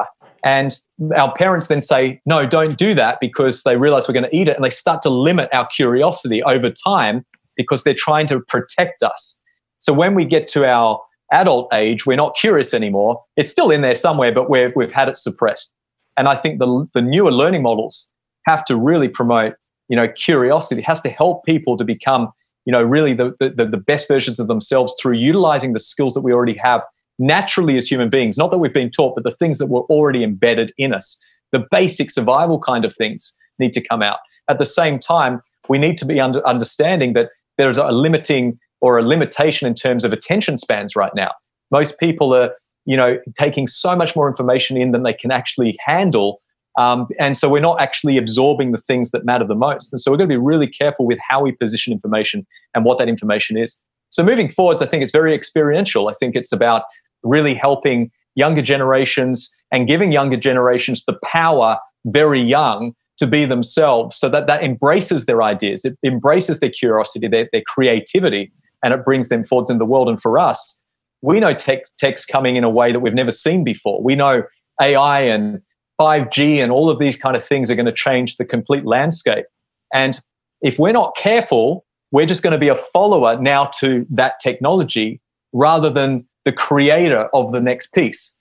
and 0.44 0.72
our 1.16 1.34
parents 1.36 1.68
then 1.68 1.82
say, 1.82 2.20
no, 2.26 2.46
don't 2.46 2.78
do 2.78 2.94
that 2.96 3.20
because 3.22 3.64
they 3.64 3.78
realize 3.78 4.08
we're 4.08 4.14
going 4.14 4.30
to 4.30 4.36
eat 4.36 4.48
it. 4.48 4.56
And 4.56 4.66
they 4.66 4.72
start 4.72 5.02
to 5.04 5.10
limit 5.10 5.50
our 5.54 5.68
curiosity 5.68 6.42
over 6.44 6.72
time 6.72 7.26
because 7.56 7.84
they're 7.84 7.94
trying 7.94 8.28
to 8.28 8.40
protect 8.42 9.04
us. 9.04 9.40
So 9.80 9.94
when 9.94 10.16
we 10.16 10.26
get 10.26 10.48
to 10.50 10.66
our 10.66 11.02
adult 11.32 11.74
age, 11.74 12.06
we're 12.06 12.18
not 12.18 12.36
curious 12.36 12.74
anymore. 12.74 13.24
It's 13.38 13.52
still 13.52 13.72
in 13.72 13.82
there 13.82 13.96
somewhere, 13.96 14.34
but 14.34 14.50
we 14.50 14.60
have 14.60 14.92
had 14.92 15.10
it 15.10 15.18
suppressed. 15.18 15.74
And 16.18 16.28
I 16.28 16.36
think 16.36 16.60
the, 16.60 16.88
the 16.94 17.02
newer 17.02 17.32
learning 17.32 17.64
models 17.64 18.12
have 18.46 18.66
to 18.66 18.76
really 18.76 19.08
promote, 19.08 19.54
you 19.90 19.96
know, 19.96 20.08
curiosity. 20.08 20.82
It 20.82 20.86
has 20.86 21.02
to 21.02 21.10
help 21.10 21.46
people 21.46 21.78
to 21.78 21.84
become, 21.84 22.32
you 22.66 22.72
know, 22.72 22.82
really 22.82 23.14
the, 23.14 23.36
the, 23.40 23.66
the 23.66 23.78
best 23.78 24.08
versions 24.08 24.40
of 24.40 24.48
themselves 24.48 24.96
through 25.00 25.16
utilizing 25.16 25.74
the 25.74 25.80
skills 25.80 26.14
that 26.16 26.22
we 26.22 26.34
already 26.34 26.58
have 26.58 26.82
naturally 27.22 27.78
as 27.78 27.88
human 27.88 28.10
beings, 28.10 28.38
not 28.38 28.52
that 28.52 28.58
we've 28.58 28.74
been 28.74 28.90
taught, 28.90 29.16
but 29.16 29.24
the 29.24 29.32
things 29.32 29.60
that 29.60 29.68
were 29.68 29.84
already 29.84 30.24
embedded 30.24 30.74
in 30.78 30.94
us. 30.94 31.22
The 31.52 31.66
basic 31.72 32.10
survival 32.10 32.60
kind 32.60 32.84
of 32.84 32.96
things 32.96 33.38
need 33.60 33.74
to 33.74 33.82
come 33.82 34.02
out. 34.02 34.18
at 34.50 34.58
the 34.58 34.66
same 34.66 35.00
time, 35.00 35.40
we 35.70 35.78
need 35.78 35.98
to 36.00 36.06
be 36.06 36.20
under, 36.20 36.46
understanding 36.46 37.14
that 37.14 37.30
there's 37.58 37.78
a 37.78 37.92
limiting 37.92 38.60
or 38.82 38.98
a 38.98 39.04
limitation 39.04 39.68
in 39.68 39.76
terms 39.76 40.04
of 40.04 40.12
attention 40.12 40.58
spans 40.58 40.96
right 40.96 41.14
now. 41.16 41.30
Most 41.70 42.00
people 42.00 42.34
are, 42.34 42.52
you 42.86 42.98
know, 42.98 43.20
taking 43.38 43.68
so 43.68 43.96
much 43.96 44.16
more 44.16 44.28
information 44.28 44.76
in 44.76 44.92
than 44.92 45.04
they 45.04 45.14
can 45.14 45.32
actually 45.32 45.78
handle. 45.86 46.42
Um, 46.78 47.08
and 47.20 47.38
so 47.38 47.48
we're 47.48 47.62
not 47.62 47.80
actually 47.80 48.18
absorbing 48.18 48.72
the 48.72 48.80
things 48.80 49.12
that 49.12 49.24
matter 49.24 49.46
the 49.46 49.56
most. 49.56 49.94
And 49.94 50.02
so 50.02 50.12
we're 50.12 50.18
going 50.18 50.30
to 50.30 50.34
be 50.34 50.42
really 50.42 50.68
careful 50.68 51.06
with 51.06 51.20
how 51.30 51.42
we 51.42 51.52
position 51.52 51.94
information 51.94 52.46
and 52.74 52.84
what 52.84 52.98
that 52.98 53.08
information 53.08 53.58
is. 53.58 53.82
So 54.10 54.24
moving 54.24 54.50
forwards, 54.50 54.82
I 54.82 54.88
think 54.88 55.04
it's 55.04 55.12
very 55.12 55.34
experiential. 55.34 56.10
I 56.10 56.14
think 56.14 56.36
it's 56.36 56.52
about 56.52 56.84
really 57.24 57.54
helping 57.54 58.12
younger 58.36 58.62
generations 58.62 59.54
and 59.72 59.88
giving 59.88 60.12
younger 60.12 60.38
generations 60.38 61.06
the 61.06 61.18
power 61.24 61.78
very 62.06 62.42
young 62.42 62.94
to 63.18 63.28
be 63.28 63.46
themselves 63.46 64.16
so 64.16 64.30
that 64.30 64.48
that 64.48 64.64
embraces 64.64 65.26
their 65.26 65.44
ideas. 65.44 65.86
It 65.86 65.98
embraces 66.04 66.60
their 66.60 66.72
curiosity 66.72 67.28
their, 67.28 67.48
their 67.52 67.62
creativity 67.68 68.52
and 68.84 68.94
it 68.94 69.06
brings 69.06 69.30
them 69.30 69.44
forwards 69.44 69.70
in 69.70 69.78
the 69.78 69.86
world. 69.86 70.10
And 70.10 70.20
for 70.20 70.40
us 70.40 70.82
we 71.22 71.40
know 71.40 71.54
tech 71.54 71.84
tech's 72.00 72.26
coming 72.26 72.56
in 72.56 72.64
a 72.64 72.70
way 72.70 72.92
that 72.92 73.00
we've 73.00 73.14
never 73.14 73.32
seen 73.32 73.64
before. 73.64 74.02
We 74.02 74.16
know 74.16 74.44
ai 74.82 75.22
and 75.22 75.62
5g 76.00 76.58
and 76.58 76.72
all 76.72 76.90
of 76.90 76.98
these 76.98 77.16
kind 77.16 77.36
of 77.36 77.44
things 77.44 77.70
are 77.70 77.76
going 77.76 77.86
to 77.86 77.92
change 77.92 78.38
the 78.38 78.46
complete 78.46 78.86
landscape. 78.86 79.46
And 79.94 80.20
if 80.62 80.80
we're 80.80 80.94
not 80.94 81.16
careful 81.16 81.86
we're 82.12 82.26
just 82.26 82.44
going 82.44 82.54
to 82.54 82.60
be 82.60 82.68
a 82.68 82.76
follower 82.76 83.42
now 83.42 83.66
to 83.80 84.06
that 84.10 84.40
technology 84.42 85.22
rather 85.54 85.90
than 85.90 86.28
the 86.46 86.52
creator 86.52 87.30
of 87.34 87.52
the 87.52 87.62
next 87.62 87.94
piece 87.94 88.34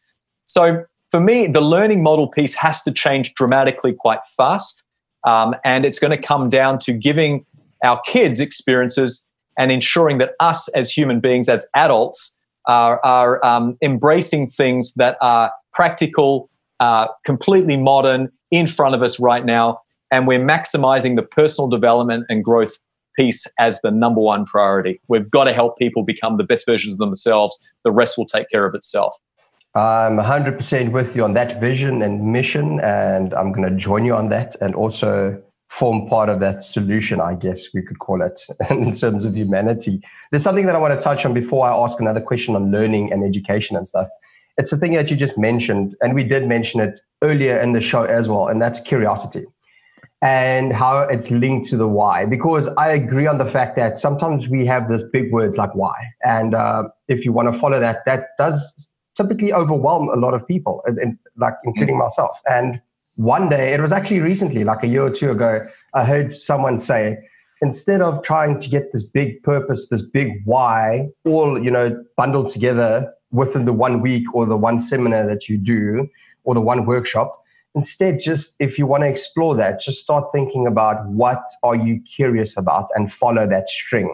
so 0.50 0.84
for 1.12 1.20
me, 1.20 1.46
the 1.46 1.60
learning 1.60 2.02
model 2.02 2.26
piece 2.26 2.56
has 2.56 2.82
to 2.82 2.92
change 2.92 3.34
dramatically 3.34 3.92
quite 3.92 4.24
fast. 4.36 4.84
Um, 5.24 5.54
and 5.64 5.84
it's 5.84 6.00
going 6.00 6.10
to 6.10 6.20
come 6.20 6.48
down 6.48 6.78
to 6.80 6.92
giving 6.92 7.46
our 7.84 8.00
kids 8.02 8.40
experiences 8.40 9.28
and 9.58 9.70
ensuring 9.70 10.18
that 10.18 10.32
us 10.40 10.68
as 10.68 10.90
human 10.90 11.20
beings, 11.20 11.48
as 11.48 11.68
adults, 11.76 12.36
are, 12.66 13.00
are 13.04 13.44
um, 13.44 13.76
embracing 13.82 14.48
things 14.48 14.94
that 14.94 15.16
are 15.20 15.52
practical, 15.72 16.50
uh, 16.80 17.06
completely 17.24 17.76
modern, 17.76 18.30
in 18.50 18.66
front 18.66 18.96
of 18.96 19.02
us 19.02 19.20
right 19.20 19.44
now. 19.44 19.80
And 20.10 20.26
we're 20.26 20.40
maximizing 20.40 21.14
the 21.14 21.22
personal 21.22 21.68
development 21.68 22.26
and 22.28 22.42
growth 22.42 22.76
piece 23.20 23.46
as 23.58 23.80
the 23.82 23.90
number 23.90 24.20
one 24.20 24.46
priority. 24.46 25.00
We've 25.08 25.30
got 25.30 25.44
to 25.44 25.52
help 25.52 25.78
people 25.78 26.02
become 26.02 26.38
the 26.38 26.44
best 26.44 26.64
versions 26.64 26.94
of 26.94 26.98
themselves. 26.98 27.58
The 27.84 27.92
rest 27.92 28.16
will 28.16 28.26
take 28.26 28.48
care 28.50 28.66
of 28.66 28.74
itself. 28.74 29.14
I'm 29.74 30.16
100% 30.16 30.92
with 30.92 31.14
you 31.14 31.22
on 31.24 31.34
that 31.34 31.60
vision 31.60 32.02
and 32.02 32.32
mission, 32.32 32.80
and 32.80 33.34
I'm 33.34 33.52
going 33.52 33.68
to 33.68 33.76
join 33.76 34.04
you 34.04 34.14
on 34.14 34.30
that 34.30 34.56
and 34.62 34.74
also 34.74 35.40
form 35.68 36.08
part 36.08 36.28
of 36.28 36.40
that 36.40 36.62
solution, 36.62 37.20
I 37.20 37.34
guess 37.34 37.72
we 37.72 37.82
could 37.82 37.98
call 38.00 38.22
it, 38.22 38.40
in 38.70 38.92
terms 38.92 39.24
of 39.24 39.36
humanity. 39.36 40.00
There's 40.30 40.42
something 40.42 40.66
that 40.66 40.74
I 40.74 40.78
want 40.78 40.94
to 40.94 41.00
touch 41.00 41.24
on 41.24 41.34
before 41.34 41.68
I 41.68 41.72
ask 41.72 42.00
another 42.00 42.22
question 42.22 42.56
on 42.56 42.72
learning 42.72 43.12
and 43.12 43.22
education 43.22 43.76
and 43.76 43.86
stuff. 43.86 44.08
It's 44.56 44.72
a 44.72 44.76
thing 44.76 44.94
that 44.94 45.10
you 45.10 45.16
just 45.16 45.38
mentioned, 45.38 45.94
and 46.00 46.14
we 46.14 46.24
did 46.24 46.48
mention 46.48 46.80
it 46.80 46.98
earlier 47.22 47.60
in 47.60 47.72
the 47.72 47.80
show 47.80 48.02
as 48.02 48.28
well, 48.28 48.48
and 48.48 48.60
that's 48.60 48.80
curiosity 48.80 49.44
and 50.22 50.72
how 50.72 51.00
it's 51.00 51.30
linked 51.30 51.68
to 51.70 51.76
the 51.76 51.88
why. 51.88 52.26
Because 52.26 52.68
I 52.76 52.90
agree 52.90 53.26
on 53.26 53.38
the 53.38 53.46
fact 53.46 53.76
that 53.76 53.98
sometimes 53.98 54.48
we 54.48 54.66
have 54.66 54.88
this 54.88 55.02
big 55.12 55.32
words 55.32 55.56
like 55.56 55.74
why, 55.74 55.94
and 56.24 56.54
uh, 56.54 56.84
if 57.08 57.24
you 57.24 57.32
want 57.32 57.52
to 57.52 57.58
follow 57.58 57.80
that, 57.80 58.04
that 58.06 58.28
does 58.38 58.88
typically 59.16 59.52
overwhelm 59.52 60.08
a 60.08 60.16
lot 60.16 60.34
of 60.34 60.46
people, 60.46 60.82
and, 60.86 60.98
and 60.98 61.18
like 61.36 61.54
including 61.64 61.96
mm. 61.96 62.00
myself. 62.00 62.40
And 62.48 62.80
one 63.16 63.48
day, 63.48 63.74
it 63.74 63.80
was 63.80 63.92
actually 63.92 64.20
recently, 64.20 64.64
like 64.64 64.82
a 64.82 64.86
year 64.86 65.02
or 65.02 65.10
two 65.10 65.30
ago, 65.30 65.66
I 65.94 66.04
heard 66.04 66.34
someone 66.34 66.78
say, 66.78 67.16
instead 67.60 68.00
of 68.00 68.22
trying 68.22 68.60
to 68.60 68.68
get 68.68 68.84
this 68.92 69.02
big 69.02 69.42
purpose, 69.42 69.88
this 69.90 70.02
big 70.02 70.32
why, 70.44 71.08
all 71.24 71.62
you 71.62 71.70
know, 71.70 72.02
bundled 72.16 72.48
together 72.48 73.12
within 73.30 73.64
the 73.64 73.72
one 73.72 74.00
week 74.00 74.34
or 74.34 74.46
the 74.46 74.56
one 74.56 74.80
seminar 74.80 75.26
that 75.26 75.48
you 75.48 75.58
do 75.58 76.08
or 76.44 76.54
the 76.54 76.60
one 76.60 76.86
workshop, 76.86 77.39
instead 77.74 78.18
just 78.18 78.54
if 78.58 78.78
you 78.78 78.86
want 78.86 79.02
to 79.02 79.08
explore 79.08 79.54
that 79.54 79.80
just 79.80 80.00
start 80.00 80.24
thinking 80.32 80.66
about 80.66 81.06
what 81.06 81.42
are 81.62 81.76
you 81.76 82.00
curious 82.00 82.56
about 82.56 82.88
and 82.94 83.12
follow 83.12 83.46
that 83.46 83.68
string 83.68 84.12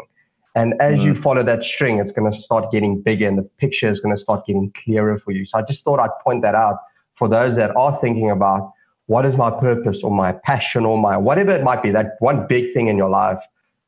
and 0.57 0.73
as 0.81 1.01
mm-hmm. 1.01 1.09
you 1.09 1.15
follow 1.15 1.43
that 1.43 1.63
string, 1.63 1.99
it's 1.99 2.11
going 2.11 2.33
to 2.33 2.37
start 2.37 2.73
getting 2.73 3.03
bigger 3.03 3.29
and 3.29 3.37
the 3.37 3.43
picture 3.43 3.91
is 3.91 4.01
going 4.01 4.17
to 4.17 4.21
start 4.21 4.47
getting 4.47 4.73
clearer 4.73 5.19
for 5.19 5.31
you. 5.31 5.45
So 5.45 5.59
I 5.59 5.63
just 5.63 5.85
thought 5.85 6.01
I'd 6.01 6.19
point 6.25 6.41
that 6.43 6.55
out 6.55 6.79
for 7.13 7.29
those 7.29 7.57
that 7.57 7.77
are 7.77 7.95
thinking 8.01 8.31
about 8.31 8.73
what 9.05 9.27
is 9.27 9.37
my 9.37 9.51
purpose 9.51 10.03
or 10.03 10.11
my 10.11 10.33
passion 10.33 10.87
or 10.87 10.99
my 10.99 11.19
whatever 11.19 11.51
it 11.51 11.63
might 11.63 11.83
be, 11.83 11.91
that 11.91 12.17
one 12.21 12.47
big 12.47 12.73
thing 12.73 12.89
in 12.89 12.97
your 12.97 13.11
life. 13.11 13.39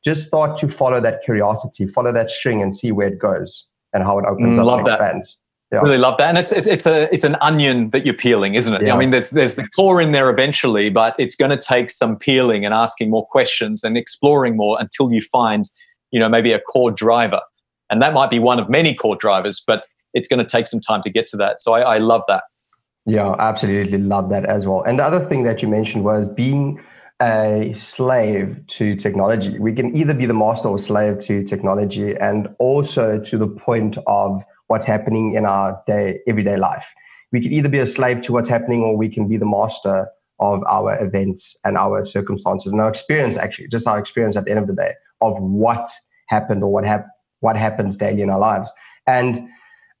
Just 0.05 0.27
start 0.27 0.59
to 0.59 0.67
follow 0.69 1.01
that 1.01 1.23
curiosity, 1.23 1.87
follow 1.87 2.11
that 2.13 2.29
string 2.29 2.61
and 2.61 2.73
see 2.73 2.91
where 2.91 3.07
it 3.07 3.17
goes 3.17 3.65
and 3.91 4.03
how 4.03 4.19
it 4.19 4.25
opens 4.25 4.59
mm, 4.59 4.71
up 4.71 4.79
and 4.79 4.87
expands. 4.87 5.37
Yeah. 5.71 5.79
Really 5.81 5.99
love 5.99 6.17
that, 6.17 6.29
and 6.29 6.37
it's, 6.39 6.51
it's, 6.51 6.65
it's 6.65 6.87
a 6.87 7.13
it's 7.13 7.23
an 7.23 7.35
onion 7.41 7.91
that 7.91 8.03
you're 8.03 8.15
peeling, 8.15 8.55
isn't 8.55 8.73
it? 8.73 8.81
Yeah. 8.81 8.95
I 8.95 8.97
mean, 8.97 9.11
there's 9.11 9.29
there's 9.29 9.53
the 9.53 9.67
core 9.75 10.01
in 10.01 10.13
there 10.13 10.31
eventually, 10.31 10.89
but 10.89 11.15
it's 11.19 11.35
going 11.35 11.51
to 11.51 11.59
take 11.59 11.91
some 11.91 12.17
peeling 12.17 12.65
and 12.65 12.73
asking 12.73 13.11
more 13.11 13.27
questions 13.27 13.83
and 13.83 13.95
exploring 13.95 14.57
more 14.57 14.79
until 14.79 15.13
you 15.13 15.21
find 15.21 15.69
you 16.11 16.19
know, 16.19 16.29
maybe 16.29 16.51
a 16.51 16.59
core 16.59 16.91
driver. 16.91 17.41
And 17.89 18.01
that 18.01 18.13
might 18.13 18.29
be 18.29 18.39
one 18.39 18.59
of 18.59 18.69
many 18.69 18.93
core 18.93 19.15
drivers, 19.15 19.63
but 19.65 19.85
it's 20.13 20.27
going 20.27 20.39
to 20.39 20.45
take 20.45 20.67
some 20.67 20.79
time 20.79 21.01
to 21.03 21.09
get 21.09 21.27
to 21.27 21.37
that. 21.37 21.59
So 21.59 21.73
I, 21.73 21.95
I 21.95 21.97
love 21.97 22.21
that. 22.27 22.43
Yeah, 23.05 23.35
absolutely 23.39 23.97
love 23.97 24.29
that 24.29 24.45
as 24.45 24.67
well. 24.67 24.83
And 24.83 24.99
the 24.99 25.03
other 25.03 25.25
thing 25.25 25.43
that 25.43 25.61
you 25.61 25.67
mentioned 25.67 26.03
was 26.03 26.27
being 26.27 26.79
a 27.21 27.73
slave 27.73 28.65
to 28.67 28.95
technology. 28.95 29.57
We 29.59 29.73
can 29.73 29.95
either 29.95 30.13
be 30.13 30.25
the 30.25 30.33
master 30.33 30.69
or 30.69 30.79
slave 30.79 31.19
to 31.19 31.43
technology 31.43 32.15
and 32.15 32.47
also 32.59 33.19
to 33.19 33.37
the 33.37 33.47
point 33.47 33.97
of 34.07 34.43
what's 34.69 34.85
happening 34.85 35.33
in 35.33 35.45
our 35.45 35.81
day 35.85 36.19
everyday 36.27 36.55
life. 36.57 36.93
We 37.31 37.41
can 37.41 37.51
either 37.51 37.69
be 37.69 37.79
a 37.79 37.85
slave 37.85 38.21
to 38.21 38.33
what's 38.33 38.47
happening 38.47 38.81
or 38.81 38.95
we 38.95 39.09
can 39.09 39.27
be 39.27 39.37
the 39.37 39.45
master 39.45 40.07
of 40.39 40.63
our 40.69 40.97
events 41.03 41.57
and 41.65 41.75
our 41.77 42.05
circumstances 42.05 42.71
and 42.71 42.79
our 42.79 42.87
experience 42.87 43.35
actually, 43.35 43.67
just 43.67 43.87
our 43.87 43.99
experience 43.99 44.37
at 44.37 44.45
the 44.45 44.51
end 44.51 44.59
of 44.59 44.67
the 44.67 44.73
day 44.73 44.93
of 45.21 45.33
what 45.39 45.89
happened 46.27 46.63
or 46.63 46.71
what 46.71 46.85
hap- 46.85 47.07
what 47.41 47.55
happens 47.55 47.97
daily 47.97 48.21
in 48.21 48.29
our 48.29 48.39
lives. 48.39 48.71
And 49.07 49.47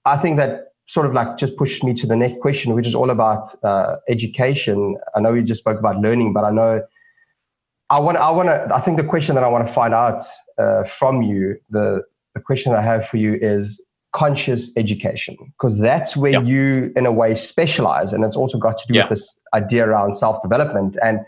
I 0.05 0.17
think 0.17 0.37
that 0.37 0.65
sort 0.87 1.05
of 1.05 1.13
like 1.13 1.37
just 1.37 1.55
pushes 1.57 1.83
me 1.83 1.93
to 1.95 2.07
the 2.07 2.15
next 2.15 2.39
question, 2.39 2.73
which 2.73 2.87
is 2.87 2.95
all 2.95 3.09
about 3.09 3.47
uh, 3.63 3.97
education. 4.07 4.97
I 5.15 5.19
know 5.19 5.33
we 5.33 5.43
just 5.43 5.61
spoke 5.61 5.79
about 5.79 5.97
learning, 5.97 6.33
but 6.33 6.43
I 6.43 6.51
know 6.51 6.81
I 7.89 7.99
want 7.99 8.17
I 8.17 8.29
want 8.29 8.49
to. 8.49 8.69
I 8.73 8.81
think 8.81 8.97
the 8.97 9.03
question 9.03 9.35
that 9.35 9.43
I 9.43 9.47
want 9.47 9.67
to 9.67 9.73
find 9.73 9.93
out 9.93 10.23
uh, 10.59 10.83
from 10.83 11.21
you, 11.21 11.57
the 11.69 12.03
the 12.35 12.41
question 12.41 12.73
I 12.73 12.81
have 12.81 13.07
for 13.07 13.17
you 13.17 13.37
is 13.41 13.81
conscious 14.11 14.71
education, 14.75 15.37
because 15.57 15.77
that's 15.79 16.17
where 16.17 16.41
you, 16.43 16.91
in 16.95 17.05
a 17.05 17.11
way, 17.11 17.35
specialize, 17.35 18.13
and 18.13 18.23
it's 18.23 18.35
also 18.35 18.57
got 18.57 18.77
to 18.77 18.87
do 18.87 18.99
with 18.99 19.09
this 19.09 19.39
idea 19.53 19.87
around 19.87 20.15
self 20.15 20.41
development 20.41 20.97
and 21.03 21.19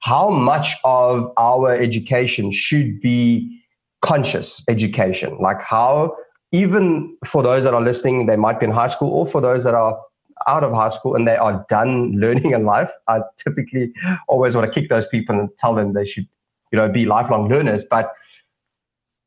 how 0.00 0.30
much 0.30 0.76
of 0.84 1.30
our 1.36 1.74
education 1.74 2.50
should 2.50 3.00
be 3.00 3.60
conscious 4.02 4.62
education? 4.68 5.36
Like 5.40 5.60
how, 5.62 6.16
even 6.52 7.16
for 7.26 7.42
those 7.42 7.64
that 7.64 7.74
are 7.74 7.82
listening, 7.82 8.26
they 8.26 8.36
might 8.36 8.58
be 8.60 8.66
in 8.66 8.72
high 8.72 8.88
school, 8.88 9.10
or 9.10 9.26
for 9.26 9.40
those 9.40 9.64
that 9.64 9.74
are 9.74 9.98
out 10.46 10.64
of 10.64 10.72
high 10.72 10.88
school 10.88 11.14
and 11.14 11.28
they 11.28 11.36
are 11.36 11.64
done 11.68 12.12
learning 12.18 12.52
in 12.52 12.64
life, 12.64 12.90
I 13.08 13.20
typically 13.36 13.92
always 14.28 14.56
want 14.56 14.72
to 14.72 14.80
kick 14.80 14.88
those 14.88 15.06
people 15.06 15.38
and 15.38 15.50
tell 15.58 15.74
them 15.74 15.92
they 15.92 16.06
should, 16.06 16.26
you 16.72 16.78
know, 16.78 16.88
be 16.88 17.04
lifelong 17.04 17.48
learners. 17.48 17.84
But 17.84 18.12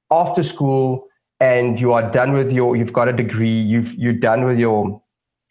after 0.10 0.44
school 0.44 1.08
and 1.39 1.79
you 1.79 1.93
are 1.93 2.09
done 2.11 2.34
with 2.34 2.51
your, 2.51 2.75
you've 2.75 2.93
got 2.93 3.07
a 3.07 3.13
degree, 3.13 3.59
you've 3.59 3.93
you're 3.95 4.13
done 4.13 4.45
with 4.45 4.57
your 4.57 5.01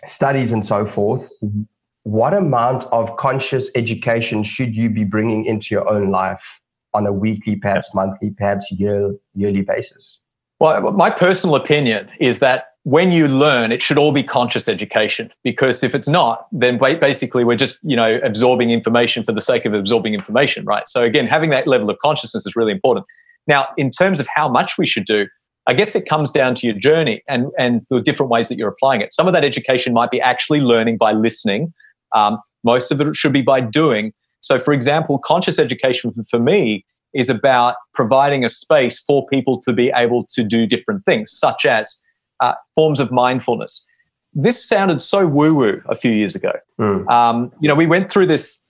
studies 0.07 0.53
and 0.53 0.65
so 0.67 0.85
forth 0.85 1.23
mm-hmm. 1.43 1.63
what 2.03 2.35
amount 2.35 2.85
of 2.87 3.17
conscious 3.17 3.71
education 3.75 4.43
should 4.43 4.75
you 4.75 4.91
be 4.91 5.05
bringing 5.05 5.45
into 5.45 5.75
your 5.75 5.89
own 5.89 6.11
life 6.11 6.61
on 6.95 7.07
a 7.07 7.13
weekly, 7.13 7.57
perhaps 7.57 7.95
monthly, 7.95 8.31
perhaps 8.31 8.71
year, 8.73 9.15
yearly 9.35 9.63
basis? 9.63 10.21
Well, 10.61 10.93
my 10.93 11.11
personal 11.11 11.57
opinion 11.57 12.09
is 12.21 12.39
that 12.39 12.67
when 12.85 13.13
you 13.13 13.29
learn, 13.29 13.71
it 13.71 13.81
should 13.81 13.99
all 13.99 14.13
be 14.13 14.23
conscious 14.23 14.69
education 14.69 15.31
because 15.45 15.85
if 15.85 15.95
it's 15.95 16.09
not, 16.09 16.47
then 16.51 16.79
basically 16.79 17.45
we're 17.45 17.57
just 17.57 17.79
you 17.83 17.97
know 17.97 18.21
absorbing 18.25 18.71
information 18.71 19.25
for 19.25 19.33
the 19.33 19.41
sake 19.41 19.65
of 19.65 19.73
absorbing 19.73 20.15
information, 20.15 20.65
right? 20.65 20.87
So 20.89 21.03
again, 21.03 21.27
having 21.27 21.51
that 21.51 21.67
level 21.67 21.91
of 21.91 21.99
consciousness 21.99 22.45
is 22.45 22.57
really 22.57 22.73
important. 22.73 23.07
Now, 23.47 23.69
in 23.77 23.91
terms 23.91 24.21
of 24.21 24.29
how 24.35 24.49
much 24.49 24.79
we 24.79 24.87
should 24.87 25.05
do, 25.05 25.27
I 25.67 25.75
guess 25.75 25.95
it 25.95 26.07
comes 26.07 26.31
down 26.31 26.55
to 26.57 26.67
your 26.67 26.77
journey 26.77 27.23
and 27.29 27.47
and 27.59 27.87
the 27.91 28.01
different 28.01 28.31
ways 28.31 28.49
that 28.49 28.59
you're 28.59 28.69
applying 28.69 29.01
it. 29.01 29.13
Some 29.13 29.29
of 29.29 29.35
that 29.35 29.45
education 29.45 29.93
might 29.93 30.11
be 30.11 30.21
actually 30.21 30.61
learning 30.61 30.97
by 30.97 31.13
listening 31.13 31.73
um, 32.15 32.39
most 32.65 32.93
of 32.93 33.01
it 33.01 33.15
should 33.15 33.33
be 33.33 33.43
by 33.43 33.61
doing. 33.61 34.13
So, 34.41 34.59
for 34.59 34.73
example, 34.73 35.19
conscious 35.19 35.59
education 35.59 36.13
for 36.31 36.39
me 36.39 36.85
is 37.15 37.29
about 37.29 37.77
providing 37.95 38.45
a 38.45 38.49
space 38.49 38.99
for 38.99 39.27
people 39.27 39.61
to 39.61 39.73
be 39.73 39.93
able 39.95 40.25
to 40.27 40.43
do 40.43 40.67
different 40.67 41.05
things, 41.05 41.31
such 41.31 41.67
as 41.67 42.01
uh, 42.41 42.55
forms 42.75 43.01
of 43.01 43.13
mindfulness. 43.13 43.87
This 44.35 44.67
sounded 44.67 45.03
so 45.03 45.29
woo 45.29 45.55
woo 45.55 45.83
a 45.89 45.95
few 45.95 46.13
years 46.13 46.35
ago. 46.35 46.53
Mm. 46.81 47.09
Um, 47.11 47.53
you 47.61 47.69
know, 47.69 47.75
we 47.75 47.87
went 47.87 48.11
through 48.11 48.27
this 48.27 48.61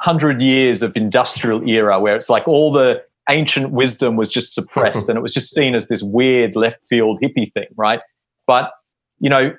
hundred 0.00 0.42
years 0.42 0.82
of 0.82 0.96
industrial 0.96 1.66
era 1.68 2.00
where 2.00 2.16
it's 2.16 2.28
like 2.28 2.48
all 2.48 2.72
the 2.72 3.00
ancient 3.30 3.70
wisdom 3.70 4.16
was 4.16 4.30
just 4.30 4.54
suppressed 4.54 5.08
and 5.10 5.16
it 5.16 5.22
was 5.22 5.34
just 5.34 5.54
seen 5.54 5.74
as 5.74 5.88
this 5.88 6.02
weird 6.02 6.56
left 6.56 6.84
field 6.84 7.20
hippie 7.22 7.50
thing, 7.52 7.68
right? 7.76 8.00
But, 8.46 8.72
you 9.20 9.30
know, 9.30 9.54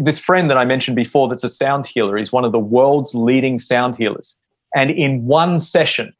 this 0.00 0.18
friend 0.18 0.50
that 0.50 0.56
I 0.56 0.64
mentioned 0.64 0.96
before 0.96 1.28
that's 1.28 1.44
a 1.44 1.48
sound 1.48 1.86
healer 1.86 2.16
is 2.16 2.32
one 2.32 2.44
of 2.44 2.52
the 2.52 2.58
world's 2.58 3.14
leading 3.14 3.58
sound 3.58 3.96
healers. 3.96 4.38
And 4.74 4.90
in 4.90 5.24
one 5.26 5.58
session, 5.58 6.14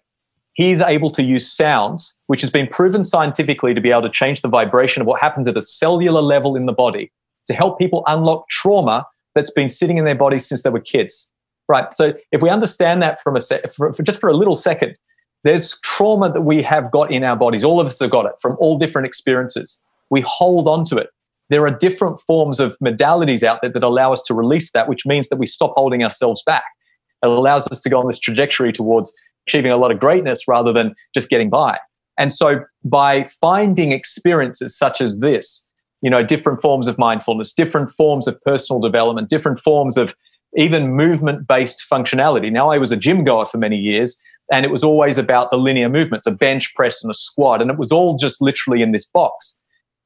he's 0.54 0.80
able 0.80 1.10
to 1.10 1.22
use 1.22 1.50
sounds, 1.50 2.18
which 2.26 2.40
has 2.40 2.50
been 2.50 2.66
proven 2.66 3.04
scientifically 3.04 3.74
to 3.74 3.80
be 3.80 3.90
able 3.90 4.02
to 4.02 4.10
change 4.10 4.42
the 4.42 4.48
vibration 4.48 5.00
of 5.00 5.06
what 5.06 5.20
happens 5.20 5.48
at 5.48 5.56
a 5.56 5.62
cellular 5.62 6.22
level 6.22 6.56
in 6.56 6.66
the 6.66 6.72
body 6.72 7.12
to 7.46 7.54
help 7.54 7.78
people 7.78 8.02
unlock 8.06 8.48
trauma 8.48 9.06
that's 9.34 9.50
been 9.50 9.68
sitting 9.68 9.98
in 9.98 10.04
their 10.04 10.14
bodies 10.14 10.46
since 10.46 10.62
they 10.62 10.70
were 10.70 10.80
kids. 10.80 11.32
Right. 11.68 11.92
So 11.94 12.14
if 12.32 12.42
we 12.42 12.48
understand 12.48 13.02
that 13.02 13.20
from 13.22 13.36
a 13.36 13.40
se- 13.40 13.62
for, 13.74 13.92
for 13.92 14.02
just 14.02 14.20
for 14.20 14.28
a 14.30 14.36
little 14.36 14.54
second, 14.54 14.96
there's 15.44 15.78
trauma 15.80 16.30
that 16.32 16.42
we 16.42 16.62
have 16.62 16.90
got 16.90 17.12
in 17.12 17.22
our 17.22 17.36
bodies. 17.36 17.64
All 17.64 17.80
of 17.80 17.86
us 17.86 18.00
have 18.00 18.10
got 18.10 18.26
it 18.26 18.32
from 18.40 18.56
all 18.58 18.78
different 18.78 19.06
experiences. 19.06 19.82
We 20.10 20.22
hold 20.22 20.68
on 20.68 20.84
to 20.86 20.96
it. 20.96 21.10
There 21.48 21.64
are 21.66 21.76
different 21.78 22.20
forms 22.26 22.58
of 22.58 22.76
modalities 22.82 23.44
out 23.44 23.60
there 23.62 23.70
that 23.70 23.82
allow 23.82 24.12
us 24.12 24.22
to 24.24 24.34
release 24.34 24.72
that, 24.72 24.88
which 24.88 25.06
means 25.06 25.28
that 25.28 25.36
we 25.36 25.46
stop 25.46 25.74
holding 25.76 26.02
ourselves 26.02 26.42
back. 26.44 26.64
It 27.22 27.28
allows 27.28 27.68
us 27.68 27.80
to 27.80 27.88
go 27.88 28.00
on 28.00 28.06
this 28.08 28.18
trajectory 28.18 28.72
towards 28.72 29.14
achieving 29.46 29.70
a 29.70 29.76
lot 29.76 29.92
of 29.92 30.00
greatness 30.00 30.48
rather 30.48 30.72
than 30.72 30.94
just 31.14 31.28
getting 31.28 31.48
by. 31.48 31.78
And 32.18 32.32
so 32.32 32.60
by 32.84 33.24
finding 33.40 33.92
experiences 33.92 34.76
such 34.76 35.00
as 35.00 35.20
this, 35.20 35.64
you 36.02 36.10
know, 36.10 36.22
different 36.22 36.60
forms 36.60 36.88
of 36.88 36.98
mindfulness, 36.98 37.52
different 37.52 37.90
forms 37.90 38.26
of 38.26 38.40
personal 38.42 38.80
development, 38.80 39.28
different 39.28 39.60
forms 39.60 39.96
of 39.96 40.14
even 40.56 40.94
movement 40.94 41.46
based 41.46 41.84
functionality. 41.90 42.50
Now, 42.50 42.70
I 42.70 42.78
was 42.78 42.90
a 42.92 42.96
gym 42.96 43.24
goer 43.24 43.46
for 43.46 43.58
many 43.58 43.76
years, 43.76 44.20
and 44.52 44.64
it 44.64 44.70
was 44.70 44.84
always 44.84 45.18
about 45.18 45.50
the 45.50 45.56
linear 45.56 45.88
movements, 45.88 46.26
a 46.26 46.30
bench 46.30 46.74
press 46.74 47.02
and 47.02 47.10
a 47.10 47.14
squat, 47.14 47.60
and 47.60 47.70
it 47.70 47.78
was 47.78 47.90
all 47.90 48.16
just 48.16 48.40
literally 48.40 48.82
in 48.82 48.92
this 48.92 49.06
box. 49.06 49.60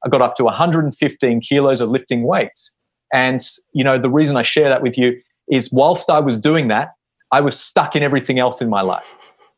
I 0.05 0.09
got 0.09 0.21
up 0.21 0.35
to 0.35 0.43
115 0.45 1.41
kilos 1.41 1.81
of 1.81 1.89
lifting 1.89 2.23
weights. 2.23 2.75
And, 3.13 3.39
you 3.73 3.83
know, 3.83 3.97
the 3.99 4.09
reason 4.09 4.37
I 4.37 4.41
share 4.41 4.69
that 4.69 4.81
with 4.81 4.97
you 4.97 5.19
is 5.49 5.71
whilst 5.71 6.09
I 6.09 6.19
was 6.19 6.39
doing 6.39 6.69
that, 6.69 6.93
I 7.31 7.41
was 7.41 7.59
stuck 7.59 7.95
in 7.95 8.03
everything 8.03 8.39
else 8.39 8.61
in 8.61 8.69
my 8.69 8.81
life. 8.81 9.05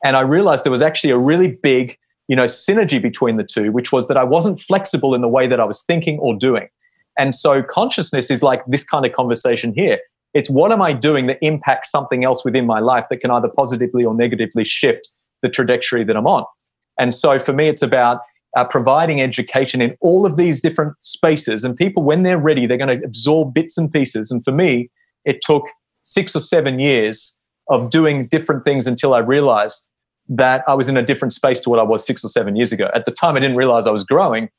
And 0.03 0.17
I 0.17 0.21
realized 0.21 0.65
there 0.65 0.71
was 0.71 0.81
actually 0.81 1.11
a 1.11 1.17
really 1.17 1.57
big, 1.63 1.97
you 2.27 2.35
know, 2.35 2.45
synergy 2.45 3.01
between 3.01 3.37
the 3.37 3.43
two, 3.43 3.71
which 3.71 3.91
was 3.91 4.07
that 4.09 4.17
I 4.17 4.23
wasn't 4.23 4.59
flexible 4.59 5.15
in 5.15 5.21
the 5.21 5.29
way 5.29 5.47
that 5.47 5.59
I 5.59 5.65
was 5.65 5.83
thinking 5.83 6.19
or 6.19 6.35
doing. 6.35 6.67
And 7.17 7.33
so 7.33 7.63
consciousness 7.63 8.29
is 8.29 8.43
like 8.43 8.65
this 8.65 8.83
kind 8.83 9.05
of 9.05 9.13
conversation 9.13 9.73
here. 9.73 9.99
It's 10.33 10.49
what 10.49 10.71
am 10.71 10.81
I 10.81 10.93
doing 10.93 11.27
that 11.27 11.37
impacts 11.41 11.91
something 11.91 12.23
else 12.23 12.43
within 12.43 12.65
my 12.65 12.79
life 12.79 13.05
that 13.09 13.17
can 13.17 13.31
either 13.31 13.49
positively 13.49 14.03
or 14.03 14.15
negatively 14.15 14.63
shift 14.63 15.07
the 15.41 15.49
trajectory 15.49 16.03
that 16.03 16.15
I'm 16.15 16.27
on. 16.27 16.45
And 16.99 17.13
so 17.13 17.39
for 17.39 17.53
me, 17.53 17.67
it's 17.67 17.81
about 17.81 18.21
uh, 18.55 18.65
providing 18.65 19.21
education 19.21 19.81
in 19.81 19.95
all 20.01 20.25
of 20.25 20.37
these 20.37 20.61
different 20.61 20.93
spaces. 20.99 21.63
And 21.63 21.75
people, 21.75 22.03
when 22.03 22.23
they're 22.23 22.39
ready, 22.39 22.65
they're 22.65 22.77
going 22.77 22.99
to 22.99 23.05
absorb 23.05 23.53
bits 23.53 23.77
and 23.77 23.91
pieces. 23.91 24.31
And 24.31 24.43
for 24.43 24.51
me, 24.51 24.89
it 25.25 25.41
took 25.41 25.63
six 26.03 26.35
or 26.35 26.39
seven 26.39 26.79
years 26.79 27.37
of 27.69 27.89
doing 27.89 28.27
different 28.27 28.65
things 28.65 28.87
until 28.87 29.13
I 29.13 29.19
realized 29.19 29.89
that 30.29 30.63
I 30.67 30.73
was 30.73 30.89
in 30.89 30.97
a 30.97 31.01
different 31.01 31.33
space 31.33 31.59
to 31.61 31.69
what 31.69 31.79
I 31.79 31.83
was 31.83 32.05
six 32.05 32.23
or 32.23 32.27
seven 32.27 32.55
years 32.55 32.71
ago. 32.71 32.89
At 32.93 33.05
the 33.05 33.11
time, 33.11 33.35
I 33.35 33.39
didn't 33.39 33.57
realize 33.57 33.87
I 33.87 33.91
was 33.91 34.03
growing, 34.03 34.49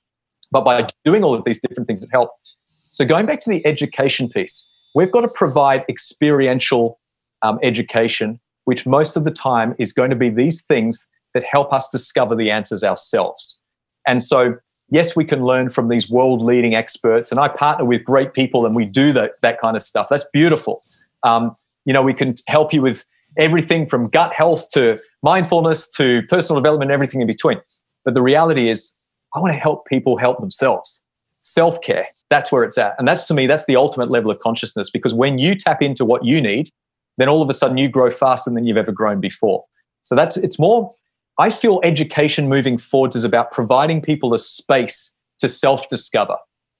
but 0.50 0.64
by 0.64 0.86
doing 1.04 1.24
all 1.24 1.34
of 1.34 1.44
these 1.44 1.60
different 1.60 1.86
things, 1.86 2.02
it 2.02 2.10
helped. 2.12 2.54
So, 2.92 3.04
going 3.04 3.26
back 3.26 3.40
to 3.40 3.50
the 3.50 3.64
education 3.66 4.28
piece, 4.28 4.70
we've 4.94 5.10
got 5.10 5.22
to 5.22 5.28
provide 5.28 5.84
experiential 5.88 6.98
um, 7.42 7.58
education, 7.62 8.40
which 8.64 8.86
most 8.86 9.16
of 9.16 9.24
the 9.24 9.30
time 9.30 9.74
is 9.78 9.92
going 9.92 10.10
to 10.10 10.16
be 10.16 10.30
these 10.30 10.64
things 10.64 11.08
that 11.34 11.44
help 11.44 11.72
us 11.72 11.88
discover 11.90 12.34
the 12.34 12.50
answers 12.50 12.82
ourselves. 12.82 13.60
And 14.06 14.22
so, 14.22 14.54
yes, 14.90 15.16
we 15.16 15.24
can 15.24 15.44
learn 15.44 15.68
from 15.68 15.88
these 15.88 16.08
world 16.08 16.40
leading 16.40 16.74
experts, 16.74 17.30
and 17.30 17.40
I 17.40 17.48
partner 17.48 17.84
with 17.84 18.04
great 18.04 18.32
people 18.32 18.64
and 18.64 18.74
we 18.74 18.84
do 18.84 19.12
that, 19.12 19.32
that 19.42 19.60
kind 19.60 19.76
of 19.76 19.82
stuff. 19.82 20.06
That's 20.10 20.26
beautiful. 20.32 20.84
Um, 21.22 21.56
you 21.84 21.92
know, 21.92 22.02
we 22.02 22.14
can 22.14 22.34
help 22.46 22.72
you 22.72 22.80
with 22.80 23.04
everything 23.36 23.88
from 23.88 24.08
gut 24.08 24.32
health 24.32 24.68
to 24.70 24.98
mindfulness 25.22 25.88
to 25.90 26.22
personal 26.28 26.60
development, 26.60 26.90
everything 26.90 27.20
in 27.20 27.26
between. 27.26 27.60
But 28.04 28.14
the 28.14 28.22
reality 28.22 28.70
is, 28.70 28.94
I 29.34 29.40
want 29.40 29.52
to 29.52 29.58
help 29.58 29.86
people 29.86 30.16
help 30.16 30.38
themselves. 30.38 31.02
Self 31.40 31.80
care, 31.80 32.06
that's 32.30 32.50
where 32.50 32.64
it's 32.64 32.78
at. 32.78 32.94
And 32.98 33.06
that's 33.06 33.26
to 33.28 33.34
me, 33.34 33.46
that's 33.46 33.66
the 33.66 33.76
ultimate 33.76 34.10
level 34.10 34.30
of 34.30 34.38
consciousness 34.38 34.90
because 34.90 35.14
when 35.14 35.38
you 35.38 35.54
tap 35.54 35.82
into 35.82 36.04
what 36.04 36.24
you 36.24 36.40
need, 36.40 36.70
then 37.18 37.28
all 37.28 37.42
of 37.42 37.48
a 37.48 37.54
sudden 37.54 37.78
you 37.78 37.88
grow 37.88 38.10
faster 38.10 38.50
than 38.50 38.66
you've 38.66 38.76
ever 38.76 38.92
grown 38.92 39.20
before. 39.20 39.64
So 40.02 40.14
that's, 40.14 40.36
it's 40.36 40.58
more, 40.58 40.90
I 41.38 41.50
feel 41.50 41.80
education 41.82 42.48
moving 42.48 42.78
forwards 42.78 43.16
is 43.16 43.24
about 43.24 43.52
providing 43.52 44.00
people 44.00 44.34
a 44.34 44.38
space 44.38 45.14
to 45.40 45.48
self 45.48 45.88
discover 45.88 46.36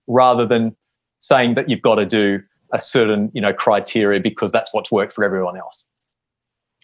rather 0.06 0.46
than 0.46 0.76
saying 1.20 1.54
that 1.54 1.68
you've 1.68 1.82
got 1.82 1.96
to 1.96 2.06
do 2.06 2.40
a 2.72 2.78
certain 2.78 3.30
you 3.32 3.40
know 3.40 3.52
criteria 3.52 4.20
because 4.20 4.52
that's 4.52 4.74
what's 4.74 4.90
worked 4.90 5.12
for 5.12 5.24
everyone 5.24 5.56
else. 5.56 5.88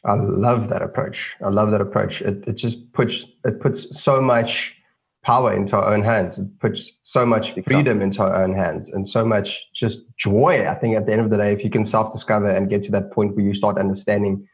I 0.05 0.15
love 0.15 0.71
that 0.71 0.81
approach. 0.81 1.37
I 1.45 1.49
love 1.49 1.73
that 1.73 1.83
approach. 1.83 2.23
It, 2.23 2.45
it 2.47 2.55
just 2.55 2.93
puts 2.93 3.27
it 3.45 3.61
puts 3.61 4.01
so 4.01 4.21
much 4.21 4.75
power 5.23 5.53
into 5.53 5.77
our 5.77 5.93
own 5.93 6.03
hands. 6.03 6.39
It 6.39 6.49
puts 6.61 6.93
so 7.03 7.27
much 7.27 7.53
freedom 7.69 8.01
into 8.01 8.23
our 8.23 8.43
own 8.43 8.55
hands 8.55 8.89
and 8.89 9.07
so 9.07 9.25
much 9.25 9.63
just 9.75 10.01
joy. 10.17 10.67
I 10.67 10.75
think 10.75 10.97
at 10.97 11.07
the 11.07 11.13
end 11.13 11.21
of 11.21 11.31
the 11.31 11.37
day, 11.37 11.53
if 11.53 11.63
you 11.63 11.71
can 11.71 11.85
self 11.85 12.13
discover 12.13 12.51
and 12.51 12.71
get 12.71 12.85
to 12.85 12.91
that 12.93 13.13
point 13.13 13.37
where 13.37 13.45
you 13.45 13.55
start 13.55 13.79
understanding 13.79 14.47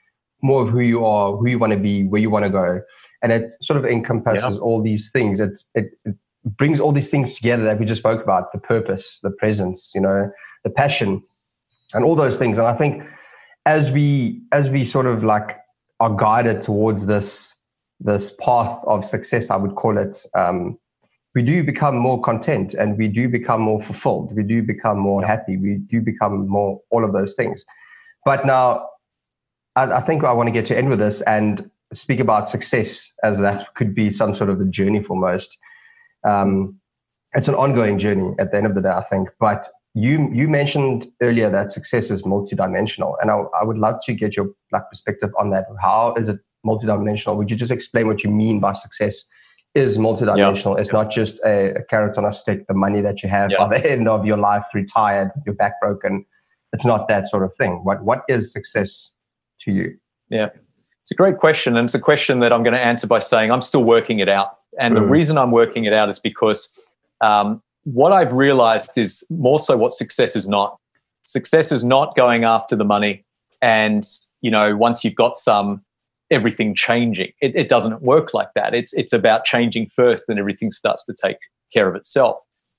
more 0.42 0.62
of 0.62 0.70
who 0.70 0.80
you 0.80 1.04
are, 1.04 1.36
who 1.36 1.48
you 1.48 1.58
want 1.58 1.72
to 1.72 1.78
be, 1.78 2.04
where 2.04 2.20
you 2.20 2.30
want 2.30 2.44
to 2.44 2.50
go, 2.50 2.80
and 3.22 3.32
it 3.32 3.54
sort 3.62 3.78
of 3.78 3.84
encompasses 3.84 4.56
yeah. 4.56 4.60
all 4.60 4.82
these 4.82 5.10
things. 5.10 5.40
It, 5.40 5.62
it, 5.74 5.86
it 6.04 6.16
brings 6.44 6.80
all 6.80 6.92
these 6.92 7.08
things 7.08 7.34
together 7.34 7.64
that 7.64 7.78
we 7.78 7.86
just 7.86 8.00
spoke 8.00 8.22
about: 8.22 8.52
the 8.52 8.58
purpose, 8.58 9.18
the 9.22 9.30
presence, 9.30 9.92
you 9.94 10.00
know, 10.00 10.30
the 10.64 10.70
passion, 10.70 11.22
and 11.94 12.04
all 12.04 12.16
those 12.16 12.38
things. 12.38 12.58
And 12.58 12.66
I 12.66 12.74
think 12.74 13.02
as 13.66 13.90
we 13.90 14.42
as 14.52 14.68
we 14.68 14.84
sort 14.84 15.06
of 15.06 15.24
like 15.24 15.56
are 16.00 16.14
guided 16.14 16.60
towards 16.60 17.06
this 17.06 17.54
this 18.00 18.32
path 18.40 18.78
of 18.86 19.04
success, 19.04 19.50
I 19.50 19.56
would 19.56 19.74
call 19.74 19.98
it, 19.98 20.24
um, 20.34 20.78
we 21.34 21.42
do 21.42 21.62
become 21.62 21.96
more 21.96 22.20
content 22.20 22.74
and 22.74 22.96
we 22.96 23.08
do 23.08 23.28
become 23.28 23.60
more 23.60 23.82
fulfilled. 23.82 24.34
We 24.34 24.42
do 24.42 24.62
become 24.62 24.98
more 24.98 25.24
happy. 25.24 25.56
We 25.56 25.74
do 25.74 26.00
become 26.00 26.48
more 26.48 26.80
all 26.90 27.04
of 27.04 27.12
those 27.12 27.34
things. 27.34 27.64
But 28.24 28.46
now, 28.46 28.88
I, 29.76 29.84
I 29.84 30.00
think 30.00 30.24
I 30.24 30.32
want 30.32 30.46
to 30.46 30.52
get 30.52 30.66
to 30.66 30.76
end 30.76 30.88
with 30.88 30.98
this 30.98 31.20
and 31.22 31.70
speak 31.92 32.20
about 32.20 32.48
success 32.48 33.10
as 33.22 33.38
that 33.40 33.74
could 33.74 33.94
be 33.94 34.10
some 34.10 34.34
sort 34.34 34.50
of 34.50 34.60
a 34.60 34.64
journey 34.64 35.02
for 35.02 35.16
most. 35.16 35.56
Um, 36.24 36.80
it's 37.34 37.48
an 37.48 37.54
ongoing 37.54 37.98
journey 37.98 38.34
at 38.38 38.50
the 38.50 38.56
end 38.56 38.66
of 38.66 38.74
the 38.74 38.80
day, 38.80 38.88
I 38.88 39.02
think. 39.02 39.28
But 39.38 39.68
you 39.94 40.30
you 40.32 40.48
mentioned 40.48 41.06
earlier 41.22 41.50
that 41.50 41.70
success 41.70 42.10
is 42.10 42.22
multidimensional, 42.22 43.14
and 43.20 43.30
I, 43.30 43.36
I 43.60 43.64
would 43.64 43.78
love 43.78 43.96
to 44.06 44.14
get 44.14 44.36
your 44.36 44.50
like 44.72 44.88
perspective 44.90 45.30
on 45.38 45.50
that. 45.50 45.66
How 45.80 46.14
is 46.14 46.28
it 46.28 46.40
multidimensional? 46.66 47.36
Would 47.36 47.50
you 47.50 47.56
just 47.56 47.70
explain 47.70 48.06
what 48.06 48.24
you 48.24 48.30
mean 48.30 48.60
by 48.60 48.72
success? 48.72 49.24
Is 49.74 49.98
multidimensional. 49.98 50.74
Yeah. 50.76 50.80
It's 50.80 50.92
not 50.92 51.10
just 51.10 51.38
a, 51.44 51.74
a, 51.74 51.82
carrot 51.82 52.16
on 52.16 52.24
a 52.24 52.32
stick, 52.32 52.66
the 52.66 52.72
money 52.72 53.02
that 53.02 53.22
you 53.22 53.28
have 53.28 53.50
yeah. 53.50 53.58
by 53.58 53.78
the 53.78 53.90
end 53.92 54.08
of 54.08 54.24
your 54.24 54.38
life, 54.38 54.64
retired, 54.72 55.30
your 55.44 55.54
back 55.54 55.78
broken. 55.82 56.24
It's 56.72 56.86
not 56.86 57.08
that 57.08 57.28
sort 57.28 57.42
of 57.42 57.54
thing. 57.54 57.84
What 57.84 58.02
what 58.02 58.22
is 58.28 58.50
success 58.50 59.12
to 59.60 59.72
you? 59.72 59.98
Yeah, 60.30 60.48
it's 61.02 61.10
a 61.10 61.14
great 61.14 61.38
question, 61.38 61.76
and 61.76 61.84
it's 61.84 61.94
a 61.94 62.00
question 62.00 62.40
that 62.40 62.54
I'm 62.54 62.62
going 62.62 62.74
to 62.74 62.80
answer 62.80 63.06
by 63.06 63.18
saying 63.18 63.50
I'm 63.50 63.60
still 63.60 63.84
working 63.84 64.18
it 64.18 64.30
out. 64.30 64.58
And 64.80 64.94
mm. 64.94 65.00
the 65.00 65.06
reason 65.06 65.36
I'm 65.36 65.50
working 65.50 65.84
it 65.84 65.92
out 65.92 66.08
is 66.08 66.18
because 66.18 66.70
um, 67.20 67.62
what 67.84 68.12
I've 68.12 68.32
realized 68.32 68.96
is 68.96 69.24
more 69.30 69.58
so 69.58 69.76
what 69.76 69.92
success 69.92 70.36
is 70.36 70.48
not. 70.48 70.78
Success 71.22 71.70
is 71.70 71.84
not 71.84 72.16
going 72.16 72.44
after 72.44 72.76
the 72.76 72.84
money 72.84 73.24
and, 73.62 74.04
you 74.40 74.50
know, 74.50 74.76
once 74.76 75.04
you've 75.04 75.14
got 75.14 75.36
some, 75.36 75.84
everything 76.30 76.74
changing. 76.74 77.32
It, 77.40 77.54
it 77.54 77.68
doesn't 77.68 78.02
work 78.02 78.34
like 78.34 78.48
that. 78.54 78.74
It's, 78.74 78.92
it's 78.94 79.12
about 79.12 79.44
changing 79.44 79.88
first 79.88 80.28
and 80.28 80.38
everything 80.38 80.70
starts 80.70 81.04
to 81.04 81.14
take 81.14 81.36
care 81.72 81.88
of 81.88 81.94
itself. 81.94 82.36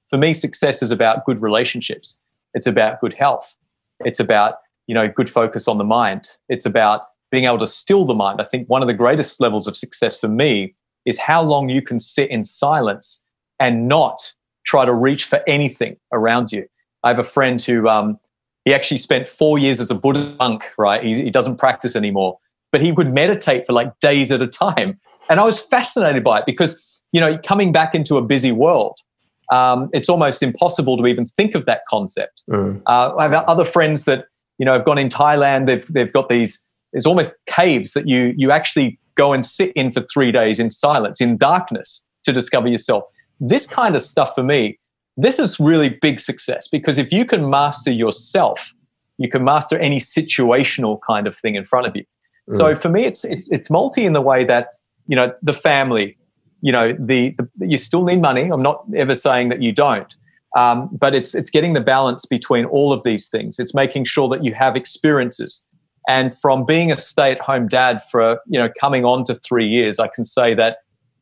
For 0.10 0.18
me, 0.18 0.34
success 0.34 0.82
is 0.82 0.92
about 0.92 1.26
good 1.26 1.42
relationships. 1.42 2.20
It's 2.54 2.68
about 2.68 3.00
good 3.02 3.14
health. 3.14 3.56
It's 4.02 4.20
about, 4.20 4.56
you 4.88 4.96
know, 4.96 5.08
good 5.08 5.30
focus 5.30 5.68
on 5.68 5.78
the 5.78 5.84
mind. 5.84 6.30
It's 6.50 6.66
about 6.66 7.04
being 7.32 7.46
able 7.46 7.60
to 7.60 7.68
still 7.68 8.06
the 8.06 8.14
mind. 8.14 8.42
I 8.42 8.46
think 8.46 8.70
one 8.70 8.82
of 8.82 8.88
the 8.88 8.94
greatest 8.94 9.42
levels 9.42 9.68
of 9.68 9.76
success 9.76 10.20
for 10.20 10.30
me 10.30 10.76
is 11.06 11.20
how 11.20 11.42
long 11.42 11.70
you 11.70 11.82
can 11.82 12.00
sit 12.00 12.30
in 12.30 12.44
silence 12.44 13.24
and 13.60 13.88
not 13.88 14.34
try 14.66 14.86
to 14.86 14.94
reach 14.94 15.26
for 15.26 15.42
anything 15.48 15.98
around 16.14 16.52
you. 16.52 16.68
I 17.04 17.10
have 17.10 17.20
a 17.20 17.24
friend 17.24 17.62
who 17.62 17.88
um, 17.88 18.20
he 18.66 18.74
actually 18.74 18.98
spent 18.98 19.28
four 19.28 19.58
years 19.58 19.80
as 19.80 19.90
a 19.90 19.96
Buddha 19.96 20.36
monk, 20.40 20.64
right? 20.78 21.04
He, 21.04 21.24
he 21.24 21.30
doesn't 21.30 21.58
practice 21.58 21.96
anymore, 21.96 22.38
but 22.72 22.82
he 22.82 22.92
would 22.92 23.14
meditate 23.14 23.66
for 23.66 23.74
like 23.74 23.98
days 24.00 24.32
at 24.32 24.42
a 24.42 24.48
time. 24.48 25.00
And 25.30 25.40
I 25.40 25.44
was 25.44 25.60
fascinated 25.60 26.24
by 26.24 26.40
it 26.40 26.46
because, 26.46 27.02
you 27.12 27.20
know, 27.20 27.38
coming 27.40 27.72
back 27.72 27.94
into 27.96 28.18
a 28.18 28.22
busy 28.22 28.52
world, 28.52 29.00
um, 29.52 29.90
it's 29.94 30.10
almost 30.10 30.44
impossible 30.44 30.98
to 30.98 31.08
even 31.08 31.26
think 31.26 31.56
of 31.56 31.66
that 31.66 31.82
concept. 31.90 32.42
Mm. 32.50 32.82
Uh, 32.86 33.16
I 33.16 33.24
have 33.24 33.34
other 33.34 33.66
friends 33.66 34.06
that, 34.06 34.26
you 34.58 34.66
know, 34.66 34.74
have 34.74 34.86
gone 34.86 34.98
in 34.98 35.10
Thailand, 35.10 35.68
they've, 35.68 35.86
they've 35.88 36.12
got 36.12 36.30
these 36.30 36.64
there's 36.94 37.06
almost 37.06 37.36
caves 37.48 37.94
that 37.94 38.08
you 38.08 38.34
you 38.38 38.52
actually 38.52 38.98
go 39.16 39.34
and 39.34 39.46
sit 39.46 39.72
in 39.74 39.92
for 39.92 40.02
three 40.02 40.32
days 40.32 40.60
in 40.60 40.70
silence, 40.70 41.22
in 41.22 41.38
darkness 41.38 42.06
to 42.24 42.32
discover 42.32 42.68
yourself. 42.68 43.04
This 43.40 43.68
kind 43.68 43.96
of 43.96 44.02
stuff 44.02 44.34
for 44.36 44.44
me, 44.44 44.80
this 45.16 45.40
is 45.40 45.60
really 45.60 45.90
big 45.90 46.20
success 46.20 46.68
because 46.68 46.98
if 46.98 47.12
you 47.12 47.26
can 47.26 47.50
master 47.50 47.92
yourself, 47.92 48.74
you 49.18 49.30
can 49.30 49.44
master 49.44 49.78
any 49.80 50.00
situational 50.00 51.00
kind 51.06 51.28
of 51.28 51.36
thing 51.36 51.56
in 51.56 51.66
front 51.66 51.88
of 51.88 51.96
you. 51.96 52.04
Mm. 52.50 52.58
So 52.58 52.76
for 52.76 52.90
me, 52.90 53.06
it's 53.06 53.26
it's 53.26 53.52
it's 53.52 53.70
multi 53.70 54.06
in 54.06 54.14
the 54.14 54.22
way 54.22 54.44
that 54.46 54.70
you 55.08 55.16
know 55.16 55.34
the 55.42 55.54
family, 55.54 56.18
you 56.62 56.72
know 56.72 56.94
the, 57.00 57.36
the 57.38 57.68
you 57.68 57.78
still 57.78 58.04
need 58.04 58.22
money. 58.22 58.50
I'm 58.50 58.62
not 58.62 58.86
ever 58.96 59.16
saying 59.16 59.50
that 59.50 59.62
you 59.62 59.72
don't, 59.72 60.16
um, 60.56 60.90
but 60.92 61.14
it's 61.14 61.36
it's 61.36 61.52
getting 61.52 61.74
the 61.74 61.82
balance 61.82 62.26
between 62.26 62.66
all 62.66 62.94
of 62.94 63.04
these 63.04 63.30
things. 63.30 63.60
It's 63.60 63.74
making 63.74 64.06
sure 64.06 64.30
that 64.30 64.44
you 64.44 64.54
have 64.54 64.76
experiences. 64.76 65.68
And 66.10 66.34
from 66.40 66.66
being 66.66 66.90
a 66.90 66.98
stay-at-home 66.98 67.68
dad 67.68 68.02
for 68.12 68.40
you 68.48 68.60
know 68.60 68.70
coming 68.80 69.04
on 69.04 69.26
to 69.26 69.36
three 69.36 69.68
years, 69.68 70.00
I 70.00 70.08
can 70.08 70.26
say 70.26 70.54
that 70.56 70.78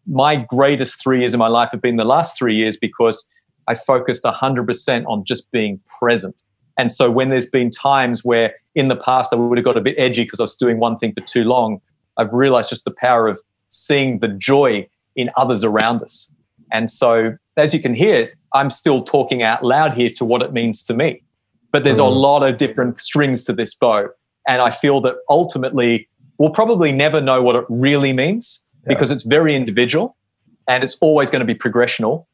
my 0.07 0.35
greatest 0.35 1.01
three 1.01 1.19
years 1.19 1.33
of 1.33 1.39
my 1.39 1.47
life 1.47 1.69
have 1.71 1.81
been 1.81 1.95
the 1.95 2.05
last 2.05 2.37
three 2.37 2.55
years 2.55 2.77
because 2.77 3.27
I 3.67 3.75
focused 3.75 4.23
100% 4.23 5.05
on 5.07 5.25
just 5.25 5.49
being 5.51 5.79
present. 5.99 6.43
And 6.77 6.91
so 6.91 7.09
when 7.09 7.29
there's 7.29 7.49
been 7.49 7.71
times 7.71 8.23
where 8.23 8.53
in 8.75 8.89
the 8.89 8.95
past 8.95 9.31
I 9.33 9.37
would 9.37 9.57
have 9.57 9.65
got 9.65 9.77
a 9.77 9.81
bit 9.81 9.95
edgy 9.97 10.23
because 10.23 10.39
I 10.39 10.43
was 10.43 10.55
doing 10.55 10.79
one 10.79 10.97
thing 10.97 11.13
for 11.13 11.21
too 11.21 11.43
long, 11.43 11.81
I've 12.17 12.33
realized 12.33 12.69
just 12.69 12.85
the 12.85 12.91
power 12.91 13.27
of 13.27 13.39
seeing 13.69 14.19
the 14.19 14.27
joy 14.27 14.87
in 15.15 15.29
others 15.37 15.63
around 15.63 16.01
us. 16.01 16.29
And 16.71 16.91
so 16.91 17.37
as 17.57 17.73
you 17.73 17.81
can 17.81 17.93
hear, 17.93 18.31
I'm 18.53 18.69
still 18.69 19.03
talking 19.03 19.43
out 19.43 19.63
loud 19.63 19.93
here 19.93 20.09
to 20.11 20.25
what 20.25 20.41
it 20.41 20.53
means 20.53 20.83
to 20.83 20.93
me. 20.93 21.21
But 21.71 21.83
there's 21.83 21.99
mm. 21.99 22.07
a 22.07 22.09
lot 22.09 22.43
of 22.43 22.57
different 22.57 22.99
strings 22.99 23.43
to 23.45 23.53
this 23.53 23.73
bow. 23.73 24.09
And 24.47 24.61
I 24.61 24.71
feel 24.71 25.01
that 25.01 25.15
ultimately 25.29 26.07
we'll 26.37 26.51
probably 26.51 26.91
never 26.91 27.21
know 27.21 27.41
what 27.41 27.55
it 27.55 27.65
really 27.69 28.13
means 28.13 28.63
yeah. 28.83 28.93
because 28.93 29.11
it's 29.11 29.23
very 29.23 29.55
individual 29.55 30.15
and 30.67 30.83
it's 30.83 30.97
always 31.01 31.29
going 31.29 31.39
to 31.39 31.45
be 31.45 31.55
progressional. 31.55 32.25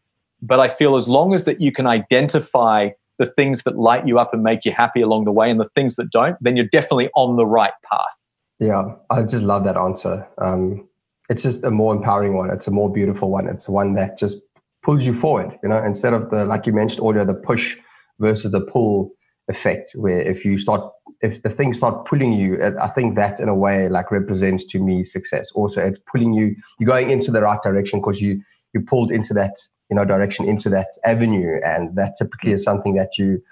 But 0.42 0.60
I 0.60 0.70
feel 0.70 0.96
as 0.96 1.08
long 1.08 1.36
as 1.36 1.46
that 1.46 1.62
you 1.62 1.72
can 1.72 1.86
identify 1.86 2.90
the 3.22 3.28
things 3.28 3.62
that 3.64 3.78
light 3.78 4.08
you 4.08 4.18
up 4.18 4.34
and 4.34 4.42
make 4.42 4.66
you 4.66 4.72
happy 4.72 5.00
along 5.00 5.26
the 5.26 5.32
way 5.32 5.52
and 5.52 5.60
the 5.60 5.70
things 5.76 5.96
that 5.96 6.10
don't, 6.10 6.36
then 6.42 6.58
you're 6.58 6.66
definitely 6.66 7.08
on 7.16 7.38
the 7.38 7.46
right 7.46 7.74
path. 7.88 8.16
Yeah, 8.60 8.96
I 9.12 9.22
just 9.22 9.44
love 9.44 9.64
that 9.66 9.78
answer. 9.78 10.28
Um, 10.40 10.90
it's 11.30 11.44
just 11.44 11.64
a 11.64 11.70
more 11.70 11.96
empowering 11.96 12.36
one. 12.36 12.50
It's 12.50 12.66
a 12.66 12.72
more 12.72 12.92
beautiful 12.92 13.30
one. 13.30 13.48
It's 13.48 13.70
one 13.70 13.94
that 13.94 14.18
just 14.18 14.40
pulls 14.84 15.06
you 15.06 15.14
forward, 15.14 15.56
you 15.62 15.70
know, 15.70 15.78
instead 15.84 16.14
of 16.14 16.32
the, 16.32 16.46
like 16.46 16.66
you 16.66 16.74
mentioned 16.74 17.06
earlier, 17.06 17.24
the 17.24 17.36
push 17.36 17.78
versus 18.20 18.52
the 18.52 18.62
pull 18.62 19.12
effect, 19.48 19.92
where 19.94 20.20
if 20.20 20.44
you 20.44 20.58
start, 20.58 20.82
if 21.22 21.44
the 21.44 21.50
things 21.50 21.78
start 21.78 22.08
pulling 22.08 22.34
you, 22.34 22.60
I 22.82 22.88
think 22.88 23.16
that 23.18 23.40
in 23.40 23.50
a 23.50 23.56
way 23.56 23.88
like 23.88 24.10
represents 24.10 24.66
to 24.72 24.80
me 24.80 25.04
success. 25.04 25.52
Also, 25.52 25.86
it's 25.86 26.00
pulling 26.12 26.34
you, 26.34 26.56
you're 26.80 26.88
going 26.88 27.12
into 27.12 27.30
the 27.30 27.42
right 27.42 27.62
direction 27.62 28.00
because 28.00 28.20
you, 28.20 28.42
you 28.74 28.82
pulled 28.82 29.12
into 29.12 29.34
that 29.36 29.56
you 29.92 29.96
know 29.96 30.06
direction 30.06 30.48
into 30.48 30.70
that 30.70 30.88
avenue. 31.06 31.60
And 31.64 31.96
that 31.98 32.16
typically 32.18 32.54
is 32.54 32.64
something 32.64 32.96
that 32.96 33.18
you 33.18 33.44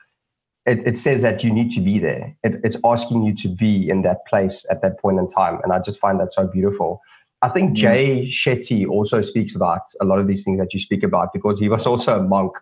it, 0.66 0.86
it 0.86 0.98
says 0.98 1.22
that 1.22 1.44
you 1.44 1.52
need 1.52 1.72
to 1.72 1.82
be 1.82 2.00
there. 2.00 2.36
It, 2.44 2.62
it's 2.64 2.78
asking 2.84 3.24
you 3.24 3.36
to 3.36 3.48
be 3.48 3.90
in 3.90 4.02
that 4.04 4.26
place 4.28 4.66
at 4.70 4.82
that 4.82 5.00
point 5.00 5.20
in 5.20 5.28
time. 5.28 5.60
And 5.64 5.74
i 5.74 5.80
just 5.80 6.00
find 6.00 6.20
that 6.20 6.34
so 6.34 6.48
beautiful. 6.48 7.02
I 7.42 7.50
think 7.50 7.72
mm. 7.72 7.76
jay 7.76 8.28
shetty 8.28 8.88
also 8.88 9.22
speaks 9.22 9.56
about 9.56 9.82
a 10.02 10.06
lot 10.06 10.20
of 10.20 10.28
these 10.28 10.44
things 10.44 10.60
that 10.60 10.74
you 10.74 10.80
speak 10.80 11.04
about 11.04 11.34
because 11.34 11.60
he 11.60 11.70
was 11.70 11.86
also 11.92 12.20
a 12.20 12.24
monk 12.24 12.54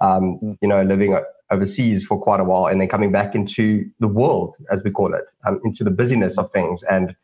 um, 0.00 0.58
you 0.60 0.68
know 0.68 0.82
living 0.82 1.16
overseas 1.52 2.04
for 2.04 2.18
quite 2.20 2.40
a 2.40 2.44
while 2.44 2.66
and 2.66 2.80
then 2.80 2.88
coming 2.88 3.12
back 3.12 3.34
into 3.34 3.84
the 4.00 4.08
world 4.08 4.56
as 4.70 4.82
we 4.82 4.90
call 4.90 5.14
it 5.14 5.30
um, 5.46 5.60
into 5.64 5.84
the 5.84 5.90
busyness 5.90 6.38
of 6.38 6.50
things. 6.52 6.82
And 6.84 7.14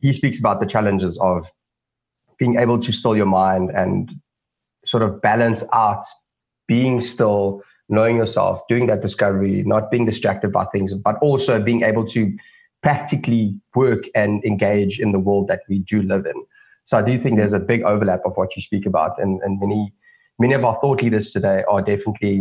he 0.00 0.12
speaks 0.12 0.38
about 0.38 0.60
the 0.60 0.66
challenges 0.66 1.18
of 1.18 1.50
being 2.38 2.56
able 2.56 2.78
to 2.78 2.92
still 2.92 3.16
your 3.16 3.26
mind 3.26 3.70
and 3.74 4.20
sort 4.90 5.02
of 5.02 5.20
balance 5.22 5.62
out 5.72 6.04
being 6.66 7.00
still, 7.00 7.62
knowing 7.88 8.16
yourself, 8.16 8.60
doing 8.68 8.86
that 8.86 9.02
discovery, 9.02 9.62
not 9.64 9.90
being 9.90 10.04
distracted 10.04 10.52
by 10.52 10.64
things, 10.66 10.94
but 10.94 11.16
also 11.20 11.60
being 11.60 11.82
able 11.82 12.06
to 12.06 12.36
practically 12.82 13.54
work 13.74 14.04
and 14.14 14.44
engage 14.44 14.98
in 14.98 15.12
the 15.12 15.18
world 15.18 15.48
that 15.48 15.60
we 15.68 15.80
do 15.80 16.02
live 16.02 16.26
in. 16.26 16.44
So 16.84 16.98
I 16.98 17.02
do 17.02 17.16
think 17.18 17.36
there's 17.36 17.52
a 17.52 17.60
big 17.60 17.82
overlap 17.82 18.22
of 18.24 18.36
what 18.36 18.56
you 18.56 18.62
speak 18.62 18.86
about, 18.86 19.20
and, 19.22 19.40
and 19.42 19.60
many 19.60 19.92
many 20.38 20.54
of 20.54 20.64
our 20.64 20.78
thought 20.80 21.02
leaders 21.02 21.32
today 21.32 21.62
are 21.68 21.82
definitely 21.82 22.40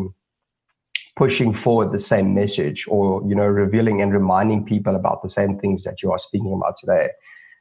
pushing 1.18 1.54
forward 1.54 1.92
the 1.92 2.00
same 2.00 2.34
message, 2.34 2.86
or 2.88 3.22
you 3.28 3.36
know, 3.36 3.46
revealing 3.46 4.02
and 4.02 4.14
reminding 4.14 4.66
people 4.66 4.96
about 4.96 5.22
the 5.22 5.30
same 5.30 5.60
things 5.60 5.84
that 5.84 6.02
you 6.02 6.12
are 6.12 6.18
speaking 6.18 6.54
about 6.54 6.76
today. 6.80 7.10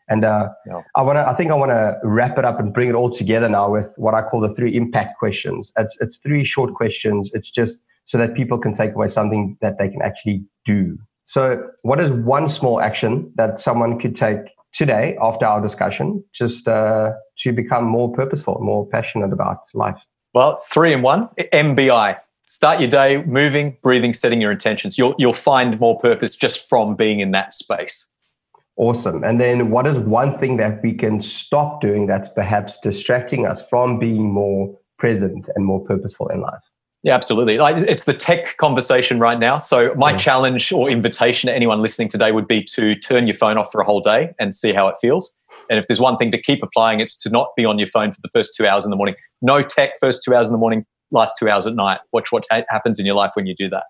And 0.09 0.25
uh, 0.25 0.49
yeah. 0.67 0.83
I 0.95 1.03
want 1.03 1.19
to, 1.19 1.29
I 1.29 1.35
think 1.35 1.51
I 1.51 1.55
want 1.55 1.71
to 1.71 1.99
wrap 2.03 2.39
it 2.39 2.45
up 2.45 2.59
and 2.59 2.73
bring 2.73 2.89
it 2.89 2.95
all 2.95 3.11
together 3.11 3.49
now 3.49 3.71
with 3.71 3.93
what 3.97 4.15
I 4.15 4.23
call 4.23 4.41
the 4.41 4.55
three 4.55 4.75
impact 4.75 5.19
questions. 5.19 5.73
It's, 5.77 5.97
it's 6.01 6.17
three 6.17 6.45
short 6.45 6.75
questions. 6.75 7.31
It's 7.35 7.51
just 7.51 7.81
so 8.07 8.17
that 8.17 8.35
people 8.35 8.59
can 8.59 8.73
take 8.73 8.95
away 8.95 9.09
something 9.09 9.59
that 9.61 9.79
they 9.79 9.89
can 9.89 10.01
actually 10.03 10.43
do. 10.65 10.99
So, 11.27 11.69
what 11.83 12.01
is 12.01 12.11
one 12.11 12.49
small 12.49 12.81
action 12.81 13.31
that 13.37 13.61
someone 13.61 13.99
could 13.99 14.17
take 14.17 14.39
today 14.73 15.17
after 15.21 15.45
our 15.45 15.61
discussion 15.61 16.25
just 16.33 16.67
uh, 16.67 17.13
to 17.41 17.53
become 17.53 17.85
more 17.85 18.11
purposeful, 18.11 18.59
more 18.63 18.87
passionate 18.87 19.31
about 19.31 19.59
life? 19.75 19.99
Well, 20.33 20.55
it's 20.55 20.69
three 20.69 20.95
in 20.95 21.03
one 21.03 21.29
MBI. 21.53 22.17
Start 22.47 22.81
your 22.81 22.89
day 22.89 23.23
moving, 23.25 23.77
breathing, 23.83 24.15
setting 24.15 24.41
your 24.41 24.51
intentions. 24.51 24.97
You'll, 24.97 25.15
you'll 25.19 25.35
find 25.35 25.79
more 25.79 26.01
purpose 26.01 26.35
just 26.35 26.67
from 26.67 26.97
being 26.97 27.21
in 27.21 27.33
that 27.33 27.53
space. 27.53 28.07
Awesome. 28.79 29.25
And 29.25 29.41
then 29.41 29.71
what 29.71 29.89
is 29.89 29.99
one 29.99 30.39
thing 30.39 30.57
that 30.59 30.81
we 30.85 30.95
can 30.95 31.21
stop 31.21 31.81
doing 31.81 32.07
that's 32.07 32.29
perhaps 32.29 32.79
distracting 32.79 33.45
us 33.45 33.63
from 33.69 33.99
being 33.99 34.33
more 34.33 34.73
present 34.99 35.49
and 35.57 35.65
more 35.65 35.85
purposeful 35.85 36.29
in 36.29 36.41
life? 36.41 36.63
Yeah, 37.03 37.15
absolutely. 37.15 37.59
Like 37.59 37.77
it's 37.77 38.05
the 38.05 38.15
tech 38.15 38.57
conversation 38.57 39.19
right 39.19 39.39
now. 39.39 39.59
So 39.59 39.93
my 39.97 40.13
yeah. 40.13 40.17
challenge 40.17 40.73
or 40.73 40.89
invitation 40.89 41.49
to 41.49 41.55
anyone 41.55 41.83
listening 41.83 42.09
today 42.09 42.31
would 42.31 42.47
be 42.47 42.63
to 42.65 42.95
turn 42.95 43.27
your 43.27 43.35
phone 43.35 43.59
off 43.59 43.71
for 43.73 43.81
a 43.81 43.85
whole 43.85 44.01
day 44.01 44.33
and 44.39 44.55
see 44.55 44.73
how 44.73 44.87
it 44.87 44.97
feels. 45.01 45.35
And 45.69 45.79
if 45.79 45.87
there's 45.89 46.01
one 46.01 46.17
thing 46.17 46.31
to 46.31 46.41
keep 46.41 46.63
applying, 46.63 47.01
it's 47.01 47.17
to 47.19 47.31
not 47.31 47.49
be 47.57 47.65
on 47.65 47.79
your 47.79 47.89
phone 47.89 48.13
for 48.13 48.21
the 48.23 48.31
first 48.33 48.55
two 48.57 48.67
hours 48.67 48.85
in 48.85 48.93
the 48.93 48.97
morning. 48.97 49.17
No 49.43 49.63
tech 49.63 49.93
first 50.01 50.23
two 50.25 50.35
hours 50.35 50.47
in 50.47 50.53
the 50.53 50.59
morning, 50.59 50.85
last 51.11 51.35
two 51.39 51.49
hours 51.49 51.67
at 51.67 51.75
night. 51.75 51.99
Watch 52.13 52.31
what 52.31 52.45
happens 52.51 53.01
in 53.01 53.07
your 53.07 53.17
life 53.17 53.33
when 53.35 53.47
you 53.47 53.57
do 53.57 53.69
that. 53.71 53.85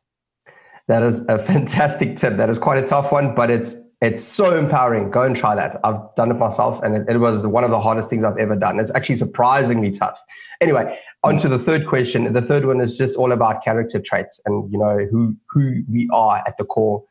That 0.89 1.03
is 1.03 1.27
a 1.29 1.39
fantastic 1.39 2.17
tip. 2.17 2.39
That 2.39 2.49
is 2.49 2.59
quite 2.59 2.79
a 2.79 2.87
tough 2.87 3.13
one, 3.13 3.35
but 3.35 3.51
it's 3.51 3.77
it's 4.01 4.23
so 4.23 4.57
empowering. 4.57 5.11
Go 5.11 5.23
and 5.23 5.35
try 5.35 5.57
that. 5.57 5.81
I've 5.83 6.01
done 6.17 6.31
it 6.31 6.35
myself, 6.35 6.81
and 6.83 6.95
it, 6.95 7.07
it, 7.09 7.19
was 7.19 7.45
one 7.47 7.65
of 7.65 7.71
the 7.71 7.81
hardest 7.81 8.09
things 8.09 8.23
I've 8.23 8.37
ever 8.37 8.55
done. 8.55 8.79
It's 8.79 8.93
actually 8.95 9.17
surprisingly 9.17 9.91
tough. 9.91 10.23
Anyway, 10.61 10.99
on 11.25 11.39
to 11.39 11.49
the 11.49 11.59
third 11.59 11.87
question. 11.87 12.33
The 12.33 12.43
third 12.43 12.65
one 12.65 12.81
is 12.81 12.97
just 12.97 13.17
all 13.17 13.33
about 13.33 13.65
character 13.65 13.99
traits 13.99 14.41
and 14.47 14.71
you 14.73 14.79
know 14.79 15.07
who 15.11 15.37
who 15.51 15.83
we 15.91 16.09
are 16.13 16.43
at 16.47 16.57
the 16.59 16.65
core 16.65 17.03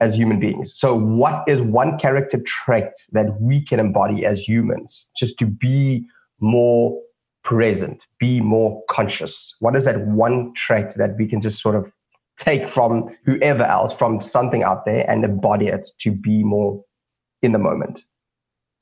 as 0.00 0.14
human 0.16 0.40
beings. 0.40 0.74
So, 0.74 0.94
what 0.94 1.44
is 1.46 1.60
one 1.60 1.98
character 1.98 2.38
trait 2.38 2.92
that 3.12 3.40
we 3.40 3.62
can 3.62 3.78
embody 3.78 4.24
as 4.24 4.48
humans, 4.48 5.10
just 5.16 5.38
to 5.38 5.46
be 5.46 6.06
more 6.40 6.98
present, 7.42 8.06
be 8.18 8.40
more 8.40 8.82
conscious? 8.88 9.54
What 9.60 9.76
is 9.76 9.84
that 9.84 10.06
one 10.06 10.54
trait 10.54 10.94
that 10.96 11.16
we 11.18 11.26
can 11.26 11.42
just 11.42 11.60
sort 11.60 11.74
of 11.74 11.92
take 12.38 12.68
from 12.68 13.14
whoever 13.24 13.62
else, 13.62 13.92
from 13.94 14.20
something 14.20 14.62
out 14.62 14.84
there, 14.84 15.08
and 15.10 15.24
embody 15.24 15.68
it 15.68 15.88
to 16.00 16.10
be 16.10 16.42
more 16.42 16.82
in 17.42 17.52
the 17.52 17.58
moment? 17.58 18.04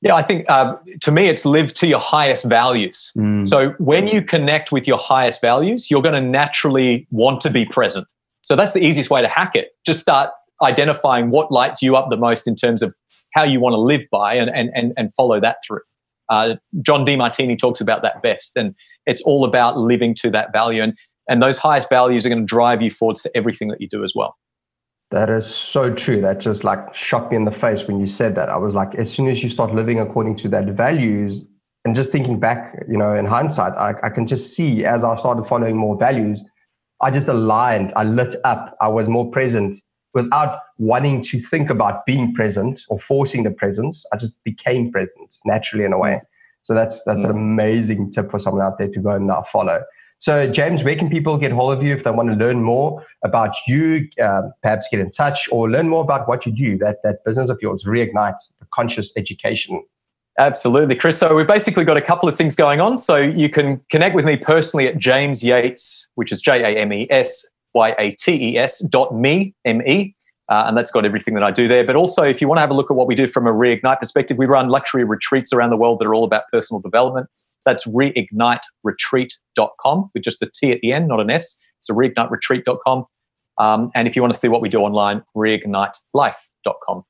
Yeah, 0.01 0.15
I 0.15 0.21
think 0.21 0.49
uh, 0.49 0.75
to 1.01 1.11
me, 1.11 1.27
it's 1.27 1.45
live 1.45 1.73
to 1.75 1.87
your 1.87 1.99
highest 1.99 2.43
values. 2.45 3.13
Mm. 3.17 3.47
So 3.47 3.69
when 3.77 4.07
you 4.07 4.21
connect 4.21 4.71
with 4.71 4.85
your 4.85 4.97
highest 4.97 5.39
values, 5.39 5.89
you're 5.89 6.01
going 6.01 6.15
to 6.15 6.21
naturally 6.21 7.07
want 7.09 7.39
to 7.41 7.49
be 7.49 7.63
present. 7.65 8.05
So 8.41 8.57
that's 8.57 8.73
the 8.73 8.83
easiest 8.83 9.09
way 9.09 9.21
to 9.21 9.29
hack 9.29 9.55
it. 9.55 9.69
Just 9.85 10.01
start 10.01 10.29
identifying 10.61 11.29
what 11.29 11.51
lights 11.51 11.81
you 11.81 11.95
up 11.95 12.09
the 12.09 12.17
most 12.17 12.47
in 12.47 12.55
terms 12.55 12.81
of 12.81 12.93
how 13.33 13.43
you 13.43 13.61
want 13.61 13.73
to 13.73 13.79
live 13.79 14.05
by 14.11 14.33
and, 14.33 14.49
and, 14.49 14.69
and, 14.75 14.91
and 14.97 15.15
follow 15.15 15.39
that 15.39 15.57
through. 15.65 15.81
Uh, 16.29 16.55
John 16.81 17.05
Demartini 17.05 17.57
talks 17.57 17.79
about 17.79 18.01
that 18.01 18.21
best. 18.21 18.57
And 18.57 18.75
it's 19.05 19.21
all 19.23 19.45
about 19.45 19.77
living 19.77 20.13
to 20.15 20.29
that 20.31 20.51
value. 20.51 20.83
And 20.83 20.97
and 21.27 21.41
those 21.41 21.57
highest 21.57 21.89
values 21.89 22.25
are 22.25 22.29
going 22.29 22.41
to 22.41 22.45
drive 22.45 22.81
you 22.81 22.91
forwards 22.91 23.21
to 23.23 23.31
everything 23.35 23.69
that 23.69 23.81
you 23.81 23.87
do 23.87 24.03
as 24.03 24.13
well. 24.15 24.35
That 25.11 25.29
is 25.29 25.45
so 25.45 25.93
true. 25.93 26.21
That 26.21 26.39
just 26.39 26.63
like 26.63 26.93
shocked 26.93 27.31
me 27.31 27.37
in 27.37 27.45
the 27.45 27.51
face 27.51 27.87
when 27.87 27.99
you 27.99 28.07
said 28.07 28.35
that. 28.35 28.49
I 28.49 28.57
was 28.57 28.73
like, 28.73 28.95
as 28.95 29.11
soon 29.11 29.27
as 29.27 29.43
you 29.43 29.49
start 29.49 29.73
living 29.73 29.99
according 29.99 30.37
to 30.37 30.49
that 30.49 30.65
values, 30.69 31.47
and 31.85 31.95
just 31.95 32.11
thinking 32.11 32.39
back, 32.39 32.73
you 32.89 32.97
know, 32.97 33.13
in 33.13 33.25
hindsight, 33.25 33.73
I, 33.73 33.93
I 34.03 34.09
can 34.09 34.25
just 34.25 34.55
see 34.55 34.85
as 34.85 35.03
I 35.03 35.15
started 35.17 35.43
following 35.43 35.75
more 35.75 35.97
values, 35.97 36.43
I 37.01 37.11
just 37.11 37.27
aligned, 37.27 37.91
I 37.95 38.03
lit 38.05 38.35
up, 38.45 38.77
I 38.79 38.87
was 38.87 39.09
more 39.09 39.29
present 39.29 39.77
without 40.13 40.59
wanting 40.77 41.21
to 41.23 41.41
think 41.41 41.69
about 41.69 42.05
being 42.05 42.33
present 42.33 42.81
or 42.87 42.99
forcing 42.99 43.43
the 43.43 43.51
presence. 43.51 44.05
I 44.13 44.17
just 44.17 44.41
became 44.43 44.91
present 44.91 45.35
naturally 45.45 45.83
in 45.83 45.91
a 45.91 45.97
way. 45.97 46.21
So 46.61 46.73
that's 46.73 47.03
that's 47.03 47.23
mm. 47.25 47.29
an 47.29 47.31
amazing 47.31 48.11
tip 48.11 48.31
for 48.31 48.39
someone 48.39 48.65
out 48.65 48.77
there 48.77 48.87
to 48.87 48.99
go 48.99 49.11
and 49.11 49.27
now 49.27 49.41
follow. 49.43 49.83
So, 50.23 50.47
James, 50.47 50.85
where 50.85 50.95
can 50.95 51.09
people 51.09 51.37
get 51.37 51.51
hold 51.51 51.73
of 51.73 51.83
you 51.83 51.93
if 51.93 52.05
they 52.05 52.11
want 52.11 52.29
to 52.29 52.35
learn 52.35 52.63
more 52.63 53.05
about 53.25 53.57
you, 53.67 54.07
uh, 54.23 54.43
perhaps 54.61 54.87
get 54.89 55.01
in 55.01 55.11
touch 55.11 55.49
or 55.51 55.69
learn 55.69 55.89
more 55.89 56.01
about 56.01 56.29
what 56.29 56.45
you 56.45 56.53
do, 56.53 56.77
that, 56.77 56.99
that 57.03 57.25
business 57.25 57.49
of 57.49 57.59
yours, 57.61 57.83
Reignite 57.83 58.37
the 58.61 58.65
Conscious 58.73 59.11
Education? 59.17 59.83
Absolutely, 60.39 60.95
Chris. 60.95 61.17
So 61.17 61.35
we've 61.35 61.45
basically 61.45 61.83
got 61.83 61.97
a 61.97 62.01
couple 62.01 62.29
of 62.29 62.37
things 62.37 62.55
going 62.55 62.79
on. 62.79 62.97
So 62.97 63.17
you 63.17 63.49
can 63.49 63.81
connect 63.89 64.15
with 64.15 64.23
me 64.23 64.37
personally 64.37 64.87
at 64.87 64.97
James 64.97 65.43
Yates, 65.43 66.07
which 66.15 66.31
is 66.31 66.39
J 66.39 66.63
A 66.63 66.81
M 66.81 66.93
E 66.93 67.05
S 67.09 67.45
Y 67.73 67.93
A 67.99 68.11
T 68.11 68.31
E 68.31 68.57
S 68.57 68.79
dot 68.79 69.13
me, 69.13 69.53
M 69.65 69.81
E. 69.85 70.15
Uh, 70.47 70.63
and 70.67 70.77
that's 70.77 70.89
got 70.89 71.03
everything 71.03 71.33
that 71.33 71.43
I 71.43 71.51
do 71.51 71.67
there. 71.67 71.83
But 71.83 71.97
also, 71.97 72.23
if 72.23 72.39
you 72.39 72.47
want 72.47 72.59
to 72.59 72.61
have 72.61 72.71
a 72.71 72.75
look 72.75 72.89
at 72.89 72.95
what 72.95 73.07
we 73.07 73.15
do 73.15 73.27
from 73.27 73.45
a 73.45 73.51
Reignite 73.51 73.99
perspective, 73.99 74.37
we 74.37 74.45
run 74.45 74.69
luxury 74.69 75.03
retreats 75.03 75.51
around 75.51 75.71
the 75.71 75.77
world 75.77 75.99
that 75.99 76.05
are 76.05 76.15
all 76.15 76.23
about 76.23 76.43
personal 76.49 76.79
development. 76.79 77.27
That's 77.65 77.87
reigniteretreat.com 77.87 80.11
with 80.13 80.23
just 80.23 80.41
a 80.41 80.49
T 80.53 80.71
at 80.71 80.79
the 80.81 80.93
end, 80.93 81.07
not 81.07 81.19
an 81.19 81.29
S. 81.29 81.59
So 81.79 81.93
reigniteretreat.com. 81.93 83.05
Um, 83.59 83.91
and 83.93 84.07
if 84.07 84.15
you 84.15 84.21
want 84.21 84.33
to 84.33 84.39
see 84.39 84.47
what 84.47 84.61
we 84.61 84.69
do 84.69 84.79
online, 84.79 85.21
reignitelife.com. 85.35 87.03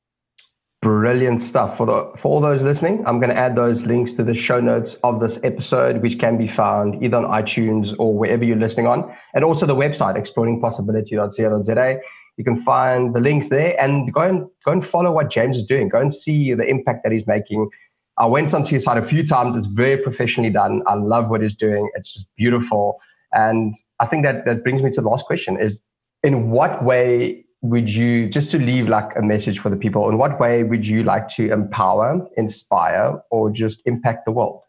Brilliant 0.81 1.41
stuff. 1.41 1.77
For, 1.77 1.85
the, 1.85 2.11
for 2.17 2.33
all 2.33 2.41
those 2.41 2.63
listening, 2.63 3.05
I'm 3.07 3.19
going 3.19 3.29
to 3.29 3.37
add 3.37 3.55
those 3.55 3.85
links 3.85 4.13
to 4.15 4.23
the 4.23 4.33
show 4.33 4.59
notes 4.59 4.95
of 4.95 5.21
this 5.21 5.41
episode, 5.41 6.01
which 6.01 6.19
can 6.19 6.37
be 6.37 6.45
found 6.45 7.01
either 7.01 7.15
on 7.15 7.23
iTunes 7.23 7.95
or 7.99 8.13
wherever 8.13 8.43
you're 8.43 8.57
listening 8.57 8.87
on. 8.87 9.15
And 9.33 9.45
also 9.45 9.65
the 9.65 9.75
website, 9.75 10.17
exploringpossibility.co.za. 10.17 11.99
You 12.35 12.43
can 12.43 12.57
find 12.57 13.15
the 13.15 13.21
links 13.21 13.47
there 13.47 13.81
and 13.81 14.11
go 14.11 14.21
and 14.21 14.45
go 14.65 14.73
and 14.73 14.85
follow 14.85 15.13
what 15.13 15.29
James 15.29 15.59
is 15.59 15.63
doing. 15.63 15.87
Go 15.87 16.01
and 16.01 16.13
see 16.13 16.53
the 16.53 16.65
impact 16.65 17.03
that 17.03 17.13
he's 17.13 17.27
making 17.27 17.69
I 18.23 18.25
went 18.25 18.53
onto 18.53 18.71
his 18.75 18.85
site 18.85 18.97
a 18.97 19.01
few 19.01 19.27
times. 19.27 19.53
It's 19.53 19.67
very 19.67 19.97
professionally 19.97 20.49
done. 20.49 20.81
I 20.87 20.93
love 20.93 21.29
what 21.29 21.41
he's 21.41 21.55
doing. 21.55 21.89
It's 21.93 22.13
just 22.13 22.33
beautiful. 22.37 23.01
And 23.33 23.75
I 23.99 24.05
think 24.05 24.23
that 24.23 24.45
that 24.45 24.63
brings 24.63 24.81
me 24.81 24.91
to 24.91 25.01
the 25.01 25.09
last 25.09 25.25
question 25.25 25.59
is 25.59 25.81
in 26.23 26.49
what 26.49 26.85
way 26.85 27.43
would 27.63 27.89
you 27.89 28.29
just 28.29 28.49
to 28.51 28.59
leave 28.59 28.87
like 28.87 29.13
a 29.17 29.21
message 29.21 29.59
for 29.59 29.69
the 29.69 29.75
people 29.75 30.09
in 30.09 30.17
what 30.17 30.39
way 30.39 30.63
would 30.63 30.85
you 30.85 31.03
like 31.03 31.27
to 31.29 31.51
empower 31.51 32.25
inspire 32.37 33.21
or 33.31 33.49
just 33.49 33.81
impact 33.85 34.25
the 34.25 34.31
world 34.31 34.61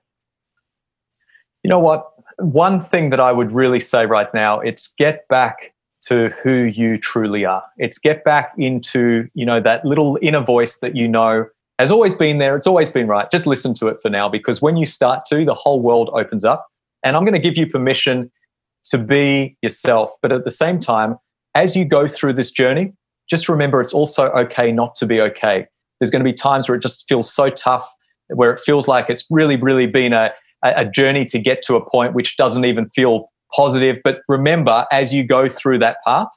you 1.64 1.68
know 1.68 1.80
what 1.80 2.06
one 2.38 2.78
thing 2.78 3.10
that 3.10 3.18
i 3.18 3.32
would 3.32 3.50
really 3.50 3.80
say 3.80 4.06
right 4.06 4.32
now 4.32 4.60
it's 4.60 4.94
get 4.96 5.26
back 5.26 5.74
to 6.02 6.28
who 6.44 6.62
you 6.62 6.96
truly 6.96 7.44
are 7.44 7.64
it's 7.78 7.98
get 7.98 8.22
back 8.22 8.52
into 8.58 9.28
you 9.34 9.44
know 9.44 9.60
that 9.60 9.84
little 9.84 10.16
inner 10.22 10.40
voice 10.40 10.78
that 10.78 10.94
you 10.94 11.08
know 11.08 11.44
has 11.78 11.90
always 11.90 12.14
been 12.14 12.38
there. 12.38 12.56
It's 12.56 12.66
always 12.66 12.90
been 12.90 13.06
right. 13.06 13.30
Just 13.30 13.46
listen 13.46 13.74
to 13.74 13.88
it 13.88 13.98
for 14.00 14.08
now 14.08 14.28
because 14.28 14.62
when 14.62 14.76
you 14.76 14.86
start 14.86 15.24
to, 15.26 15.44
the 15.44 15.54
whole 15.54 15.80
world 15.80 16.10
opens 16.12 16.44
up. 16.44 16.66
And 17.04 17.16
I'm 17.16 17.24
going 17.24 17.34
to 17.34 17.40
give 17.40 17.56
you 17.56 17.66
permission 17.66 18.30
to 18.86 18.98
be 18.98 19.56
yourself. 19.62 20.12
But 20.22 20.32
at 20.32 20.44
the 20.44 20.50
same 20.50 20.80
time, 20.80 21.16
as 21.54 21.76
you 21.76 21.84
go 21.84 22.06
through 22.08 22.34
this 22.34 22.50
journey, 22.50 22.92
just 23.28 23.48
remember 23.48 23.80
it's 23.80 23.92
also 23.92 24.28
okay 24.30 24.72
not 24.72 24.94
to 24.96 25.06
be 25.06 25.20
okay. 25.20 25.66
There's 25.98 26.10
going 26.10 26.24
to 26.24 26.30
be 26.30 26.32
times 26.32 26.68
where 26.68 26.76
it 26.76 26.82
just 26.82 27.06
feels 27.08 27.32
so 27.32 27.50
tough, 27.50 27.88
where 28.28 28.52
it 28.52 28.60
feels 28.60 28.88
like 28.88 29.10
it's 29.10 29.24
really, 29.30 29.56
really 29.56 29.86
been 29.86 30.12
a, 30.12 30.32
a 30.62 30.84
journey 30.84 31.24
to 31.26 31.38
get 31.38 31.62
to 31.62 31.76
a 31.76 31.90
point 31.90 32.14
which 32.14 32.36
doesn't 32.36 32.64
even 32.64 32.88
feel 32.90 33.30
positive. 33.54 33.98
But 34.02 34.20
remember, 34.28 34.86
as 34.90 35.14
you 35.14 35.24
go 35.24 35.46
through 35.46 35.78
that 35.80 35.98
path, 36.06 36.28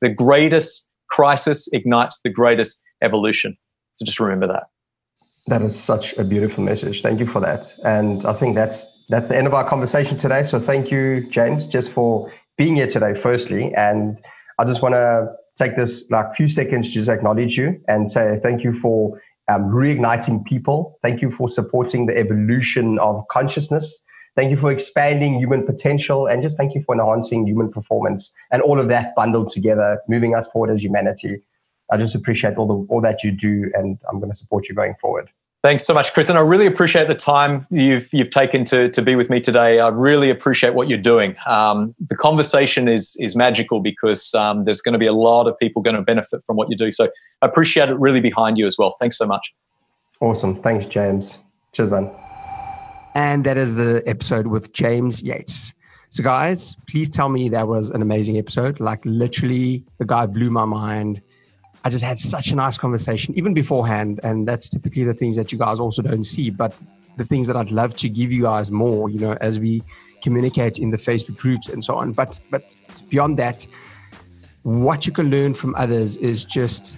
the 0.00 0.10
greatest 0.10 0.88
crisis 1.08 1.68
ignites 1.72 2.20
the 2.22 2.30
greatest 2.30 2.82
evolution. 3.02 3.56
So 3.94 4.04
just 4.04 4.20
remember 4.20 4.46
that. 4.48 4.64
That 5.48 5.62
is 5.62 5.78
such 5.78 6.14
a 6.14 6.24
beautiful 6.24 6.64
message. 6.64 7.02
Thank 7.02 7.20
you 7.20 7.26
for 7.26 7.40
that. 7.40 7.72
And 7.84 8.24
I 8.24 8.32
think 8.32 8.56
that's 8.56 8.86
that's 9.08 9.28
the 9.28 9.36
end 9.36 9.46
of 9.46 9.54
our 9.54 9.68
conversation 9.68 10.18
today. 10.18 10.42
So 10.42 10.58
thank 10.58 10.90
you, 10.90 11.28
James, 11.30 11.66
just 11.68 11.90
for 11.90 12.32
being 12.58 12.74
here 12.74 12.88
today, 12.88 13.14
firstly. 13.14 13.72
And 13.74 14.20
I 14.58 14.64
just 14.64 14.82
want 14.82 14.94
to 14.94 15.28
take 15.56 15.76
this 15.76 16.10
like 16.10 16.34
few 16.34 16.48
seconds 16.48 16.88
to 16.88 16.94
just 16.94 17.08
acknowledge 17.08 17.56
you 17.56 17.80
and 17.86 18.10
say 18.10 18.40
thank 18.42 18.64
you 18.64 18.72
for 18.72 19.20
um, 19.48 19.70
reigniting 19.70 20.44
people. 20.44 20.98
Thank 21.02 21.22
you 21.22 21.30
for 21.30 21.48
supporting 21.48 22.06
the 22.06 22.16
evolution 22.16 22.98
of 22.98 23.24
consciousness. 23.30 24.02
Thank 24.34 24.50
you 24.50 24.56
for 24.56 24.70
expanding 24.70 25.38
human 25.38 25.64
potential 25.64 26.26
and 26.26 26.42
just 26.42 26.58
thank 26.58 26.74
you 26.74 26.82
for 26.82 26.94
enhancing 26.94 27.46
human 27.46 27.70
performance 27.70 28.34
and 28.50 28.60
all 28.60 28.78
of 28.78 28.88
that 28.88 29.14
bundled 29.14 29.50
together, 29.50 30.00
moving 30.08 30.34
us 30.34 30.46
forward 30.48 30.74
as 30.74 30.82
humanity. 30.82 31.40
I 31.90 31.96
just 31.96 32.14
appreciate 32.14 32.56
all 32.56 32.66
the 32.66 32.92
all 32.92 33.00
that 33.00 33.22
you 33.22 33.30
do, 33.30 33.70
and 33.74 33.98
I'm 34.10 34.18
going 34.18 34.30
to 34.30 34.36
support 34.36 34.68
you 34.68 34.74
going 34.74 34.94
forward. 34.94 35.30
Thanks 35.62 35.84
so 35.84 35.94
much, 35.94 36.12
Chris, 36.14 36.28
and 36.28 36.38
I 36.38 36.42
really 36.42 36.66
appreciate 36.66 37.08
the 37.08 37.14
time 37.14 37.66
you've 37.70 38.08
you've 38.12 38.30
taken 38.30 38.64
to 38.66 38.88
to 38.90 39.02
be 39.02 39.16
with 39.16 39.30
me 39.30 39.40
today. 39.40 39.80
I 39.80 39.88
really 39.88 40.30
appreciate 40.30 40.74
what 40.74 40.88
you're 40.88 40.98
doing. 40.98 41.34
Um, 41.46 41.94
the 42.08 42.16
conversation 42.16 42.88
is 42.88 43.16
is 43.18 43.34
magical 43.34 43.80
because 43.80 44.32
um, 44.34 44.64
there's 44.64 44.80
going 44.80 44.92
to 44.92 44.98
be 44.98 45.06
a 45.06 45.12
lot 45.12 45.48
of 45.48 45.58
people 45.58 45.82
going 45.82 45.96
to 45.96 46.02
benefit 46.02 46.42
from 46.46 46.56
what 46.56 46.70
you 46.70 46.76
do. 46.76 46.92
So 46.92 47.08
I 47.42 47.46
appreciate 47.46 47.88
it 47.88 47.98
really 47.98 48.20
behind 48.20 48.58
you 48.58 48.66
as 48.66 48.76
well. 48.78 48.96
Thanks 49.00 49.18
so 49.18 49.26
much. 49.26 49.52
Awesome. 50.20 50.54
Thanks, 50.62 50.86
James. 50.86 51.38
Cheers, 51.72 51.90
man. 51.90 52.14
And 53.14 53.44
that 53.44 53.56
is 53.56 53.74
the 53.74 54.02
episode 54.06 54.46
with 54.46 54.72
James 54.72 55.22
Yates. 55.22 55.74
So, 56.10 56.22
guys, 56.22 56.76
please 56.88 57.10
tell 57.10 57.28
me 57.28 57.48
that 57.48 57.66
was 57.66 57.90
an 57.90 58.02
amazing 58.02 58.38
episode. 58.38 58.78
Like, 58.78 59.00
literally, 59.04 59.84
the 59.98 60.04
guy 60.04 60.26
blew 60.26 60.50
my 60.50 60.64
mind 60.64 61.20
I 61.86 61.88
just 61.88 62.04
had 62.04 62.18
such 62.18 62.50
a 62.50 62.56
nice 62.56 62.76
conversation, 62.76 63.32
even 63.38 63.54
beforehand. 63.54 64.18
And 64.24 64.48
that's 64.48 64.68
typically 64.68 65.04
the 65.04 65.14
things 65.14 65.36
that 65.36 65.52
you 65.52 65.58
guys 65.58 65.78
also 65.78 66.02
don't 66.02 66.24
see, 66.24 66.50
but 66.50 66.74
the 67.16 67.24
things 67.24 67.46
that 67.46 67.56
I'd 67.56 67.70
love 67.70 67.94
to 67.98 68.08
give 68.08 68.32
you 68.32 68.42
guys 68.42 68.72
more, 68.72 69.08
you 69.08 69.20
know, 69.20 69.38
as 69.40 69.60
we 69.60 69.84
communicate 70.20 70.78
in 70.78 70.90
the 70.90 70.96
Facebook 70.96 71.36
groups 71.36 71.68
and 71.68 71.84
so 71.84 71.94
on. 71.94 72.12
But 72.12 72.40
but 72.50 72.74
beyond 73.08 73.36
that, 73.36 73.68
what 74.64 75.06
you 75.06 75.12
can 75.12 75.30
learn 75.30 75.54
from 75.54 75.76
others 75.76 76.16
is 76.16 76.44
just 76.44 76.96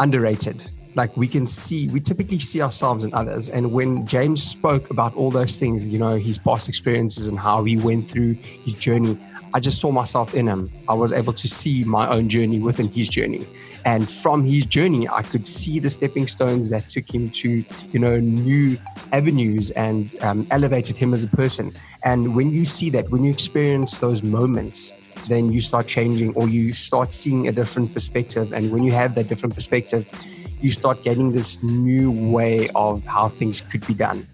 underrated. 0.00 0.60
Like 0.96 1.16
we 1.16 1.28
can 1.28 1.46
see, 1.46 1.86
we 1.86 2.00
typically 2.00 2.40
see 2.40 2.60
ourselves 2.60 3.04
in 3.04 3.14
others. 3.14 3.48
And 3.48 3.70
when 3.70 4.04
James 4.04 4.42
spoke 4.42 4.90
about 4.90 5.14
all 5.14 5.30
those 5.30 5.60
things, 5.60 5.86
you 5.86 6.00
know, 6.00 6.16
his 6.16 6.38
past 6.38 6.68
experiences 6.68 7.28
and 7.28 7.38
how 7.38 7.62
he 7.62 7.76
went 7.76 8.10
through 8.10 8.32
his 8.64 8.74
journey, 8.74 9.16
I 9.54 9.60
just 9.60 9.80
saw 9.80 9.92
myself 9.92 10.34
in 10.34 10.48
him. 10.48 10.72
I 10.88 10.94
was 10.94 11.12
able 11.12 11.34
to 11.34 11.46
see 11.46 11.84
my 11.84 12.08
own 12.08 12.28
journey 12.28 12.58
within 12.58 12.88
his 12.88 13.08
journey. 13.08 13.46
And 13.84 14.10
from 14.10 14.44
his 14.44 14.64
journey, 14.66 15.08
I 15.08 15.22
could 15.22 15.46
see 15.46 15.78
the 15.78 15.90
stepping 15.90 16.26
stones 16.26 16.70
that 16.70 16.88
took 16.88 17.12
him 17.12 17.30
to, 17.30 17.64
you 17.92 17.98
know, 17.98 18.18
new 18.18 18.78
avenues 19.12 19.70
and 19.72 20.10
um, 20.22 20.46
elevated 20.50 20.96
him 20.96 21.12
as 21.12 21.22
a 21.22 21.28
person. 21.28 21.74
And 22.02 22.34
when 22.34 22.50
you 22.50 22.64
see 22.64 22.88
that, 22.90 23.10
when 23.10 23.24
you 23.24 23.30
experience 23.30 23.98
those 23.98 24.22
moments, 24.22 24.92
then 25.28 25.52
you 25.52 25.60
start 25.60 25.86
changing 25.86 26.34
or 26.34 26.48
you 26.48 26.72
start 26.72 27.12
seeing 27.12 27.48
a 27.48 27.52
different 27.52 27.92
perspective. 27.92 28.52
And 28.52 28.70
when 28.70 28.84
you 28.84 28.92
have 28.92 29.14
that 29.16 29.28
different 29.28 29.54
perspective, 29.54 30.06
you 30.60 30.72
start 30.72 31.02
getting 31.02 31.32
this 31.32 31.62
new 31.62 32.10
way 32.10 32.70
of 32.74 33.04
how 33.04 33.28
things 33.28 33.60
could 33.60 33.86
be 33.86 33.94
done. 33.94 34.26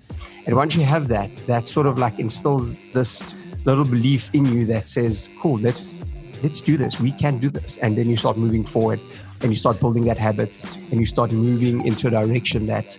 And 0.46 0.54
once 0.54 0.76
you 0.76 0.84
have 0.84 1.08
that, 1.08 1.34
that 1.46 1.66
sort 1.66 1.86
of 1.86 1.98
like 1.98 2.18
instills 2.18 2.76
this 2.92 3.22
little 3.64 3.84
belief 3.84 4.30
in 4.32 4.46
you 4.46 4.64
that 4.66 4.88
says, 4.88 5.28
cool, 5.40 5.58
let's 5.58 5.98
let's 6.42 6.60
do 6.60 6.76
this. 6.76 6.98
We 6.98 7.12
can 7.12 7.38
do 7.38 7.50
this. 7.50 7.76
And 7.78 7.98
then 7.98 8.08
you 8.08 8.16
start 8.16 8.38
moving 8.38 8.64
forward 8.64 9.00
and 9.42 9.50
you 9.50 9.56
start 9.56 9.80
building 9.80 10.04
that 10.04 10.18
habit 10.18 10.64
and 10.90 11.00
you 11.00 11.06
start 11.06 11.32
moving 11.32 11.86
into 11.86 12.08
a 12.08 12.10
direction 12.10 12.66
that 12.66 12.98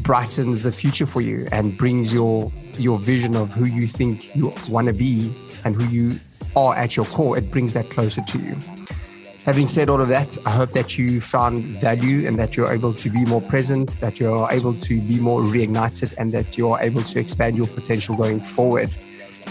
brightens 0.00 0.62
the 0.62 0.72
future 0.72 1.06
for 1.06 1.20
you 1.20 1.46
and 1.52 1.76
brings 1.76 2.12
your 2.12 2.52
your 2.76 2.98
vision 2.98 3.34
of 3.34 3.50
who 3.50 3.64
you 3.64 3.86
think 3.86 4.34
you 4.36 4.52
want 4.68 4.86
to 4.86 4.92
be 4.92 5.32
and 5.64 5.74
who 5.74 5.84
you 5.88 6.20
are 6.54 6.74
at 6.76 6.96
your 6.96 7.06
core. 7.06 7.36
It 7.36 7.50
brings 7.50 7.72
that 7.72 7.90
closer 7.90 8.22
to 8.22 8.38
you. 8.38 8.56
Having 9.44 9.68
said 9.68 9.88
all 9.88 10.00
of 10.00 10.08
that, 10.08 10.36
I 10.44 10.50
hope 10.50 10.72
that 10.72 10.98
you 10.98 11.20
found 11.20 11.64
value 11.64 12.26
and 12.26 12.36
that 12.38 12.56
you're 12.56 12.70
able 12.70 12.92
to 12.94 13.10
be 13.10 13.24
more 13.24 13.40
present, 13.40 13.98
that 14.00 14.20
you're 14.20 14.46
able 14.50 14.74
to 14.74 15.00
be 15.00 15.18
more 15.18 15.40
reignited, 15.40 16.14
and 16.18 16.32
that 16.32 16.56
you're 16.58 16.78
able 16.80 17.02
to 17.02 17.18
expand 17.18 17.56
your 17.56 17.66
potential 17.66 18.14
going 18.14 18.40
forward 18.40 18.94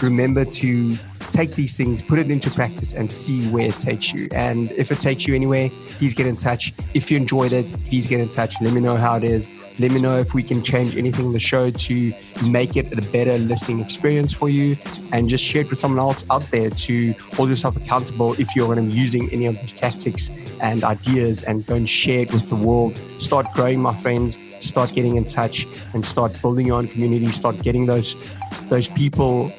remember 0.02 0.44
to 0.44 0.96
take 1.30 1.54
these 1.54 1.76
things, 1.76 2.02
put 2.02 2.18
it 2.18 2.30
into 2.30 2.50
practice, 2.50 2.92
and 2.92 3.10
see 3.10 3.46
where 3.48 3.66
it 3.66 3.78
takes 3.78 4.12
you. 4.12 4.28
And 4.32 4.72
if 4.72 4.90
it 4.90 5.00
takes 5.00 5.26
you 5.26 5.34
anywhere, 5.34 5.70
please 5.98 6.14
get 6.14 6.26
in 6.26 6.36
touch. 6.36 6.72
If 6.94 7.10
you 7.10 7.16
enjoyed 7.16 7.52
it, 7.52 7.66
please 7.88 8.06
get 8.06 8.20
in 8.20 8.28
touch. 8.28 8.54
Let 8.60 8.72
me 8.72 8.80
know 8.80 8.96
how 8.96 9.16
it 9.16 9.24
is. 9.24 9.48
Let 9.78 9.92
me 9.92 10.00
know 10.00 10.18
if 10.18 10.34
we 10.34 10.42
can 10.42 10.62
change 10.62 10.96
anything 10.96 11.26
in 11.26 11.32
the 11.32 11.38
show 11.38 11.70
to 11.70 12.12
make 12.46 12.76
it 12.76 12.92
a 12.92 13.02
better 13.10 13.38
listening 13.38 13.80
experience 13.80 14.32
for 14.32 14.48
you. 14.48 14.76
And 15.12 15.28
just 15.28 15.44
share 15.44 15.62
it 15.62 15.70
with 15.70 15.80
someone 15.80 16.00
else 16.00 16.24
out 16.30 16.50
there 16.50 16.70
to 16.70 17.12
hold 17.34 17.48
yourself 17.48 17.76
accountable 17.76 18.32
if 18.34 18.56
you're 18.56 18.72
going 18.72 18.84
to 18.84 18.92
be 18.92 18.98
using 18.98 19.30
any 19.30 19.46
of 19.46 19.60
these 19.60 19.72
tactics 19.72 20.30
and 20.60 20.82
ideas 20.84 21.42
and 21.42 21.64
go 21.66 21.74
and 21.74 21.88
share 21.88 22.20
it 22.20 22.32
with 22.32 22.48
the 22.48 22.56
world. 22.56 23.00
Start 23.18 23.52
growing, 23.54 23.80
my 23.80 23.96
friends. 23.96 24.38
Start 24.60 24.92
getting 24.92 25.16
in 25.16 25.24
touch 25.24 25.66
and 25.94 26.04
start 26.04 26.40
building 26.42 26.66
your 26.66 26.78
own 26.78 26.88
community. 26.88 27.30
Start 27.30 27.62
getting 27.62 27.86
those 27.86 28.16
those 28.68 28.88
people 28.88 29.52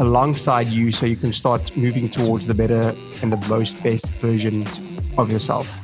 alongside 0.00 0.68
you 0.68 0.92
so 0.92 1.06
you 1.06 1.16
can 1.16 1.32
start 1.32 1.76
moving 1.76 2.08
towards 2.08 2.46
the 2.46 2.54
better 2.54 2.94
and 3.22 3.32
the 3.32 3.48
most 3.48 3.82
best 3.82 4.08
version 4.14 4.66
of 5.18 5.30
yourself. 5.30 5.80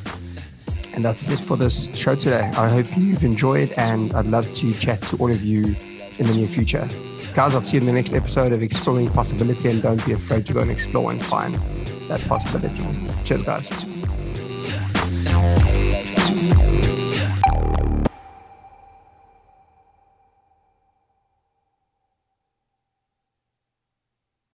And 0.94 1.04
that's 1.04 1.28
it 1.28 1.38
for 1.38 1.56
this 1.56 1.88
show 1.94 2.14
today. 2.14 2.50
I 2.54 2.68
hope 2.68 2.86
you've 2.96 3.22
enjoyed 3.22 3.72
and 3.72 4.12
I'd 4.14 4.26
love 4.26 4.52
to 4.54 4.74
chat 4.74 5.00
to 5.02 5.16
all 5.18 5.30
of 5.30 5.42
you 5.44 5.76
in 6.18 6.26
the 6.26 6.34
near 6.34 6.48
future. 6.48 6.88
guys, 7.34 7.54
I'll 7.54 7.62
see 7.62 7.76
you 7.76 7.82
in 7.82 7.86
the 7.86 7.92
next 7.92 8.12
episode 8.12 8.52
of 8.52 8.62
Exploring 8.62 9.08
Possibility. 9.10 9.68
And 9.68 9.80
don't 9.80 10.04
be 10.04 10.12
afraid 10.12 10.46
to 10.46 10.52
go 10.52 10.60
and 10.60 10.70
explore 10.70 11.12
and 11.12 11.24
find 11.24 11.54
that 12.08 12.20
possibility. 12.22 12.82
Cheers, 13.24 13.42
guys. 13.44 13.68